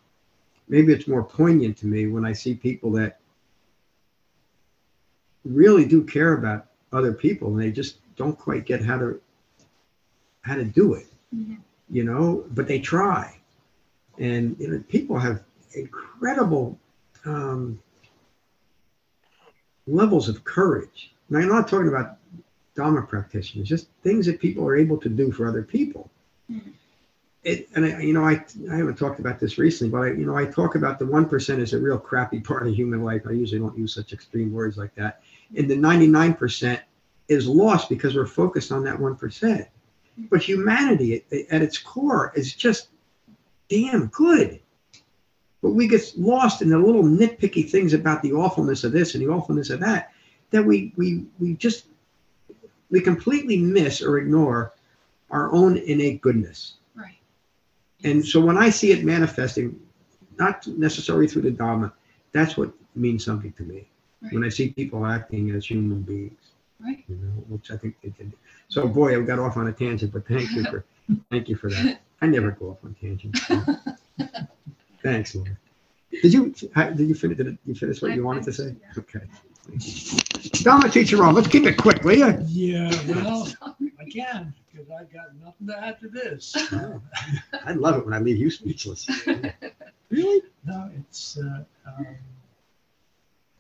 Maybe 0.69 0.93
it's 0.93 1.09
more 1.09 1.23
poignant 1.23 1.77
to 1.79 1.87
me 1.87 2.07
when 2.07 2.25
I 2.25 2.33
see 2.33 2.55
people 2.55 2.91
that 2.93 3.21
really 5.45 5.85
do 5.85 6.03
care 6.03 6.35
about 6.35 6.67
other 6.93 7.13
people 7.13 7.49
and 7.49 7.61
they 7.61 7.71
just 7.71 7.99
don't 8.17 8.39
quite 8.39 8.65
get 8.65 8.83
how 8.83 8.99
to 8.99 9.21
how 10.43 10.55
to 10.55 10.65
do 10.65 10.95
it 10.95 11.07
Mhm. 11.35 11.59
you 11.91 12.05
know 12.05 12.45
but 12.53 12.66
they 12.68 12.78
try 12.78 13.41
and 14.18 14.57
you 14.59 14.68
know 14.68 14.85
people 14.89 15.18
have 15.18 15.43
incredible 15.74 16.78
um, 17.24 17.80
levels 19.87 20.28
of 20.28 20.45
courage 20.45 21.12
now 21.30 21.39
i'm 21.41 21.49
not 21.49 21.68
talking 21.68 21.89
about 21.89 22.18
dharma 22.74 23.03
practitioners 23.03 23.68
just 23.68 23.89
things 24.03 24.26
that 24.26 24.41
people 24.41 24.66
are 24.66 24.76
able 24.76 24.97
to 24.99 25.09
do 25.09 25.30
for 25.32 25.47
other 25.49 25.62
people 25.62 26.11
Mhm. 26.51 26.72
it, 27.43 27.68
and 27.74 27.85
I, 27.85 28.01
you 28.01 28.12
know 28.12 28.24
I, 28.24 28.45
I 28.70 28.76
haven't 28.76 28.97
talked 28.97 29.20
about 29.20 29.39
this 29.41 29.59
recently 29.59 29.91
but 29.91 30.03
I, 30.03 30.09
you 30.12 30.26
know 30.26 30.37
i 30.37 30.45
talk 30.47 30.74
about 30.76 30.99
the 30.99 31.07
1% 31.07 31.59
is 31.61 31.72
a 31.72 31.78
real 31.78 31.99
crappy 31.99 32.41
part 32.41 32.66
of 32.66 32.74
human 32.74 33.03
life 33.03 33.22
i 33.28 33.32
usually 33.32 33.61
don't 33.61 33.76
use 33.76 33.95
such 33.95 34.12
extreme 34.12 34.53
words 34.53 34.76
like 34.76 34.95
that 34.95 35.22
and 35.57 35.68
the 35.70 35.76
99% 35.76 36.80
is 37.28 37.47
lost 37.47 37.89
because 37.89 38.14
we're 38.14 38.26
focused 38.26 38.72
on 38.72 38.85
that 38.85 38.99
1% 38.99 39.66
but 40.17 40.43
humanity 40.43 41.25
at, 41.31 41.39
at 41.51 41.62
its 41.62 41.79
core 41.79 42.33
is 42.35 42.55
just 42.55 42.89
damn 43.69 44.07
good. 44.09 44.61
But 45.62 45.71
we 45.71 45.89
get 45.89 46.12
lost 46.17 46.62
in 46.62 46.69
the 46.69 46.79
little 46.79 47.03
nitpicky 47.03 47.69
things 47.69 47.95
about 47.95 48.23
the 48.23 48.33
awfulness 48.33 48.85
of 48.85 48.93
this 48.93 49.15
and 49.15 49.23
the 49.23 49.33
awfulness 49.33 49.71
of 49.71 49.81
that, 49.81 50.12
that 50.51 50.65
we 50.65 50.93
we 50.97 51.25
we 51.39 51.55
just 51.55 51.87
we 52.91 53.01
completely 53.01 53.57
miss 53.57 54.03
or 54.03 54.19
ignore 54.19 54.75
our 55.31 55.53
own 55.53 55.79
innate 55.79 56.21
goodness. 56.21 56.75
Right. 56.95 57.17
And 58.05 58.25
so 58.25 58.41
when 58.45 58.59
I 58.59 58.71
see 58.71 58.93
it 58.93 59.05
manifesting, 59.05 59.81
not 60.39 60.67
necessarily 60.67 61.27
through 61.27 61.43
the 61.43 61.51
Dharma, 61.51 61.93
that's 62.33 62.57
what 62.57 62.73
means 62.95 63.25
something 63.25 63.53
to 63.53 63.62
me. 63.62 63.89
When 64.31 64.45
I 64.45 64.49
see 64.49 64.71
people 64.71 65.05
acting 65.05 65.51
as 65.51 65.67
human 65.67 66.01
beings, 66.01 66.54
Right. 66.85 67.05
you 67.09 67.16
know, 67.16 67.30
which 67.49 67.70
I 67.70 67.76
think 67.76 67.97
they 68.03 68.11
did. 68.11 68.32
So 68.68 68.87
boy, 68.87 69.18
I 69.18 69.22
got 69.22 69.39
off 69.39 69.57
on 69.57 69.68
a 69.68 69.72
tangent, 69.72 70.12
but 70.12 70.26
thank 70.26 70.51
you 70.53 70.64
for 70.64 70.85
thank 71.30 71.49
you 71.49 71.57
for 71.57 71.70
that. 71.70 72.01
I 72.20 72.26
never 72.26 72.51
go 72.51 72.70
off 72.70 72.78
on 72.85 72.95
tangents. 72.95 73.41
Thanks, 75.03 75.35
Laura. 75.35 75.51
Did 76.11 76.32
you 76.32 76.51
did 76.51 76.99
you 77.01 77.14
finish 77.14 77.37
did 77.37 77.59
you 77.66 77.74
finish 77.74 78.01
what 78.01 78.14
you 78.14 78.24
wanted 78.24 78.45
to 78.45 78.53
say? 78.53 78.74
finished, 78.95 78.99
Okay. 78.99 79.26
Dharma 80.62 80.89
teacher 80.89 81.22
on. 81.24 81.35
Let's 81.35 81.49
keep 81.49 81.64
it 81.64 81.76
quick, 81.76 82.03
will 82.05 82.16
you? 82.16 82.39
Yeah, 82.47 82.91
well, 83.09 83.49
I 84.01 84.05
can, 84.11 84.55
because 84.72 84.91
I've 84.91 85.12
got 85.12 85.35
nothing 85.43 85.66
to 85.68 85.78
add 85.78 86.01
to 86.01 86.09
this. 86.09 86.55
I 87.64 87.72
love 87.72 87.99
it 87.99 88.05
when 88.05 88.14
I 88.14 88.18
leave 88.18 88.37
you 88.37 88.51
speechless. 88.51 89.09
Really? 90.11 90.43
No, 90.64 90.91
it's, 90.99 91.39
uh, 91.39 91.64
um, 91.87 92.16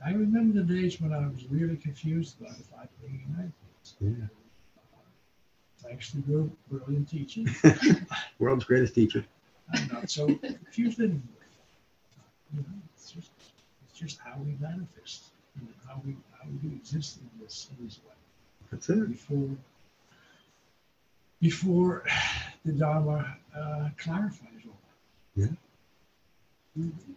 I 0.04 0.10
remember 0.10 0.60
the 0.60 0.74
days 0.74 1.00
when 1.00 1.12
I 1.14 1.26
was 1.26 1.46
really 1.50 1.76
confused 1.76 2.40
about 2.40 2.58
if 2.58 2.66
I'd 2.78 2.88
be 3.00 3.24
United. 3.26 3.52
Yeah. 4.00 4.26
Thanks 5.78 6.12
to 6.12 6.22
your 6.28 6.50
brilliant 6.70 7.08
teaching, 7.08 7.48
World's 8.38 8.64
greatest 8.64 8.94
teacher. 8.94 9.24
I'm 9.72 9.88
not 9.92 10.10
so 10.10 10.26
confused 10.26 11.00
anymore. 11.00 11.20
You 12.52 12.60
know, 12.60 12.66
it's 12.94 13.12
just, 13.12 13.30
it's 13.84 13.98
just 13.98 14.18
how 14.18 14.38
we 14.38 14.56
manifest, 14.60 15.24
know, 15.60 15.68
how 15.86 16.00
we, 16.04 16.16
how 16.32 16.48
we 16.62 16.76
exist 16.76 17.18
in 17.18 17.42
this, 17.42 17.68
in 17.78 17.84
this 17.84 18.00
way. 18.06 18.14
That's 18.70 18.88
it. 18.90 19.08
Before, 19.08 19.56
before 21.40 22.04
the 22.64 22.72
Dharma 22.72 23.36
uh, 23.56 23.88
clarifies 23.98 24.64
all 24.66 25.48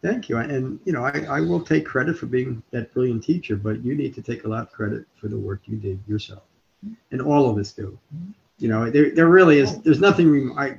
Thank 0.01 0.29
you. 0.29 0.37
And 0.37 0.79
you 0.85 0.93
know, 0.93 1.03
I, 1.03 1.25
I 1.29 1.41
will 1.41 1.61
take 1.61 1.85
credit 1.85 2.17
for 2.17 2.27
being 2.27 2.61
that 2.71 2.93
brilliant 2.93 3.23
teacher, 3.23 3.55
but 3.55 3.83
you 3.83 3.95
need 3.95 4.13
to 4.15 4.21
take 4.21 4.43
a 4.43 4.47
lot 4.47 4.63
of 4.63 4.71
credit 4.71 5.05
for 5.19 5.27
the 5.27 5.37
work 5.37 5.61
you 5.65 5.77
did 5.77 5.99
yourself. 6.07 6.43
And 7.11 7.21
all 7.21 7.49
of 7.49 7.57
us 7.57 7.71
do. 7.73 7.97
You 8.59 8.69
know, 8.69 8.89
there, 8.89 9.11
there 9.11 9.27
really 9.27 9.59
is 9.59 9.81
there's 9.81 9.99
nothing 9.99 10.55
I 10.57 10.77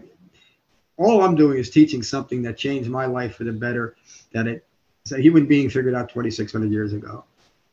all 0.97 1.23
I'm 1.23 1.35
doing 1.35 1.59
is 1.59 1.71
teaching 1.71 2.03
something 2.03 2.43
that 2.43 2.57
changed 2.57 2.91
my 2.91 3.07
life 3.07 3.37
for 3.37 3.45
the 3.45 3.53
better 3.53 3.97
that 4.33 4.47
it 4.47 4.65
so 5.05 5.17
a 5.17 5.21
human 5.21 5.47
being 5.47 5.71
figured 5.71 5.95
out 5.95 6.09
2600 6.11 6.71
years 6.71 6.93
ago. 6.93 7.25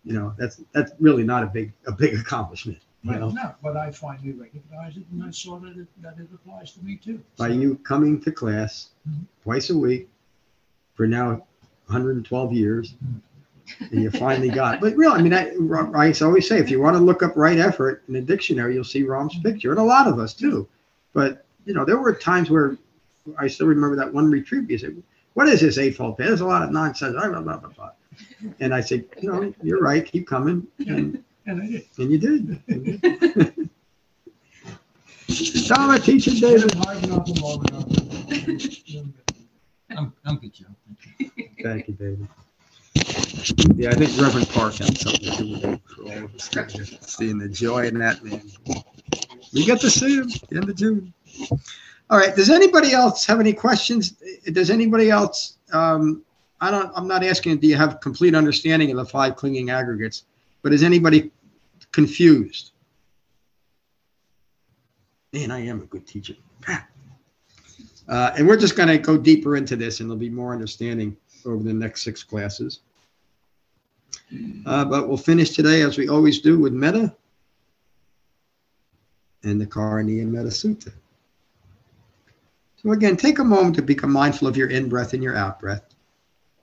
You 0.03 0.13
know, 0.13 0.33
that's 0.37 0.61
that's 0.73 0.91
really 0.99 1.23
not 1.23 1.43
a 1.43 1.47
big 1.47 1.73
a 1.87 1.91
big 1.91 2.13
accomplishment. 2.15 2.79
You 3.03 3.11
Right, 3.11 3.19
know, 3.19 3.29
no, 3.29 3.53
but 3.61 3.77
I 3.77 3.91
finally 3.91 4.31
recognized 4.31 4.97
it 4.97 5.03
and 5.11 5.23
I 5.23 5.29
saw 5.31 5.59
that 5.59 5.77
it, 5.77 5.87
that 6.01 6.17
it 6.17 6.27
applies 6.33 6.71
to 6.73 6.83
me 6.83 6.97
too. 6.97 7.21
by 7.37 7.49
So, 7.49 7.53
you 7.53 7.75
coming 7.83 8.19
to 8.21 8.31
class 8.31 8.89
Mhm. 9.07 9.25
twice 9.43 9.69
a 9.69 9.77
week 9.77 10.09
for 10.95 11.07
now 11.07 11.45
112 11.87 12.53
years 12.53 12.95
and 13.91 14.01
you 14.01 14.09
finally 14.11 14.49
got 14.49 14.79
but 14.81 14.95
really 14.95 15.17
i 15.17 15.21
mean 15.21 15.33
I, 15.33 15.51
I 15.95 16.13
always 16.21 16.47
say 16.47 16.59
if 16.59 16.69
you 16.69 16.79
want 16.81 16.95
to 16.95 16.99
look 17.03 17.23
up 17.23 17.35
right 17.35 17.57
effort 17.57 18.03
in 18.07 18.15
a 18.15 18.21
dictionary 18.21 18.73
you'll 18.75 18.83
see 18.83 19.03
rom's 19.03 19.37
picture 19.39 19.71
and 19.71 19.79
a 19.79 19.83
lot 19.83 20.07
of 20.07 20.19
us 20.19 20.33
do 20.33 20.67
but 21.13 21.45
you 21.65 21.73
know 21.73 21.85
there 21.85 21.97
were 21.97 22.13
times 22.13 22.49
where 22.49 22.77
i 23.37 23.47
still 23.47 23.67
remember 23.67 23.95
that 23.95 24.11
one 24.13 24.29
retreat 24.29 24.69
you 24.69 24.77
said 24.77 25.01
what 25.33 25.47
is 25.47 25.61
this 25.61 25.77
eightfold 25.77 26.17
path 26.17 26.27
there's 26.27 26.41
a 26.41 26.45
lot 26.45 26.63
of 26.63 26.71
nonsense 26.71 27.13
blah, 27.13 27.27
blah, 27.29 27.41
blah, 27.41 27.57
blah, 27.57 27.69
blah. 27.69 27.89
and 28.59 28.73
i 28.73 28.81
said 28.81 29.03
you 29.21 29.31
know 29.31 29.53
you're 29.63 29.81
right 29.81 30.05
keep 30.05 30.27
coming 30.27 30.65
and 30.87 31.23
And 31.47 31.61
I 31.61 31.67
did. 31.67 31.85
and 31.99 32.11
you 32.11 32.17
did, 32.17 32.61
You 32.67 32.97
did. 32.97 33.69
Dharma 35.67 35.99
teaching, 35.99 36.39
David. 36.39 36.73
I'm, 39.97 40.37
good, 40.37 40.53
Joe. 40.53 40.65
Thank 41.17 41.37
you. 41.37 41.49
Thank 41.63 41.87
you, 41.87 41.93
David. 41.93 42.27
Yeah, 43.75 43.91
I 43.91 43.93
think 43.93 44.19
Reverend 44.19 44.49
Park 44.49 44.75
had 44.75 44.97
something 44.97 45.31
to 45.31 45.37
do 45.37 45.51
with 45.51 45.63
it 45.63 45.81
for 45.87 46.03
all 46.03 46.25
of 46.25 46.35
us. 46.35 46.49
Seeing 47.01 47.37
the 47.37 47.49
joy 47.49 47.87
in 47.87 47.99
that 47.99 48.23
man. 48.23 48.41
We 49.53 49.65
get 49.65 49.79
to 49.81 49.89
see 49.89 50.17
him 50.17 50.29
end 50.51 50.69
of 50.69 50.75
June. 50.75 51.13
All 52.09 52.17
right. 52.17 52.35
Does 52.35 52.49
anybody 52.49 52.93
else 52.93 53.25
have 53.25 53.39
any 53.39 53.53
questions? 53.53 54.11
Does 54.51 54.69
anybody 54.69 55.09
else? 55.09 55.57
Um, 55.73 56.23
I 56.61 56.71
don't. 56.71 56.91
I'm 56.95 57.07
not 57.07 57.23
asking. 57.23 57.57
Do 57.59 57.67
you 57.67 57.75
have 57.75 57.99
complete 57.99 58.35
understanding 58.35 58.91
of 58.91 58.97
the 58.97 59.05
five 59.05 59.35
clinging 59.35 59.69
aggregates? 59.69 60.23
But 60.61 60.73
is 60.73 60.83
anybody 60.83 61.31
confused? 61.91 62.71
Man, 65.33 65.51
I 65.51 65.65
am 65.65 65.81
a 65.81 65.85
good 65.85 66.07
teacher. 66.07 66.35
Uh, 68.07 68.31
and 68.37 68.47
we're 68.47 68.57
just 68.57 68.75
going 68.75 68.89
to 68.89 68.97
go 68.97 69.17
deeper 69.17 69.55
into 69.55 69.75
this, 69.75 69.99
and 69.99 70.09
there'll 70.09 70.19
be 70.19 70.29
more 70.29 70.53
understanding 70.53 71.17
over 71.45 71.63
the 71.63 71.73
next 71.73 72.03
six 72.03 72.23
classes. 72.23 72.81
Uh, 74.65 74.85
but 74.85 75.07
we'll 75.07 75.17
finish 75.17 75.51
today, 75.51 75.81
as 75.81 75.97
we 75.97 76.07
always 76.07 76.41
do, 76.41 76.59
with 76.59 76.73
metta 76.73 77.15
and 79.43 79.61
the 79.61 79.65
Karaniya 79.65 80.27
Metta 80.27 80.49
Sutta. 80.49 80.91
So 82.81 82.91
again, 82.91 83.17
take 83.17 83.39
a 83.39 83.43
moment 83.43 83.75
to 83.75 83.81
become 83.81 84.11
mindful 84.11 84.47
of 84.47 84.57
your 84.57 84.69
in 84.69 84.89
breath 84.89 85.13
and 85.13 85.23
your 85.23 85.35
out 85.35 85.59
breath, 85.59 85.95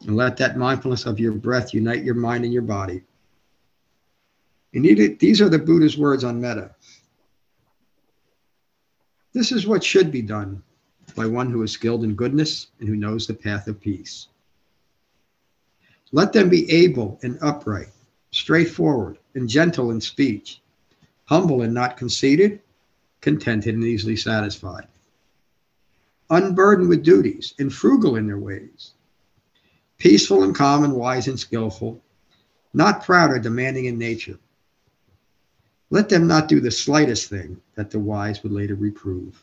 and 0.06 0.16
let 0.16 0.36
that 0.38 0.56
mindfulness 0.56 1.06
of 1.06 1.18
your 1.18 1.32
breath 1.32 1.74
unite 1.74 2.04
your 2.04 2.14
mind 2.14 2.44
and 2.44 2.52
your 2.52 2.62
body. 2.62 3.02
And 4.74 4.84
these 4.84 5.40
are 5.40 5.48
the 5.48 5.58
Buddha's 5.58 5.98
words 5.98 6.24
on 6.24 6.40
metta. 6.40 6.74
This 9.32 9.52
is 9.52 9.66
what 9.66 9.84
should 9.84 10.10
be 10.10 10.22
done 10.22 10.62
by 11.14 11.26
one 11.26 11.50
who 11.50 11.62
is 11.62 11.72
skilled 11.72 12.04
in 12.04 12.14
goodness 12.14 12.68
and 12.80 12.88
who 12.88 12.96
knows 12.96 13.26
the 13.26 13.34
path 13.34 13.68
of 13.68 13.80
peace. 13.80 14.28
Let 16.12 16.32
them 16.32 16.48
be 16.48 16.70
able 16.70 17.18
and 17.22 17.38
upright, 17.40 17.88
straightforward 18.30 19.18
and 19.34 19.48
gentle 19.48 19.90
in 19.90 20.00
speech, 20.00 20.60
humble 21.24 21.62
and 21.62 21.72
not 21.72 21.96
conceited, 21.96 22.60
contented 23.20 23.74
and 23.74 23.84
easily 23.84 24.16
satisfied, 24.16 24.88
unburdened 26.28 26.88
with 26.88 27.02
duties 27.02 27.54
and 27.58 27.72
frugal 27.72 28.16
in 28.16 28.26
their 28.26 28.38
ways, 28.38 28.92
peaceful 29.98 30.42
and 30.42 30.54
calm 30.54 30.84
and 30.84 30.94
wise 30.94 31.28
and 31.28 31.38
skillful, 31.38 32.02
not 32.74 33.04
proud 33.04 33.30
or 33.30 33.38
demanding 33.38 33.86
in 33.86 33.98
nature. 33.98 34.38
Let 35.90 36.08
them 36.08 36.26
not 36.26 36.48
do 36.48 36.60
the 36.60 36.70
slightest 36.70 37.28
thing 37.28 37.60
that 37.74 37.90
the 37.90 38.00
wise 38.00 38.42
would 38.42 38.52
later 38.52 38.74
reprove. 38.74 39.42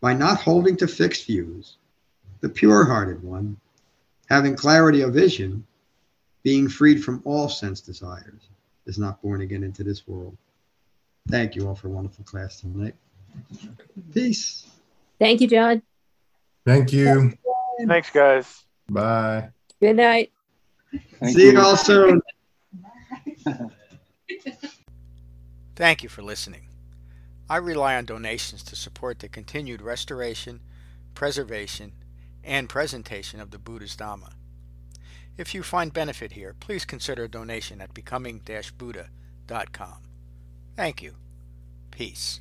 by 0.00 0.12
not 0.14 0.40
holding 0.40 0.76
to 0.76 0.88
fixed 0.88 1.26
views, 1.26 1.76
the 2.40 2.48
pure 2.48 2.84
hearted 2.84 3.22
one, 3.22 3.56
having 4.28 4.56
clarity 4.56 5.02
of 5.02 5.14
vision, 5.14 5.66
being 6.42 6.68
freed 6.68 7.02
from 7.02 7.22
all 7.24 7.48
sense 7.48 7.80
desires, 7.80 8.48
is 8.86 8.98
not 8.98 9.20
born 9.22 9.40
again 9.40 9.62
into 9.62 9.82
this 9.82 10.06
world. 10.06 10.36
Thank 11.28 11.56
you 11.56 11.66
all 11.66 11.74
for 11.74 11.88
a 11.88 11.90
wonderful 11.90 12.24
class 12.24 12.60
tonight. 12.60 12.94
Peace. 14.12 14.66
Thank 15.18 15.40
you, 15.40 15.48
John. 15.48 15.82
Thank 16.64 16.92
you. 16.92 17.32
Thanks, 17.86 18.10
guys. 18.10 18.64
Bye. 18.88 19.50
Good 19.80 19.96
night. 19.96 20.32
Thank 21.20 21.36
See 21.36 21.50
you 21.50 21.60
all 21.60 21.76
soon. 21.76 22.22
Thank 25.76 26.02
you 26.02 26.08
for 26.08 26.22
listening. 26.22 26.68
I 27.48 27.58
rely 27.58 27.94
on 27.94 28.06
donations 28.06 28.62
to 28.64 28.76
support 28.76 29.20
the 29.20 29.28
continued 29.28 29.80
restoration, 29.80 30.60
preservation, 31.14 31.92
and 32.42 32.68
presentation 32.68 33.40
of 33.40 33.50
the 33.50 33.58
Buddha's 33.58 33.96
Dhamma. 33.96 34.32
If 35.36 35.54
you 35.54 35.62
find 35.62 35.92
benefit 35.92 36.32
here, 36.32 36.54
please 36.58 36.84
consider 36.84 37.24
a 37.24 37.28
donation 37.28 37.80
at 37.80 37.94
becoming-buddha.com. 37.94 39.98
Thank 40.74 41.02
you. 41.02 41.14
Peace. 41.90 42.40